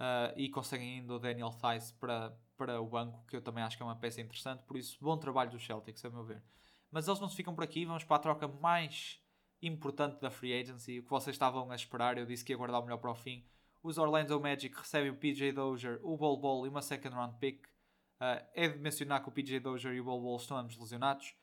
Uh, 0.00 0.30
e 0.36 0.48
conseguem 0.48 1.00
ainda 1.00 1.14
o 1.14 1.18
Daniel 1.18 1.50
Thies 1.50 1.92
para, 1.92 2.36
para 2.56 2.80
o 2.80 2.86
banco, 2.86 3.24
que 3.26 3.36
eu 3.36 3.42
também 3.42 3.62
acho 3.62 3.76
que 3.76 3.82
é 3.82 3.86
uma 3.86 3.96
peça 3.96 4.20
interessante. 4.20 4.62
Por 4.64 4.76
isso, 4.76 4.98
bom 5.00 5.16
trabalho 5.16 5.50
dos 5.52 5.64
Celtics, 5.64 6.04
a 6.04 6.10
meu 6.10 6.24
ver. 6.24 6.42
Mas 6.90 7.06
eles 7.06 7.20
não 7.20 7.28
se 7.28 7.36
ficam 7.36 7.54
por 7.54 7.62
aqui, 7.62 7.84
vamos 7.84 8.02
para 8.02 8.16
a 8.16 8.20
troca 8.20 8.48
mais 8.48 9.20
importante 9.62 10.20
da 10.20 10.30
Free 10.30 10.60
Agency, 10.60 10.98
o 10.98 11.02
que 11.04 11.10
vocês 11.10 11.34
estavam 11.34 11.70
a 11.70 11.74
esperar. 11.76 12.18
Eu 12.18 12.26
disse 12.26 12.44
que 12.44 12.52
ia 12.52 12.56
guardar 12.56 12.80
o 12.80 12.84
melhor 12.84 12.98
para 12.98 13.10
o 13.10 13.14
fim 13.14 13.44
os 13.82 13.98
Orlando 13.98 14.40
Magic 14.40 14.76
recebem 14.76 15.10
o 15.10 15.16
PJ 15.16 15.52
Dozier, 15.52 16.00
o 16.02 16.16
Bol 16.16 16.38
Bol 16.40 16.66
e 16.66 16.68
uma 16.68 16.82
second 16.82 17.14
round 17.14 17.38
pick. 17.38 17.66
Uh, 18.20 18.44
é 18.52 18.68
de 18.68 18.78
mencionar 18.78 19.22
que 19.22 19.28
o 19.28 19.32
PJ 19.32 19.60
Dozier 19.60 19.94
e 19.94 20.00
o 20.00 20.04
Bol 20.04 20.20
Bol 20.20 20.36
estão 20.36 20.56
ambos 20.56 20.76
lesionados. 20.78 21.34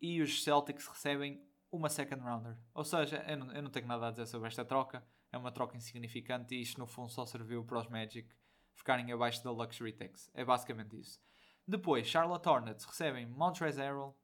E 0.00 0.20
os 0.20 0.42
Celtics 0.44 0.86
recebem 0.86 1.42
uma 1.70 1.88
second 1.88 2.22
rounder. 2.22 2.56
Ou 2.74 2.84
seja, 2.84 3.24
eu 3.28 3.36
não, 3.36 3.52
eu 3.52 3.62
não 3.62 3.70
tenho 3.70 3.86
nada 3.86 4.08
a 4.08 4.10
dizer 4.10 4.26
sobre 4.26 4.48
esta 4.48 4.64
troca. 4.64 5.04
É 5.30 5.36
uma 5.36 5.52
troca 5.52 5.76
insignificante 5.76 6.54
e 6.54 6.62
isto 6.62 6.78
no 6.78 6.86
fundo 6.86 7.10
só 7.10 7.26
serviu 7.26 7.64
para 7.64 7.78
os 7.78 7.88
Magic 7.88 8.28
ficarem 8.74 9.12
abaixo 9.12 9.42
da 9.42 9.50
Luxury 9.50 9.92
Tax. 9.92 10.30
É 10.34 10.44
basicamente 10.44 10.98
isso. 10.98 11.20
Depois, 11.66 12.06
Charlotte 12.06 12.48
Hornets 12.48 12.84
recebem 12.84 13.26
Montrezl 13.26 13.80
Harrell 13.80 14.16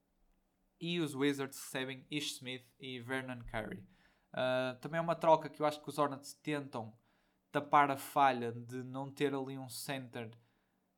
e 0.81 1.01
os 1.01 1.15
Wizards 1.15 1.59
recebem 1.59 2.07
Ish 2.11 2.37
Smith 2.37 2.65
e 2.79 3.01
Vernon 3.01 3.41
Curry. 3.45 3.85
Uh, 4.33 4.79
também 4.81 4.99
é 4.99 5.01
uma 5.01 5.15
troca 5.15 5.49
que 5.49 5.61
eu 5.61 5.67
acho 5.67 5.83
que 5.83 5.89
os 5.89 5.99
Hornets 5.99 6.33
tentam 6.35 6.97
tapar 7.55 7.89
a 7.89 7.97
falha 7.97 8.51
de 8.51 8.83
não 8.83 9.09
ter 9.09 9.33
ali 9.33 9.57
um 9.57 9.69
center 9.69 10.29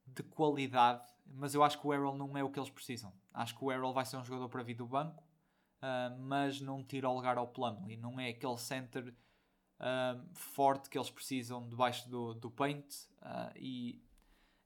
de 0.07 0.23
qualidade, 0.23 1.07
mas 1.27 1.55
eu 1.55 1.63
acho 1.63 1.79
que 1.79 1.87
o 1.87 1.93
Errol 1.93 2.17
não 2.17 2.35
é 2.35 2.43
o 2.43 2.49
que 2.49 2.59
eles 2.59 2.71
precisam. 2.71 3.13
Acho 3.35 3.55
que 3.59 3.63
o 3.63 3.71
Errol 3.71 3.93
vai 3.93 4.07
ser 4.07 4.17
um 4.17 4.25
jogador 4.25 4.49
para 4.49 4.63
vir 4.63 4.73
do 4.73 4.87
banco, 4.87 5.23
uh, 5.83 6.19
mas 6.19 6.59
não 6.63 6.83
tira 6.83 7.11
o 7.11 7.15
lugar 7.15 7.37
ao 7.37 7.49
plano 7.49 7.91
e 7.91 7.97
não 7.99 8.19
é 8.19 8.31
aquele 8.31 8.57
center 8.57 9.15
uh, 9.81 10.27
forte 10.33 10.89
que 10.89 10.97
eles 10.97 11.11
precisam 11.11 11.69
debaixo 11.69 12.09
do, 12.09 12.33
do 12.33 12.51
paint. 12.51 12.87
Uh, 13.21 13.53
e, 13.57 14.03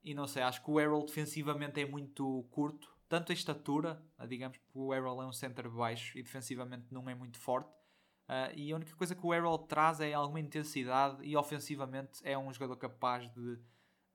e 0.05 0.15
não 0.15 0.29
sei, 0.29 0.45
acho 0.45 0.63
que 0.63 0.71
o 0.71 0.79
Errol 0.79 1.05
defensivamente 1.05 1.81
é 1.81 1.87
muito 1.87 2.47
curto, 2.53 2.89
tanto 3.09 3.33
a 3.33 3.35
estatura, 3.35 4.01
digamos, 4.29 4.59
porque 4.59 4.79
o 4.79 4.95
Errol 4.95 5.25
é 5.25 5.27
um 5.27 5.33
center 5.33 5.69
baixo 5.69 6.17
e 6.17 6.23
defensivamente 6.23 6.87
não 6.95 7.11
é 7.11 7.17
muito 7.17 7.41
forte. 7.41 7.80
Uh, 8.31 8.55
e 8.55 8.71
a 8.71 8.77
única 8.77 8.95
coisa 8.95 9.13
que 9.13 9.27
o 9.27 9.35
Errol 9.35 9.59
traz 9.59 10.01
é 10.01 10.13
alguma 10.13 10.39
intensidade 10.39 11.21
e 11.25 11.37
ofensivamente 11.37 12.21
é 12.23 12.39
um 12.39 12.53
jogador 12.53 12.77
capaz 12.77 13.29
de, 13.33 13.59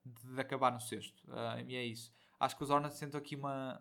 de 0.05 0.39
acabar 0.39 0.71
no 0.71 0.79
sexto. 0.79 1.21
Uh, 1.27 1.59
e 1.67 1.75
é 1.75 1.83
isso. 1.83 2.13
Acho 2.39 2.55
que 2.55 2.63
os 2.63 2.69
Hornets 2.69 2.97
sentam 2.97 3.19
aqui 3.19 3.35
uma, 3.35 3.77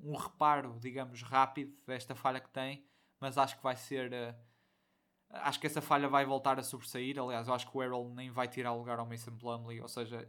um 0.00 0.14
reparo, 0.14 0.78
digamos, 0.78 1.22
rápido 1.22 1.76
desta 1.84 2.14
falha 2.14 2.38
que 2.38 2.48
tem, 2.50 2.86
mas 3.18 3.36
acho 3.36 3.56
que 3.56 3.62
vai 3.62 3.74
ser. 3.74 4.12
Uh, 4.12 4.36
acho 5.30 5.58
que 5.58 5.66
essa 5.66 5.80
falha 5.80 6.08
vai 6.08 6.24
voltar 6.24 6.60
a 6.60 6.62
sobressair. 6.62 7.18
Aliás, 7.18 7.48
eu 7.48 7.54
acho 7.54 7.68
que 7.68 7.76
o 7.76 7.82
Errol 7.82 8.08
nem 8.14 8.30
vai 8.30 8.46
tirar 8.46 8.72
lugar 8.74 9.00
ao 9.00 9.06
Mason 9.06 9.36
Plumlee. 9.36 9.80
Ou 9.80 9.88
seja, 9.88 10.28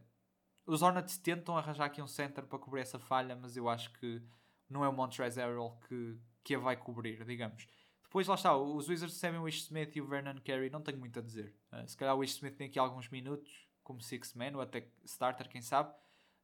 os 0.65 0.81
Hornets 0.81 1.19
tentam 1.19 1.55
arranjar 1.55 1.85
aqui 1.85 2.01
um 2.01 2.07
center 2.07 2.47
para 2.47 2.57
cobrir 2.57 2.81
essa 2.81 2.97
falha, 2.97 3.35
mas 3.35 3.55
eu 3.55 3.69
acho 3.69 3.93
que 3.93 4.19
não 4.67 4.83
é 4.83 4.89
o 4.89 4.93
Montrezl 4.93 5.41
Errol 5.41 5.79
que, 5.87 6.17
que 6.43 6.55
a 6.55 6.59
vai 6.59 6.75
cobrir, 6.75 7.23
digamos. 7.23 7.67
Depois 8.13 8.27
lá 8.27 8.35
está, 8.35 8.55
os 8.55 8.87
Wizards 8.87 9.15
recebem 9.15 9.39
o 9.39 9.43
Wish 9.45 9.63
Smith 9.63 9.95
e 9.95 9.99
o 9.99 10.05
Vernon 10.05 10.39
Carey, 10.45 10.69
não 10.69 10.83
tenho 10.83 10.99
muito 10.99 11.17
a 11.17 11.21
dizer. 11.23 11.51
Uh, 11.71 11.87
se 11.87 11.97
calhar 11.97 12.13
o 12.13 12.19
Wish 12.19 12.35
Smith 12.35 12.55
tem 12.55 12.67
aqui 12.67 12.77
alguns 12.77 13.09
minutos, 13.09 13.67
como 13.81 13.99
Six 14.01 14.35
Man 14.35 14.51
ou 14.53 14.61
até 14.61 14.87
starter, 15.03 15.49
quem 15.49 15.63
sabe. 15.63 15.91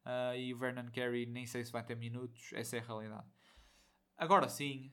Uh, 0.03 0.35
e 0.35 0.51
o 0.51 0.57
Vernon 0.57 0.89
Carey 0.91 1.27
nem 1.27 1.45
sei 1.45 1.63
se 1.63 1.71
vai 1.71 1.85
ter 1.85 1.95
minutos, 1.95 2.49
essa 2.53 2.75
é 2.75 2.79
a 2.79 2.83
realidade. 2.83 3.27
Agora 4.17 4.49
sim, 4.49 4.91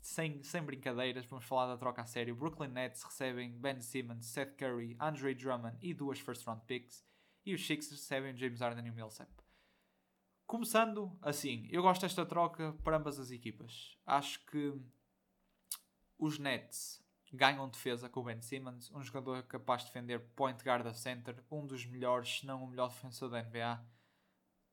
sem, 0.00 0.42
sem 0.42 0.62
brincadeiras, 0.62 1.26
vamos 1.26 1.44
falar 1.44 1.66
da 1.66 1.76
troca 1.76 2.00
a 2.00 2.06
sério. 2.06 2.34
Brooklyn 2.34 2.70
Nets 2.70 3.02
recebem 3.02 3.60
Ben 3.60 3.78
Simmons, 3.82 4.24
Seth 4.24 4.56
Curry, 4.56 4.96
Andre 4.98 5.34
Drummond 5.34 5.76
e 5.82 5.92
duas 5.92 6.18
first 6.18 6.46
round 6.46 6.64
picks. 6.64 7.04
E 7.44 7.52
os 7.52 7.66
Sixers 7.66 8.00
recebem 8.00 8.34
James 8.34 8.62
Harden 8.62 8.86
e 8.86 8.90
o 8.90 8.94
Millsap. 8.94 9.30
Começando 10.46 11.14
assim, 11.20 11.68
eu 11.70 11.82
gosto 11.82 12.00
desta 12.00 12.24
troca 12.24 12.72
para 12.82 12.96
ambas 12.96 13.18
as 13.18 13.30
equipas. 13.30 13.98
Acho 14.06 14.42
que 14.46 14.80
os 16.20 16.38
Nets 16.38 17.02
ganham 17.32 17.68
defesa 17.68 18.08
com 18.08 18.20
o 18.20 18.24
Ben 18.24 18.40
Simmons, 18.40 18.90
um 18.92 19.02
jogador 19.02 19.42
capaz 19.44 19.82
de 19.82 19.88
defender 19.88 20.20
point 20.36 20.62
guard 20.62 20.86
a 20.86 20.92
center, 20.92 21.42
um 21.50 21.66
dos 21.66 21.86
melhores, 21.86 22.40
se 22.40 22.46
não 22.46 22.62
o 22.62 22.66
melhor 22.66 22.88
defensor 22.88 23.30
da 23.30 23.42
NBA. 23.42 23.82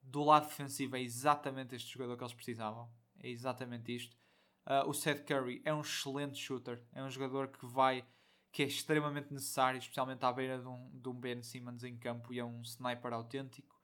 Do 0.01 0.23
lado 0.23 0.47
defensivo 0.47 0.95
é 0.95 1.01
exatamente 1.01 1.75
este 1.75 1.93
jogador 1.93 2.17
que 2.17 2.23
eles 2.23 2.33
precisavam. 2.33 2.91
É 3.19 3.29
exatamente 3.29 3.95
isto. 3.95 4.17
Uh, 4.65 4.89
o 4.89 4.93
Seth 4.93 5.25
Curry 5.25 5.61
é 5.63 5.73
um 5.73 5.81
excelente 5.81 6.37
shooter, 6.37 6.83
é 6.93 7.01
um 7.01 7.09
jogador 7.09 7.47
que 7.47 7.65
vai 7.65 8.05
que 8.51 8.63
é 8.63 8.65
extremamente 8.65 9.31
necessário, 9.31 9.77
especialmente 9.77 10.25
à 10.25 10.33
beira 10.33 10.57
de 10.57 10.67
um, 10.67 10.89
de 10.91 11.07
um 11.09 11.13
Ben 11.13 11.43
Simmons 11.43 11.83
em 11.83 11.95
campo 11.95 12.33
e 12.33 12.39
é 12.39 12.43
um 12.43 12.61
sniper 12.61 13.13
autêntico. 13.13 13.76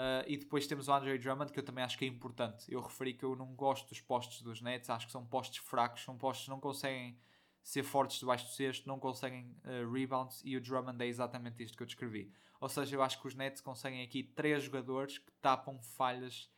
Uh, 0.00 0.24
e 0.26 0.38
depois 0.38 0.66
temos 0.66 0.88
o 0.88 0.92
Andre 0.94 1.18
Drummond, 1.18 1.52
que 1.52 1.58
eu 1.58 1.62
também 1.62 1.84
acho 1.84 1.98
que 1.98 2.06
é 2.06 2.08
importante. 2.08 2.72
Eu 2.72 2.80
referi 2.80 3.12
que 3.12 3.22
eu 3.22 3.36
não 3.36 3.54
gosto 3.54 3.86
dos 3.90 4.00
postos 4.00 4.40
dos 4.40 4.62
Nets, 4.62 4.88
acho 4.88 5.04
que 5.04 5.12
são 5.12 5.26
postos 5.26 5.58
fracos, 5.58 6.02
são 6.02 6.16
postos 6.16 6.46
que 6.46 6.50
não 6.50 6.58
conseguem 6.58 7.18
ser 7.62 7.82
fortes 7.82 8.18
debaixo 8.18 8.46
do 8.46 8.52
cesto, 8.52 8.88
não 8.88 8.98
conseguem 8.98 9.54
uh, 9.62 9.92
rebounds, 9.92 10.40
e 10.42 10.56
o 10.56 10.60
Drummond 10.60 11.04
é 11.04 11.06
exatamente 11.06 11.62
isto 11.62 11.76
que 11.76 11.82
eu 11.82 11.86
descrevi. 11.86 12.32
Ou 12.58 12.66
seja, 12.66 12.96
eu 12.96 13.02
acho 13.02 13.20
que 13.20 13.28
os 13.28 13.34
Nets 13.34 13.60
conseguem 13.60 14.02
aqui 14.02 14.22
três 14.22 14.62
jogadores 14.62 15.18
que 15.18 15.30
tapam 15.42 15.78
falhas 15.82 16.50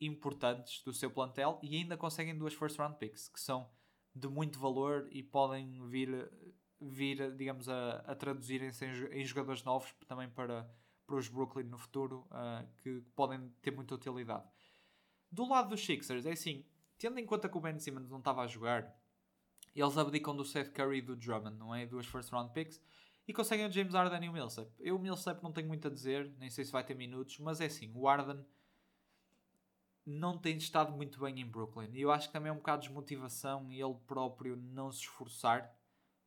importantes 0.00 0.82
do 0.82 0.92
seu 0.94 1.10
plantel 1.10 1.58
e 1.62 1.76
ainda 1.76 1.98
conseguem 1.98 2.36
duas 2.36 2.54
first 2.54 2.78
round 2.78 2.96
picks, 2.96 3.28
que 3.28 3.40
são 3.40 3.68
de 4.14 4.26
muito 4.26 4.58
valor 4.58 5.06
e 5.10 5.22
podem 5.22 5.86
vir, 5.86 6.30
vir 6.80 7.36
digamos, 7.36 7.68
a, 7.68 7.96
a 8.06 8.14
traduzirem-se 8.14 8.86
em, 8.86 9.20
em 9.20 9.24
jogadores 9.26 9.62
novos 9.64 9.94
também 10.06 10.30
para 10.30 10.66
para 11.06 11.16
os 11.16 11.28
Brooklyn 11.28 11.64
no 11.64 11.78
futuro 11.78 12.26
uh, 12.30 12.66
que 12.82 13.00
podem 13.14 13.48
ter 13.62 13.70
muita 13.70 13.94
utilidade. 13.94 14.44
Do 15.30 15.48
lado 15.48 15.70
dos 15.70 15.84
Sixers, 15.84 16.26
é 16.26 16.32
assim, 16.32 16.64
tendo 16.98 17.18
em 17.18 17.26
conta 17.26 17.48
que 17.48 17.56
o 17.56 17.60
Ben 17.60 17.78
Simmons 17.78 18.08
não 18.08 18.18
estava 18.18 18.42
a 18.42 18.46
jogar, 18.46 18.94
eles 19.74 19.98
abdicam 19.98 20.34
do 20.34 20.44
Seth 20.44 20.72
Curry 20.72 20.98
e 20.98 21.02
do 21.02 21.14
Drummond, 21.14 21.56
não 21.56 21.74
é? 21.74 21.86
Duas 21.86 22.06
first 22.06 22.30
round 22.30 22.52
picks. 22.52 22.80
E 23.28 23.32
conseguem 23.32 23.66
o 23.66 23.70
James 23.70 23.92
Harden 23.92 24.24
e 24.24 24.28
o 24.28 24.32
Millsap. 24.32 24.70
Eu 24.78 24.96
o 24.96 24.98
Millsap 24.98 25.42
não 25.42 25.52
tenho 25.52 25.66
muito 25.66 25.88
a 25.88 25.90
dizer, 25.90 26.32
nem 26.38 26.48
sei 26.48 26.64
se 26.64 26.72
vai 26.72 26.84
ter 26.84 26.94
minutos, 26.94 27.38
mas 27.38 27.60
é 27.60 27.66
assim, 27.66 27.90
o 27.94 28.06
Harden 28.06 28.44
não 30.06 30.38
tem 30.38 30.56
estado 30.56 30.92
muito 30.92 31.18
bem 31.18 31.40
em 31.40 31.44
Brooklyn. 31.44 31.90
E 31.92 32.00
eu 32.00 32.12
acho 32.12 32.28
que 32.28 32.32
também 32.32 32.50
é 32.50 32.52
um 32.52 32.58
bocado 32.58 32.82
de 32.82 32.88
desmotivação 32.88 33.70
e 33.72 33.82
ele 33.82 33.96
próprio 34.06 34.56
não 34.56 34.92
se 34.92 35.00
esforçar. 35.00 35.76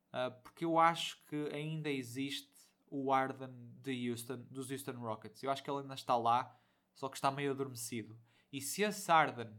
Uh, 0.08 0.30
porque 0.42 0.64
eu 0.64 0.78
acho 0.78 1.24
que 1.24 1.48
ainda 1.52 1.88
existe 1.88 2.59
o 2.90 3.12
Arden 3.12 3.50
de 3.82 4.10
Houston, 4.10 4.44
dos 4.50 4.70
Houston 4.70 4.98
Rockets. 4.98 5.42
Eu 5.42 5.50
acho 5.50 5.62
que 5.62 5.70
ele 5.70 5.80
ainda 5.80 5.94
está 5.94 6.16
lá, 6.16 6.54
só 6.92 7.08
que 7.08 7.16
está 7.16 7.30
meio 7.30 7.52
adormecido. 7.52 8.18
E 8.52 8.60
se 8.60 8.82
esse 8.82 9.10
Arden 9.10 9.50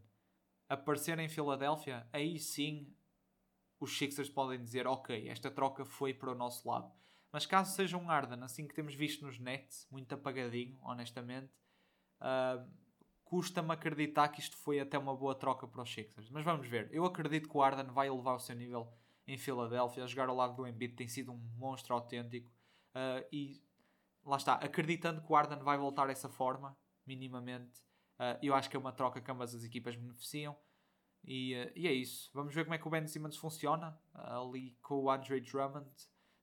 aparecer 0.68 1.18
em 1.18 1.30
Filadélfia, 1.30 2.08
aí 2.12 2.38
sim 2.38 2.94
os 3.80 3.98
Sixers 3.98 4.30
podem 4.30 4.62
dizer: 4.62 4.86
Ok, 4.86 5.28
esta 5.28 5.50
troca 5.50 5.84
foi 5.84 6.14
para 6.14 6.32
o 6.32 6.36
nosso 6.36 6.68
lado. 6.68 6.92
Mas 7.32 7.46
caso 7.46 7.74
seja 7.74 7.98
um 7.98 8.10
Arden, 8.10 8.44
assim 8.44 8.68
que 8.68 8.74
temos 8.74 8.94
visto 8.94 9.26
nos 9.26 9.40
Nets, 9.40 9.88
muito 9.90 10.14
apagadinho, 10.14 10.78
honestamente, 10.82 11.50
uh, 12.20 12.70
custa-me 13.24 13.72
acreditar 13.72 14.28
que 14.28 14.42
isto 14.42 14.58
foi 14.58 14.82
até 14.82 14.98
uma 14.98 15.16
boa 15.16 15.34
troca 15.34 15.66
para 15.66 15.82
os 15.82 15.92
Sixers. 15.92 16.30
Mas 16.30 16.44
vamos 16.44 16.68
ver. 16.68 16.90
Eu 16.92 17.06
acredito 17.06 17.48
que 17.50 17.58
o 17.58 17.64
Arden 17.64 17.86
vai 17.86 18.08
elevar 18.08 18.36
o 18.36 18.40
seu 18.40 18.56
nível 18.56 18.92
em 19.26 19.38
Filadélfia. 19.38 20.06
Jogar 20.06 20.28
ao 20.28 20.36
lado 20.36 20.56
do 20.56 20.68
Embiid 20.68 20.94
tem 20.94 21.08
sido 21.08 21.32
um 21.32 21.38
monstro 21.58 21.96
autêntico. 21.96 22.52
Uh, 22.96 23.26
e 23.32 23.64
lá 24.26 24.38
está, 24.38 24.54
acreditando 24.56 25.22
que 25.22 25.32
o 25.32 25.36
Arden 25.36 25.60
vai 25.60 25.78
voltar 25.78 26.08
dessa 26.08 26.30
forma, 26.30 26.78
minimamente, 27.06 27.80
uh, 28.20 28.38
eu 28.42 28.54
acho 28.54 28.70
que 28.70 28.76
é 28.76 28.80
uma 28.80 28.92
troca 28.92 29.22
que 29.22 29.32
ambas 29.32 29.56
as 29.56 29.64
equipas 29.64 29.96
beneficiam. 29.96 30.56
E, 31.24 31.56
uh, 31.56 31.72
e 31.76 31.88
é 31.88 31.94
isso. 31.94 32.30
Vamos 32.34 32.54
ver 32.54 32.64
como 32.64 32.76
é 32.76 32.78
que 32.78 32.88
o 32.88 32.92
Ben 32.92 33.08
Simmons 33.08 33.38
funciona 33.38 34.00
ali 34.14 34.78
com 34.82 34.96
o 34.96 35.12
Andre 35.12 35.40
Drummond. 35.40 35.90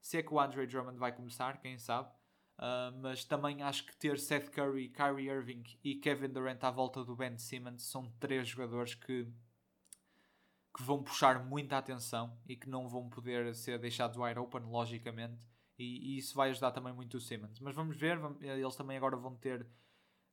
Se 0.00 0.18
é 0.18 0.22
que 0.22 0.32
o 0.32 0.40
Andre 0.40 0.66
Drummond 0.66 0.98
vai 0.98 1.14
começar, 1.14 1.60
quem 1.60 1.78
sabe. 1.78 2.10
mas 3.02 3.24
também 3.24 3.62
acho 3.62 3.84
que 3.84 3.96
ter 3.96 4.18
Seth 4.18 4.50
Curry, 4.50 4.88
Kyrie 4.90 5.28
Irving 5.28 5.64
e 5.82 5.96
Kevin 5.96 6.28
Durant 6.28 6.62
à 6.62 6.70
volta 6.70 7.04
do 7.04 7.16
Ben 7.16 7.36
Simmons 7.36 7.82
são 7.82 8.10
três 8.20 8.48
jogadores 8.48 8.94
que 8.94 9.26
que 10.78 10.84
vão 10.84 11.02
puxar 11.02 11.44
muita 11.44 11.76
atenção 11.76 12.38
e 12.46 12.54
que 12.54 12.68
não 12.68 12.88
vão 12.88 13.08
poder 13.08 13.52
ser 13.52 13.80
deixados 13.80 14.16
wide 14.16 14.38
open, 14.38 14.62
logicamente. 14.62 15.44
E, 15.78 16.14
e, 16.14 16.18
isso 16.18 16.34
vai 16.34 16.50
ajudar 16.50 16.72
também 16.72 16.92
muito 16.92 17.16
o 17.16 17.20
Simmons. 17.20 17.60
Mas 17.60 17.74
vamos 17.74 17.96
ver, 17.96 18.18
vamos, 18.18 18.42
eles 18.42 18.76
também 18.76 18.96
agora 18.96 19.16
vão 19.16 19.36
ter. 19.36 19.66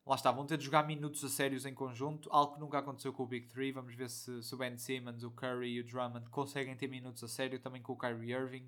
Lá 0.06 0.16
está, 0.16 0.32
vão 0.32 0.46
ter 0.46 0.58
de 0.58 0.66
jogar 0.66 0.86
minutos 0.86 1.24
a 1.24 1.30
sérios 1.30 1.66
em 1.66 1.74
conjunto, 1.74 2.30
algo 2.32 2.54
que 2.54 2.60
nunca 2.60 2.78
aconteceu 2.78 3.12
com 3.12 3.24
o 3.24 3.28
Big 3.28 3.48
Three. 3.48 3.72
Vamos 3.72 3.96
ver 3.96 4.10
se, 4.10 4.44
se 4.44 4.54
o 4.54 4.58
Ben 4.58 4.78
Simmons, 4.78 5.24
o 5.24 5.32
Curry 5.32 5.74
e 5.74 5.80
o 5.82 5.84
Drummond 5.84 6.30
conseguem 6.30 6.76
ter 6.76 6.88
minutos 6.88 7.24
a 7.24 7.28
sério 7.28 7.60
também 7.60 7.82
com 7.82 7.94
o 7.94 7.98
Kyrie 7.98 8.32
Irving. 8.32 8.68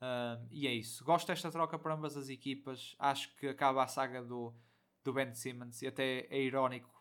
Uh, 0.00 0.46
e 0.50 0.66
é 0.66 0.72
isso. 0.72 1.04
Gosto 1.04 1.28
desta 1.28 1.50
troca 1.50 1.78
para 1.78 1.94
ambas 1.94 2.16
as 2.16 2.28
equipas. 2.28 2.96
Acho 2.98 3.34
que 3.36 3.46
acaba 3.46 3.82
a 3.84 3.86
saga 3.86 4.22
do, 4.22 4.54
do 5.04 5.12
Ben 5.12 5.32
Simmons 5.34 5.82
e 5.82 5.86
até 5.86 6.26
é 6.30 6.40
irónico 6.40 6.96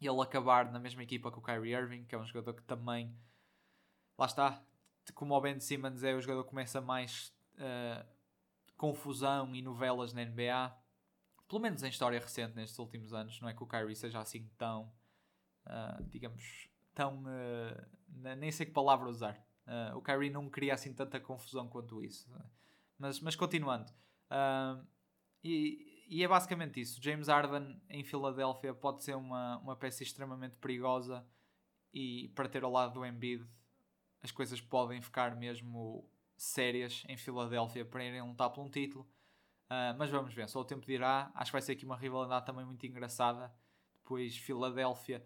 ele 0.00 0.20
acabar 0.20 0.70
na 0.70 0.78
mesma 0.78 1.02
equipa 1.02 1.30
que 1.30 1.38
o 1.38 1.42
Kyrie 1.42 1.74
Irving, 1.74 2.04
que 2.04 2.14
é 2.14 2.18
um 2.18 2.24
jogador 2.26 2.54
que 2.54 2.62
também. 2.62 3.16
Lá 4.18 4.26
está, 4.26 4.62
como 5.14 5.34
o 5.34 5.40
Ben 5.40 5.58
Simmons 5.58 6.02
é 6.02 6.14
o 6.14 6.20
jogador 6.20 6.44
que 6.44 6.50
começa 6.50 6.80
mais 6.80 7.34
uh, 7.54 8.13
confusão 8.84 9.54
e 9.54 9.62
novelas 9.62 10.12
na 10.12 10.22
NBA, 10.22 10.76
pelo 11.48 11.62
menos 11.62 11.82
em 11.82 11.88
história 11.88 12.20
recente 12.20 12.54
nestes 12.54 12.78
últimos 12.78 13.14
anos, 13.14 13.40
não 13.40 13.48
é 13.48 13.54
que 13.54 13.62
o 13.62 13.66
Kyrie 13.66 13.96
seja 13.96 14.20
assim 14.20 14.46
tão, 14.58 14.92
uh, 15.66 16.04
digamos, 16.10 16.68
tão, 16.94 17.22
uh, 17.22 18.36
nem 18.36 18.52
sei 18.52 18.66
que 18.66 18.72
palavra 18.72 19.08
usar. 19.08 19.42
Uh, 19.66 19.96
o 19.96 20.02
Kyrie 20.02 20.28
não 20.28 20.50
cria 20.50 20.74
assim 20.74 20.92
tanta 20.92 21.18
confusão 21.18 21.66
quanto 21.66 22.04
isso. 22.04 22.30
Mas, 22.98 23.20
mas 23.20 23.34
continuando. 23.34 23.90
E, 25.42 26.04
e, 26.08 26.22
é 26.22 26.28
basicamente 26.28 26.78
isso. 26.78 27.02
James 27.02 27.28
Harden 27.28 27.80
em 27.88 28.04
Filadélfia 28.04 28.74
pode 28.74 29.02
ser 29.02 29.16
uma, 29.16 29.56
uma 29.58 29.76
peça 29.76 30.02
extremamente 30.02 30.56
perigosa 30.56 31.26
e 31.92 32.28
para 32.34 32.48
ter 32.50 32.64
ao 32.64 32.70
lado 32.70 32.94
do 32.94 33.06
Embiid 33.06 33.46
as 34.22 34.30
coisas 34.30 34.60
podem 34.60 35.00
ficar 35.00 35.36
mesmo 35.36 36.08
sérias 36.36 37.04
em 37.08 37.16
Filadélfia 37.16 37.84
para 37.84 38.04
irem 38.04 38.22
lutar 38.22 38.50
por 38.50 38.62
um 38.62 38.68
título. 38.68 39.06
Uh, 39.64 39.96
mas 39.98 40.10
vamos 40.10 40.34
ver, 40.34 40.48
só 40.48 40.60
o 40.60 40.64
tempo 40.64 40.84
dirá. 40.86 41.30
Acho 41.34 41.50
que 41.50 41.52
vai 41.52 41.62
ser 41.62 41.72
aqui 41.72 41.84
uma 41.84 41.96
rivalidade 41.96 42.44
também 42.46 42.64
muito 42.64 42.84
engraçada. 42.86 43.52
Depois, 43.96 44.36
Filadélfia. 44.36 45.24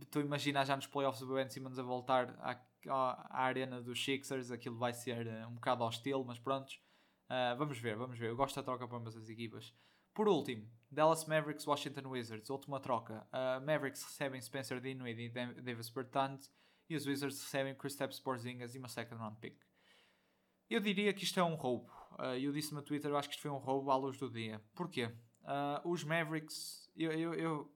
Estou 0.00 0.22
imaginar 0.22 0.64
já 0.64 0.76
nos 0.76 0.86
playoffs 0.86 1.20
o 1.22 1.34
Ben 1.34 1.48
Simmons 1.48 1.78
a 1.78 1.82
voltar 1.82 2.36
à, 2.38 2.60
à, 2.88 3.42
arena 3.44 3.82
dos 3.82 4.02
Sixers. 4.02 4.50
Aquilo 4.50 4.76
vai 4.76 4.92
ser 4.92 5.26
uh, 5.26 5.48
um 5.48 5.54
bocado 5.54 5.84
hostil, 5.84 6.24
mas 6.24 6.38
pronto. 6.38 6.70
Uh, 7.28 7.56
vamos 7.58 7.78
ver, 7.78 7.96
vamos 7.96 8.16
ver. 8.16 8.30
Eu 8.30 8.36
gosto 8.36 8.56
da 8.56 8.62
troca 8.62 8.86
para 8.86 8.96
ambas 8.96 9.16
as 9.16 9.28
equipas. 9.28 9.74
Por 10.14 10.28
último, 10.28 10.68
Dallas 10.90 11.24
Mavericks, 11.24 11.66
Washington 11.66 12.08
Wizards. 12.08 12.50
Última 12.50 12.80
troca. 12.80 13.26
Mavericks 13.64 14.02
recebem 14.02 14.40
Spencer 14.40 14.80
Dinwiddie 14.80 15.26
e 15.26 15.62
Davis 15.62 15.88
Bertans. 15.88 16.50
E 16.88 16.96
os 16.96 17.06
Wizards 17.06 17.40
recebem 17.40 17.76
Kristaps 17.76 18.18
Porzingis 18.18 18.74
e 18.74 18.78
uma 18.78 18.88
second 18.88 19.20
round 19.20 19.36
pick. 19.38 19.56
Eu 20.70 20.78
diria 20.78 21.12
que 21.12 21.24
isto 21.24 21.40
é 21.40 21.42
um 21.42 21.56
roubo. 21.56 21.90
Uh, 22.12 22.36
eu 22.40 22.52
disse 22.52 22.72
no 22.72 22.80
Twitter, 22.80 23.10
eu 23.10 23.16
acho 23.16 23.28
que 23.28 23.34
isto 23.34 23.42
foi 23.42 23.50
um 23.50 23.58
roubo 23.58 23.90
à 23.90 23.96
luz 23.96 24.16
do 24.16 24.30
dia. 24.30 24.62
Porquê? 24.72 25.06
Uh, 25.42 25.90
os 25.90 26.04
Mavericks... 26.04 26.88
Eu, 26.96 27.10
eu, 27.10 27.34
eu, 27.34 27.72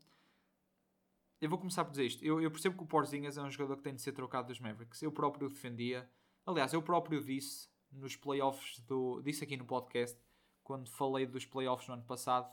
eu, 1.41 1.49
vou 1.51 1.59
começar 1.59 1.85
por 1.85 1.91
dizer 1.91 2.07
isto. 2.07 2.25
Eu, 2.25 2.41
eu 2.41 2.53
percebo 2.53 2.77
que 2.77 2.85
o 2.85 2.87
Porzingis 2.87 3.37
é 3.37 3.43
um 3.43 3.51
jogador 3.51 3.79
que 3.79 3.83
tem 3.83 3.97
de 3.97 4.01
ser 4.01 4.13
trocado 4.13 4.47
dos 4.47 4.61
Mavericks. 4.61 5.03
Eu 5.03 5.11
próprio 5.11 5.49
defendia. 5.49 6.09
Aliás, 6.47 6.73
eu 6.73 6.81
próprio 6.81 7.21
disse 7.21 7.69
nos 7.91 8.15
playoffs 8.15 8.79
do... 8.87 9.21
Disse 9.23 9.43
aqui 9.43 9.57
no 9.57 9.65
podcast, 9.65 10.17
quando 10.63 10.89
falei 10.89 11.27
dos 11.27 11.45
playoffs 11.45 11.89
no 11.89 11.95
ano 11.95 12.05
passado, 12.05 12.49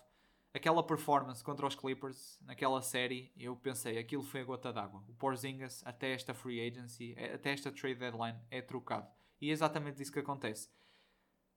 aquela 0.51 0.81
performance 0.81 1.43
contra 1.43 1.67
os 1.67 1.75
Clippers, 1.75 2.39
naquela 2.41 2.81
série, 2.81 3.31
eu 3.37 3.55
pensei, 3.55 3.99
aquilo 3.99 4.23
foi 4.23 4.41
a 4.41 4.43
gota 4.43 4.73
d'água. 4.73 5.03
O 5.07 5.13
Porzingis, 5.13 5.83
até 5.85 6.13
esta 6.13 6.33
free 6.33 6.67
agency, 6.67 7.15
até 7.31 7.51
esta 7.51 7.71
trade 7.71 7.99
deadline, 7.99 8.39
é 8.49 8.59
trocado. 8.59 9.07
E 9.41 9.49
é 9.49 9.51
exatamente 9.51 10.01
isso 10.01 10.11
que 10.11 10.19
acontece. 10.19 10.69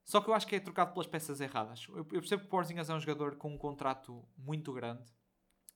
Só 0.03 0.21
que 0.21 0.29
eu 0.29 0.33
acho 0.33 0.47
que 0.47 0.55
é 0.55 0.59
trocado 0.59 0.93
pelas 0.93 1.07
peças 1.07 1.39
erradas. 1.39 1.87
Eu, 1.89 2.03
percebo 2.05 2.41
que 2.41 2.47
o 2.47 2.49
Porzingis 2.49 2.89
é 2.89 2.93
um 2.93 2.99
jogador 2.99 3.35
com 3.37 3.53
um 3.53 3.57
contrato 3.57 4.27
muito 4.37 4.73
grande, 4.73 5.03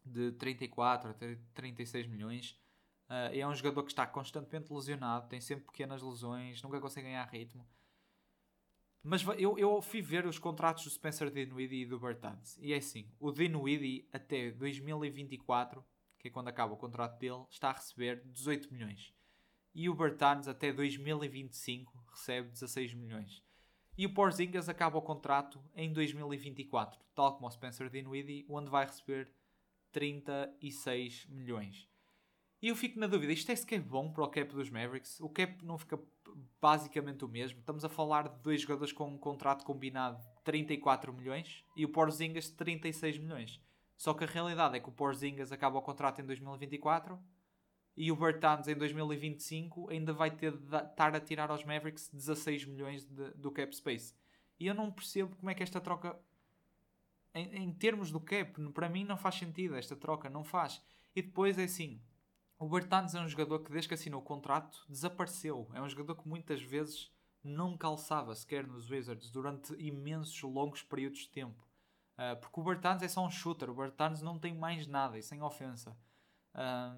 de 0.05 0.31
34 0.33 1.11
a 1.11 1.15
36 1.53 2.07
milhões. 2.07 2.51
Uh, 3.09 3.33
é 3.33 3.47
um 3.47 3.55
jogador 3.55 3.83
que 3.83 3.91
está 3.91 4.05
constantemente 4.05 4.71
lesionado, 4.71 5.27
tem 5.27 5.41
sempre 5.41 5.65
pequenas 5.65 6.01
lesões, 6.01 6.61
nunca 6.61 6.79
consegue 6.79 7.07
ganhar 7.07 7.25
ritmo. 7.25 7.67
Mas 9.01 9.25
eu, 9.37 9.57
eu 9.57 9.81
fui 9.81 10.01
ver 10.01 10.27
os 10.27 10.37
contratos 10.37 10.83
do 10.83 10.89
Spencer 10.91 11.31
Dinwiddie 11.31 11.83
e 11.83 11.85
do 11.85 11.99
Bertans. 11.99 12.57
E 12.61 12.73
é 12.73 12.77
assim, 12.77 13.09
o 13.19 13.31
Dinwiddie 13.31 14.07
até 14.11 14.51
2024, 14.51 15.83
que 16.19 16.27
é 16.27 16.31
quando 16.31 16.49
acaba 16.49 16.73
o 16.73 16.77
contrato 16.77 17.17
dele, 17.17 17.45
está 17.49 17.69
a 17.69 17.73
receber 17.73 18.21
18 18.25 18.71
milhões. 18.71 19.11
E 19.81 19.87
o 19.87 19.95
Bertans 19.95 20.49
até 20.49 20.73
2025 20.73 22.03
recebe 22.11 22.49
16 22.49 22.93
milhões. 22.95 23.41
E 23.97 24.05
o 24.05 24.13
Porzingis 24.13 24.67
acaba 24.67 24.97
o 24.97 25.01
contrato 25.01 25.57
em 25.73 25.93
2024, 25.93 26.99
tal 27.15 27.35
como 27.35 27.47
o 27.47 27.49
Spencer 27.49 27.89
Dinwiddie, 27.89 28.45
onde 28.49 28.69
vai 28.69 28.85
receber 28.85 29.31
36 29.93 31.27
milhões. 31.27 31.87
E 32.61 32.67
eu 32.67 32.75
fico 32.75 32.99
na 32.99 33.07
dúvida, 33.07 33.31
isto 33.31 33.49
é 33.53 33.55
sequer 33.55 33.79
bom 33.79 34.11
para 34.11 34.25
o 34.25 34.27
cap 34.27 34.53
dos 34.53 34.69
Mavericks? 34.69 35.17
O 35.21 35.29
cap 35.29 35.63
não 35.63 35.77
fica 35.77 35.97
basicamente 36.61 37.23
o 37.23 37.29
mesmo? 37.29 37.61
Estamos 37.61 37.85
a 37.85 37.89
falar 37.89 38.27
de 38.27 38.43
dois 38.43 38.59
jogadores 38.59 38.91
com 38.91 39.07
um 39.07 39.17
contrato 39.17 39.63
combinado 39.63 40.17
de 40.17 40.43
34 40.43 41.13
milhões 41.13 41.63
e 41.77 41.85
o 41.85 41.89
Porzingis 41.89 42.47
de 42.47 42.55
36 42.55 43.17
milhões. 43.17 43.61
Só 43.95 44.13
que 44.13 44.25
a 44.25 44.27
realidade 44.27 44.75
é 44.75 44.81
que 44.81 44.89
o 44.89 44.91
Porzingis 44.91 45.53
acaba 45.53 45.79
o 45.79 45.81
contrato 45.81 46.19
em 46.19 46.25
2024 46.25 47.17
e 47.95 48.11
o 48.11 48.15
Bertans 48.15 48.67
em 48.67 48.75
2025 48.75 49.89
ainda 49.89 50.13
vai 50.13 50.31
ter 50.31 50.55
de 50.55 50.75
estar 50.77 51.15
a 51.15 51.19
tirar 51.19 51.51
aos 51.51 51.63
Mavericks 51.63 52.09
16 52.13 52.65
milhões 52.65 53.05
de, 53.05 53.31
do 53.31 53.51
cap 53.51 53.75
space. 53.75 54.15
E 54.59 54.67
eu 54.67 54.73
não 54.73 54.91
percebo 54.91 55.35
como 55.35 55.49
é 55.49 55.53
que 55.53 55.63
esta 55.63 55.81
troca, 55.81 56.17
em, 57.33 57.63
em 57.63 57.73
termos 57.73 58.11
do 58.11 58.19
cap, 58.19 58.53
para 58.73 58.89
mim 58.89 59.03
não 59.03 59.17
faz 59.17 59.35
sentido 59.35 59.75
esta 59.75 59.95
troca, 59.95 60.29
não 60.29 60.43
faz. 60.43 60.81
E 61.15 61.21
depois 61.21 61.57
é 61.57 61.63
assim, 61.63 62.01
o 62.57 62.67
Bertans 62.67 63.15
é 63.15 63.21
um 63.21 63.27
jogador 63.27 63.59
que, 63.59 63.71
desde 63.71 63.87
que 63.87 63.93
assinou 63.93 64.19
o 64.19 64.23
contrato, 64.23 64.85
desapareceu. 64.89 65.69
É 65.73 65.81
um 65.81 65.87
jogador 65.87 66.15
que 66.15 66.27
muitas 66.27 66.61
vezes 66.61 67.09
não 67.41 67.77
calçava 67.77 68.35
sequer 68.35 68.67
nos 68.67 68.89
Wizards 68.89 69.31
durante 69.31 69.73
imensos 69.75 70.41
longos 70.41 70.83
períodos 70.83 71.19
de 71.19 71.29
tempo. 71.29 71.65
Uh, 72.17 72.37
porque 72.41 72.59
o 72.59 72.63
Bertans 72.63 73.01
é 73.01 73.07
só 73.07 73.25
um 73.25 73.31
shooter. 73.31 73.69
O 73.69 73.73
Bertans 73.75 74.21
não 74.21 74.37
tem 74.37 74.53
mais 74.53 74.85
nada 74.87 75.17
e 75.17 75.23
sem 75.23 75.41
ofensa. 75.41 75.97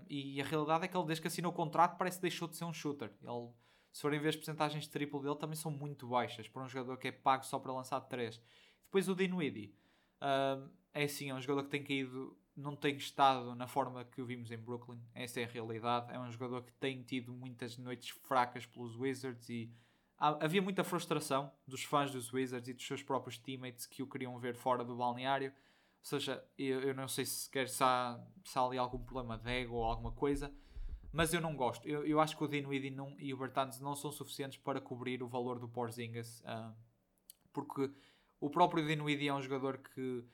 E 0.10 0.42
a 0.42 0.46
realidade 0.46 0.86
é 0.86 0.88
que 0.88 0.96
ele, 0.98 1.06
desde 1.06 1.22
que 1.22 1.28
assinou 1.28 1.52
o 1.52 1.56
contrato, 1.56 1.98
parece 1.98 2.18
que 2.18 2.24
deixou 2.24 2.48
de 2.48 2.56
ser 2.56 2.66
um 2.66 2.74
shooter. 2.74 3.12
Ele, 3.22 3.50
se 3.92 4.02
forem 4.02 4.20
ver 4.20 4.30
as 4.30 4.36
percentagens 4.36 4.86
de 4.86 4.90
triplo 4.90 5.22
dele, 5.22 5.36
também 5.36 5.56
são 5.56 5.72
muito 5.72 6.08
baixas 6.08 6.48
para 6.48 6.64
um 6.64 6.68
jogador 6.68 6.98
que 6.98 7.10
é 7.10 7.12
pago 7.12 7.46
só 7.46 7.60
para 7.60 7.74
lançar 7.74 8.00
3. 8.02 8.42
Depois 8.86 9.08
o 9.10 9.16
Dinwiddie. 9.16 9.76
Uh, 10.22 10.70
é 10.94 11.04
assim, 11.04 11.30
é 11.30 11.34
um 11.34 11.42
jogador 11.42 11.64
que 11.64 11.70
tem 11.70 11.84
caído 11.84 12.38
não 12.56 12.76
tem 12.76 12.96
estado 12.96 13.56
na 13.56 13.68
forma 13.68 14.04
que 14.06 14.22
o 14.22 14.26
vimos 14.26 14.52
em 14.52 14.58
Brooklyn. 14.58 15.00
Essa 15.14 15.42
é 15.42 15.46
a 15.46 15.48
realidade. 15.48 16.12
É 16.14 16.20
um 16.20 16.30
jogador 16.30 16.64
que 16.64 16.74
tem 16.74 17.02
tido 17.02 17.34
muitas 17.34 17.78
noites 17.78 18.10
fracas 18.10 18.66
pelos 18.66 18.96
Wizards 18.96 19.50
e 19.50 19.72
havia 20.18 20.62
muita 20.62 20.84
frustração 20.84 21.52
dos 21.68 21.84
fãs 21.84 22.12
dos 22.12 22.32
Wizards 22.32 22.70
e 22.70 22.74
dos 22.74 22.86
seus 22.86 23.02
próprios 23.02 23.38
teammates 23.38 23.86
que 23.86 24.04
o 24.04 24.08
queriam 24.08 24.38
ver 24.38 24.56
fora 24.56 24.84
do 24.84 24.96
balneário. 24.96 25.54
Ou 26.02 26.06
seja, 26.06 26.44
eu, 26.58 26.82
eu 26.82 26.96
não 26.96 27.08
sei 27.08 27.26
se 27.26 27.50
quer 27.50 27.70
se 27.70 27.84
há, 27.84 28.20
se 28.44 28.58
há 28.58 28.62
ali 28.64 28.78
algum 28.78 29.00
problema 29.00 29.38
de 29.38 29.50
ego 29.50 29.76
ou 29.76 29.84
alguma 29.84 30.12
coisa, 30.12 30.54
mas 31.12 31.34
eu 31.34 31.40
não 31.40 31.56
gosto. 31.56 31.88
Eu, 31.88 32.06
eu 32.06 32.20
acho 32.20 32.36
que 32.36 32.44
o 32.44 32.48
Dinwiddie 32.48 32.90
não, 32.90 33.16
e 33.20 33.34
o 33.34 33.38
Bertans 33.38 33.80
não 33.80 33.96
são 33.96 34.12
suficientes 34.12 34.58
para 34.58 34.82
cobrir 34.82 35.22
o 35.22 35.28
valor 35.28 35.60
do 35.60 35.70
Porzingis, 35.70 36.42
uh, 36.42 36.76
porque 37.54 37.92
o 38.40 38.50
próprio 38.50 38.86
Dinwiddie 38.86 39.28
é 39.28 39.34
um 39.34 39.42
jogador 39.42 39.78
que 39.78 40.26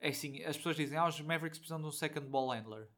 é 0.00 0.10
assim, 0.10 0.42
as 0.44 0.56
pessoas 0.56 0.76
dizem, 0.76 0.96
ah, 0.96 1.08
os 1.08 1.20
Mavericks 1.20 1.58
precisam 1.58 1.80
de 1.80 1.86
um 1.86 1.90
second 1.90 2.28
ball 2.28 2.50
handler. 2.50 2.88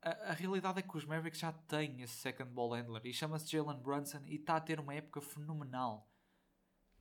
A, 0.00 0.30
a 0.30 0.32
realidade 0.32 0.78
é 0.78 0.82
que 0.82 0.96
os 0.96 1.04
Mavericks 1.04 1.40
já 1.40 1.52
têm 1.52 2.02
esse 2.02 2.14
second 2.14 2.50
ball 2.52 2.72
handler 2.74 3.04
e 3.04 3.12
chama-se 3.12 3.50
Jalen 3.50 3.80
Brunson 3.80 4.22
e 4.26 4.36
está 4.36 4.56
a 4.56 4.60
ter 4.60 4.78
uma 4.78 4.94
época 4.94 5.20
fenomenal. 5.20 6.08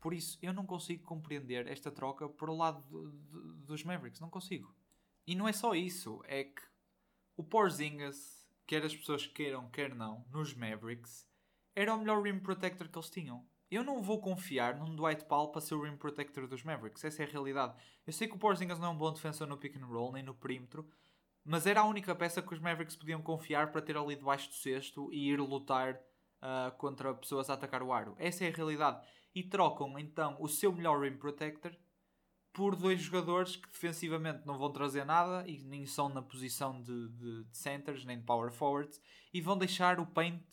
Por 0.04 0.14
isso, 0.14 0.38
eu 0.42 0.52
não 0.52 0.66
consigo 0.66 1.02
compreender 1.06 1.66
esta 1.66 1.90
troca 1.90 2.28
por 2.28 2.50
o 2.50 2.58
lado 2.58 2.82
do, 2.90 3.10
do, 3.10 3.54
dos 3.60 3.86
Mavericks. 3.86 4.20
Não 4.20 4.30
consigo. 4.30 4.76
E 5.26 5.34
não 5.34 5.48
é 5.48 5.54
só 5.54 5.74
isso. 5.74 6.22
É 6.26 6.44
que 6.44 6.62
o 7.38 7.44
Porzingis, 7.44 8.46
quer 8.68 8.84
as 8.84 8.94
pessoas 8.94 9.26
queiram, 9.26 9.70
quer 9.70 9.96
não, 9.96 10.26
nos 10.30 10.54
Mavericks, 10.54 11.26
era 11.74 11.96
o 11.96 12.00
melhor 12.00 12.22
rim 12.22 12.38
protector 12.38 12.90
que 12.90 12.98
eles 12.98 13.10
tinham. 13.10 13.48
Eu 13.72 13.82
não 13.82 14.02
vou 14.02 14.20
confiar 14.20 14.76
num 14.76 14.94
Dwight 14.94 15.24
Powell 15.24 15.54
para 15.54 15.62
ser 15.62 15.76
o 15.76 15.84
rim 15.84 15.96
protector 15.96 16.50
dos 16.50 16.66
Mavericks. 16.66 17.06
Essa 17.06 17.24
é 17.24 17.26
a 17.26 17.30
realidade. 17.30 17.74
Eu 18.06 18.12
sei 18.12 18.28
que 18.28 18.36
o 18.36 18.38
Porzingis 18.38 18.80
não 18.80 18.88
é 18.88 18.92
um 18.92 18.98
bom 18.98 19.14
defensor 19.14 19.48
no 19.48 19.58
pick 19.58 19.78
and 19.78 19.86
roll, 19.86 20.12
nem 20.12 20.22
no 20.22 20.36
perímetro, 20.36 20.86
mas 21.46 21.66
era 21.66 21.80
a 21.80 21.86
única 21.86 22.14
peça 22.14 22.42
que 22.42 22.54
os 22.54 22.60
Mavericks 22.60 22.98
podiam 22.98 23.22
confiar 23.22 23.72
para 23.72 23.82
ter 23.82 23.96
ali 23.96 24.18
debaixo 24.18 24.50
do 24.50 24.56
cesto 24.56 25.10
e 25.14 25.30
ir 25.30 25.40
lutar 25.40 25.96
uh, 25.96 26.76
contra 26.78 27.14
pessoas 27.14 27.50
a 27.50 27.54
atacar 27.54 27.82
o 27.82 27.94
aro. 27.94 28.18
Essa 28.20 28.44
é 28.44 28.50
a 28.50 28.54
realidade. 28.54 29.02
E 29.34 29.44
trocam 29.44 29.98
então 29.98 30.38
o 30.40 30.48
seu 30.48 30.72
melhor 30.72 31.02
rim 31.02 31.18
protector 31.18 31.76
por 32.52 32.76
dois 32.76 33.02
jogadores 33.02 33.56
que 33.56 33.68
defensivamente 33.68 34.46
não 34.46 34.60
vão 34.60 34.72
trazer 34.72 35.04
nada 35.04 35.44
e 35.50 35.58
nem 35.64 35.88
são 35.88 36.08
na 36.08 36.22
posição 36.22 36.80
de, 36.82 37.10
de, 37.10 37.44
de 37.46 37.58
centers 37.58 38.06
nem 38.06 38.20
de 38.20 38.24
power 38.24 38.52
forwards 38.52 39.02
e 39.34 39.42
vão 39.42 39.58
deixar 39.58 40.00
o 40.00 40.06
paint 40.06 40.44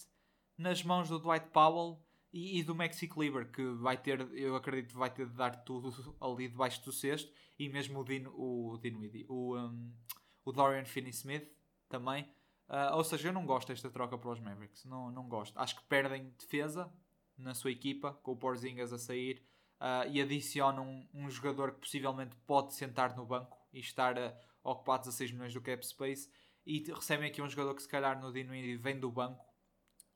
nas 0.57 0.83
mãos 0.83 1.09
do 1.11 1.19
Dwight 1.19 1.49
Powell 1.49 2.03
e, 2.33 2.61
e 2.61 2.63
do 2.63 2.75
Maxi 2.75 3.09
Kleber, 3.09 3.51
que 3.51 3.63
vai 3.75 3.97
ter, 3.97 4.21
eu 4.33 4.55
acredito, 4.55 4.97
vai 4.97 5.11
ter 5.11 5.27
de 5.27 5.35
dar 5.35 5.65
tudo 5.65 6.17
ali 6.21 6.49
debaixo 6.49 6.85
do 6.85 6.93
cesto, 6.93 7.33
e 7.59 7.69
mesmo 7.69 8.01
o 8.01 8.05
Dino, 8.05 8.33
o, 8.35 8.79
Dinwiddie, 8.79 9.27
o, 9.29 9.57
um, 9.57 9.93
o 10.45 10.53
Dorian 10.53 10.85
Finney-Smith 10.85 11.51
também. 11.89 12.25
Uh, 12.69 12.95
ou 12.95 13.03
seja, 13.03 13.29
eu 13.29 13.33
não 13.33 13.45
gosto 13.45 13.69
desta 13.69 13.91
troca 13.91 14.17
para 14.17 14.31
os 14.31 14.41
Mavericks, 14.41 14.85
não, 14.85 15.11
não 15.11 15.29
gosto. 15.29 15.59
Acho 15.59 15.77
que 15.77 15.85
perdem 15.89 16.31
defesa 16.39 16.91
na 17.41 17.55
sua 17.55 17.71
equipa, 17.71 18.13
com 18.23 18.33
o 18.33 18.37
Porzingas 18.37 18.93
a 18.93 18.99
sair, 18.99 19.43
uh, 19.81 20.09
e 20.11 20.21
adicionam 20.21 20.85
um, 20.85 21.25
um, 21.25 21.31
jogador 21.31 21.73
que 21.73 21.81
possivelmente 21.81 22.37
pode 22.47 22.75
sentar 22.75 23.17
no 23.17 23.25
banco 23.25 23.59
e 23.73 23.81
estar 23.81 24.19
a 24.19 24.35
ocupar 24.63 24.99
16 24.99 25.33
milhões 25.33 25.55
do 25.55 25.61
cap 25.61 25.85
space, 25.87 26.31
e 26.67 26.85
recebem 26.93 27.29
aqui 27.29 27.41
um 27.41 27.49
jogador 27.49 27.75
que 27.75 27.83
se 27.83 27.89
calhar 27.89 28.21
no 28.21 28.33
Dinwiddie 28.33 28.77
vem 28.77 29.01
do 29.01 29.11
banco, 29.11 29.45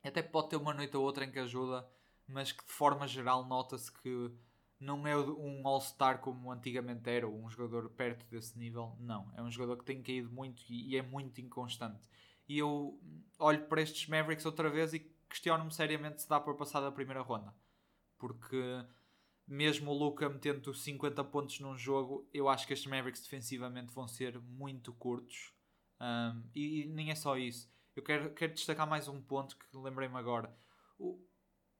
até 0.03 0.23
pode 0.23 0.51
ter 0.51 0.57
uma 0.57 0.75
noite 0.75 0.97
ou 0.97 1.03
outra 1.03 1.25
em 1.25 1.31
que 1.31 1.39
ajuda, 1.39 1.89
mas 2.27 2.53
que 2.53 2.65
de 2.65 2.73
forma 2.73 3.09
geral 3.09 3.45
nota-se 3.47 3.91
que 3.91 4.31
não 4.79 5.07
é 5.07 5.17
um 5.17 5.67
All-Star 5.67 6.21
como 6.21 6.51
antigamente 6.53 7.09
era, 7.09 7.27
ou 7.27 7.43
um 7.43 7.49
jogador 7.49 7.89
perto 7.91 8.27
desse 8.27 8.59
nível. 8.59 8.95
Não, 9.01 9.33
é 9.35 9.43
um 9.43 9.51
jogador 9.51 9.79
que 9.79 9.85
tem 9.85 10.03
caído 10.03 10.31
muito 10.31 10.63
e, 10.69 10.97
é 10.97 11.03
muito 11.03 11.41
inconstante. 11.41 12.07
E 12.47 12.59
eu 12.59 13.01
olho 13.39 13.67
para 13.67 13.81
estes 13.81 14.07
Mavericks 14.07 14.45
outra 14.45 14.69
vez 14.69 14.93
e 14.93 14.99
questiono-me 15.35 15.73
seriamente 15.73 16.23
se 16.23 16.29
dá 16.29 16.39
para 16.39 16.55
passar 16.55 16.81
da 16.81 16.93
primeira 16.93 17.21
ronda. 17.21 17.53
Porque 18.17 18.85
mesmo 19.47 19.91
o 19.91 19.95
Luca 19.95 20.29
metendo 20.29 20.73
50 20.73 21.25
pontos 21.25 21.59
num 21.59 21.77
jogo, 21.77 22.29
eu 22.33 22.49
acho 22.49 22.67
que 22.67 22.73
estes 22.73 22.89
Mavericks 22.89 23.23
defensivamente 23.23 23.93
vão 23.93 24.07
ser 24.07 24.39
muito 24.41 24.93
curtos. 24.93 25.53
Um, 26.01 26.43
e, 26.55 26.87
nem 26.87 27.11
é 27.11 27.17
só 27.17 27.37
isso. 27.37 27.69
Eu 27.97 28.03
quero, 28.03 28.33
quero 28.33 28.55
destacar 28.55 28.89
mais 28.89 29.09
um 29.09 29.21
ponto 29.21 29.57
que 29.57 29.77
lembrei-me 29.77 30.17
agora. 30.17 30.57
O, 30.99 31.21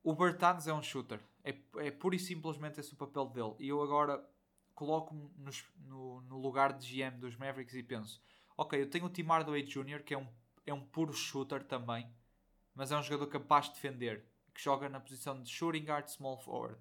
o 0.03 0.15
Bertans 0.15 0.67
é 0.67 0.75
um 0.75 0.83
shooter. 0.83 1.21
É, 1.45 1.57
é 1.79 1.91
pura 1.93 2.17
e 2.17 2.19
simplesmente 2.19 2.81
esse 2.81 2.93
o 2.93 2.97
papel 2.97 3.27
dele. 3.27 3.55
E 3.61 3.69
eu 3.69 3.81
agora 3.81 4.25
coloco-me 4.75 5.31
no, 5.79 6.21
no, 6.23 6.39
lugar 6.39 6.73
de 6.73 6.87
GM 6.87 7.19
dos 7.19 7.37
Mavericks 7.37 7.75
e 7.75 7.83
penso: 7.83 8.21
ok, 8.57 8.81
eu 8.81 8.91
tenho 8.91 9.07
o 9.07 9.11
Tim 9.11 9.23
Hardaway 9.23 9.63
Jr., 9.63 10.03
que 10.03 10.15
é 10.15 10.19
um, 10.19 10.27
é 10.67 10.75
um 10.75 10.85
puro 10.85 11.13
shooter 11.13 11.65
também, 11.65 12.09
mas 12.75 12.91
é 12.91 12.97
um 12.97 13.03
jogador 13.03 13.27
capaz 13.29 13.67
de 13.67 13.75
defender, 13.75 14.25
que 14.53 14.63
joga 14.63 14.89
na 14.89 15.01
posição 15.01 15.41
de 15.41 15.51
shooting 15.51 15.85
guard, 15.85 16.09
small 16.09 16.39
forward. 16.39 16.79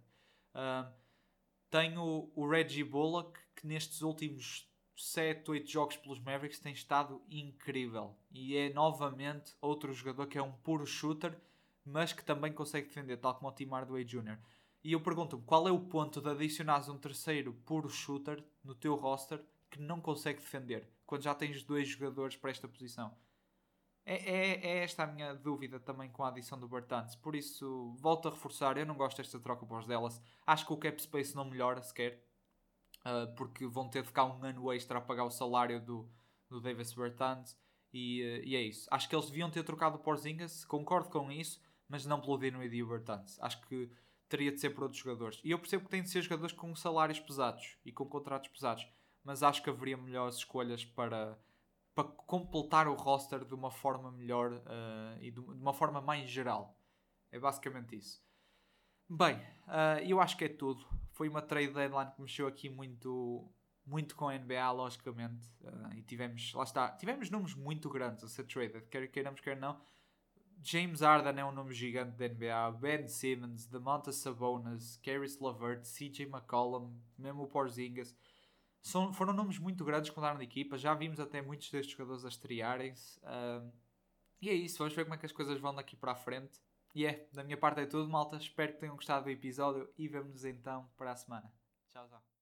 Tenho 1.69 2.31
o 2.35 2.47
Reggie 2.47 2.83
Bullock, 2.83 3.39
que 3.55 3.65
nestes 3.65 4.01
últimos 4.01 4.69
7, 4.95 5.49
8 5.49 5.69
jogos 5.69 5.97
pelos 5.97 6.19
Mavericks 6.19 6.59
tem 6.59 6.71
estado 6.71 7.21
incrível. 7.29 8.15
E 8.31 8.55
é 8.55 8.71
novamente 8.71 9.55
outro 9.59 9.91
jogador 9.91 10.27
que 10.27 10.37
é 10.37 10.43
um 10.43 10.51
puro 10.51 10.85
shooter, 10.85 11.35
mas 11.83 12.13
que 12.13 12.23
também 12.23 12.53
consegue 12.53 12.87
defender, 12.87 13.17
tal 13.17 13.35
como 13.35 13.49
o 13.49 13.51
Tim 13.51 13.69
Hardaway 13.69 14.03
Jr. 14.03 14.37
E 14.83 14.91
eu 14.91 15.01
pergunto-me 15.01 15.43
qual 15.43 15.67
é 15.67 15.71
o 15.71 15.79
ponto 15.79 16.21
de 16.21 16.29
adicionares 16.29 16.89
um 16.89 16.97
terceiro 16.97 17.53
puro 17.65 17.89
shooter 17.89 18.43
no 18.63 18.75
teu 18.75 18.95
roster 18.95 19.43
que 19.71 19.81
não 19.81 19.99
consegue 19.99 20.39
defender, 20.39 20.87
quando 21.05 21.23
já 21.23 21.33
tens 21.33 21.63
dois 21.63 21.87
jogadores 21.87 22.35
para 22.35 22.51
esta 22.51 22.67
posição. 22.67 23.17
É, 24.05 24.15
é, 24.15 24.65
é, 24.65 24.83
esta 24.83 25.03
a 25.03 25.07
minha 25.07 25.33
dúvida 25.33 25.79
também 25.79 26.09
com 26.09 26.23
a 26.23 26.27
adição 26.27 26.59
do 26.59 26.67
Bertans. 26.67 27.15
Por 27.15 27.35
isso, 27.35 27.95
volto 27.99 28.27
a 28.27 28.31
reforçar. 28.31 28.77
Eu 28.77 28.85
não 28.85 28.95
gosto 28.95 29.17
desta 29.17 29.39
troca 29.39 29.65
para 29.65 30.01
os. 30.01 30.21
Acho 30.45 30.65
que 30.65 30.73
o 30.73 30.77
cap 30.77 31.01
space 31.01 31.35
não 31.35 31.45
melhora 31.45 31.81
sequer. 31.81 32.21
Uh, 33.05 33.33
porque 33.35 33.65
vão 33.65 33.89
ter 33.89 34.01
de 34.01 34.07
ficar 34.07 34.25
um 34.25 34.43
ano 34.43 34.71
extra 34.71 34.97
a 34.97 35.01
pagar 35.01 35.25
o 35.25 35.29
salário 35.29 35.81
do, 35.81 36.09
do 36.49 36.61
Davis 36.61 36.93
Bertans. 36.93 37.57
E, 37.93 38.21
uh, 38.21 38.43
e 38.45 38.55
é 38.55 38.61
isso. 38.61 38.87
Acho 38.91 39.07
que 39.07 39.15
eles 39.15 39.27
deviam 39.27 39.49
ter 39.49 39.63
trocado 39.63 39.95
o 39.95 39.99
Porzingis. 39.99 40.65
Concordo 40.65 41.09
com 41.09 41.31
isso. 41.31 41.61
Mas 41.87 42.05
não 42.05 42.19
pelo 42.19 42.37
Dinwiddie 42.37 42.77
e 42.77 42.83
o 42.83 42.87
Bertans. 42.87 43.37
Acho 43.39 43.61
que 43.67 43.89
teria 44.27 44.51
de 44.51 44.59
ser 44.59 44.71
por 44.71 44.83
outros 44.83 45.01
jogadores. 45.01 45.39
E 45.43 45.51
eu 45.51 45.59
percebo 45.59 45.85
que 45.85 45.91
tem 45.91 46.01
de 46.01 46.09
ser 46.09 46.21
jogadores 46.21 46.53
com 46.53 46.75
salários 46.75 47.19
pesados 47.19 47.77
e 47.85 47.91
com 47.91 48.05
contratos 48.05 48.49
pesados. 48.49 48.85
Mas 49.23 49.43
acho 49.43 49.63
que 49.63 49.69
haveria 49.69 49.95
melhores 49.95 50.37
escolhas 50.37 50.83
para 50.83 51.37
para 51.95 52.03
completar 52.03 52.87
o 52.87 52.95
roster 52.95 53.45
de 53.45 53.53
uma 53.53 53.69
forma 53.69 54.11
melhor 54.11 54.53
uh, 54.53 55.21
e 55.21 55.31
de 55.31 55.39
uma 55.39 55.73
forma 55.73 56.01
mais 56.01 56.29
geral. 56.29 56.77
É 57.31 57.39
basicamente 57.39 57.95
isso. 57.95 58.21
Bem, 59.09 59.35
uh, 59.67 59.99
eu 60.03 60.19
acho 60.19 60.37
que 60.37 60.45
é 60.45 60.49
tudo. 60.49 60.85
Foi 61.11 61.29
uma 61.29 61.41
trade 61.41 61.73
deadline 61.73 62.11
que 62.11 62.21
mexeu 62.21 62.47
aqui 62.47 62.69
muito, 62.69 63.47
muito 63.85 64.15
com 64.15 64.27
a 64.27 64.37
NBA, 64.37 64.71
logicamente. 64.71 65.47
Uh, 65.61 65.93
e 65.95 66.01
tivemos, 66.01 66.53
lá 66.53 66.63
está, 66.63 66.89
tivemos 66.89 67.29
números 67.29 67.53
muito 67.53 67.89
grandes 67.89 68.23
a 68.23 68.27
ser 68.27 68.45
traded, 68.45 68.87
quer 68.89 69.07
queiramos, 69.07 69.39
quer 69.39 69.57
não. 69.57 69.79
James 70.65 71.01
Harden 71.01 71.41
é 71.41 71.45
um 71.45 71.51
nome 71.51 71.73
gigante 71.73 72.15
da 72.15 72.27
NBA, 72.27 72.71
Ben 72.79 73.07
Simmons, 73.07 73.65
DeMonta 73.65 74.13
Sabonis, 74.13 74.97
Caris 75.03 75.37
LeVert, 75.39 75.83
CJ 75.83 76.25
McCollum, 76.25 76.97
mesmo 77.17 77.43
o 77.43 77.47
Porzingis 77.47 78.15
são, 78.83 79.13
foram 79.13 79.33
nomes 79.33 79.57
muito 79.57 79.83
grandes 79.85 80.09
que 80.09 80.15
mudaram 80.15 80.37
de 80.37 80.43
equipa. 80.43 80.77
Já 80.77 80.93
vimos 80.93 81.19
até 81.19 81.41
muitos 81.41 81.71
destes 81.71 81.95
jogadores 81.95 82.25
a 82.25 82.27
estrearem-se. 82.27 83.17
Uh, 83.19 83.71
e 84.41 84.49
é 84.49 84.53
isso, 84.53 84.77
vamos 84.77 84.93
ver 84.93 85.05
como 85.05 85.15
é 85.15 85.17
que 85.17 85.25
as 85.25 85.31
coisas 85.31 85.57
vão 85.59 85.73
daqui 85.73 85.95
para 85.95 86.11
a 86.11 86.15
frente. 86.15 86.61
E 86.93 87.05
é, 87.05 87.27
da 87.31 87.43
minha 87.43 87.57
parte 87.57 87.79
é 87.79 87.85
tudo, 87.85 88.09
malta. 88.09 88.35
Espero 88.35 88.73
que 88.73 88.79
tenham 88.79 88.95
gostado 88.95 89.23
do 89.23 89.31
episódio 89.31 89.89
e 89.97 90.07
vemo-nos 90.07 90.43
então 90.43 90.87
para 90.97 91.11
a 91.11 91.15
semana. 91.15 91.51
Tchau, 91.89 92.07
tchau. 92.09 92.23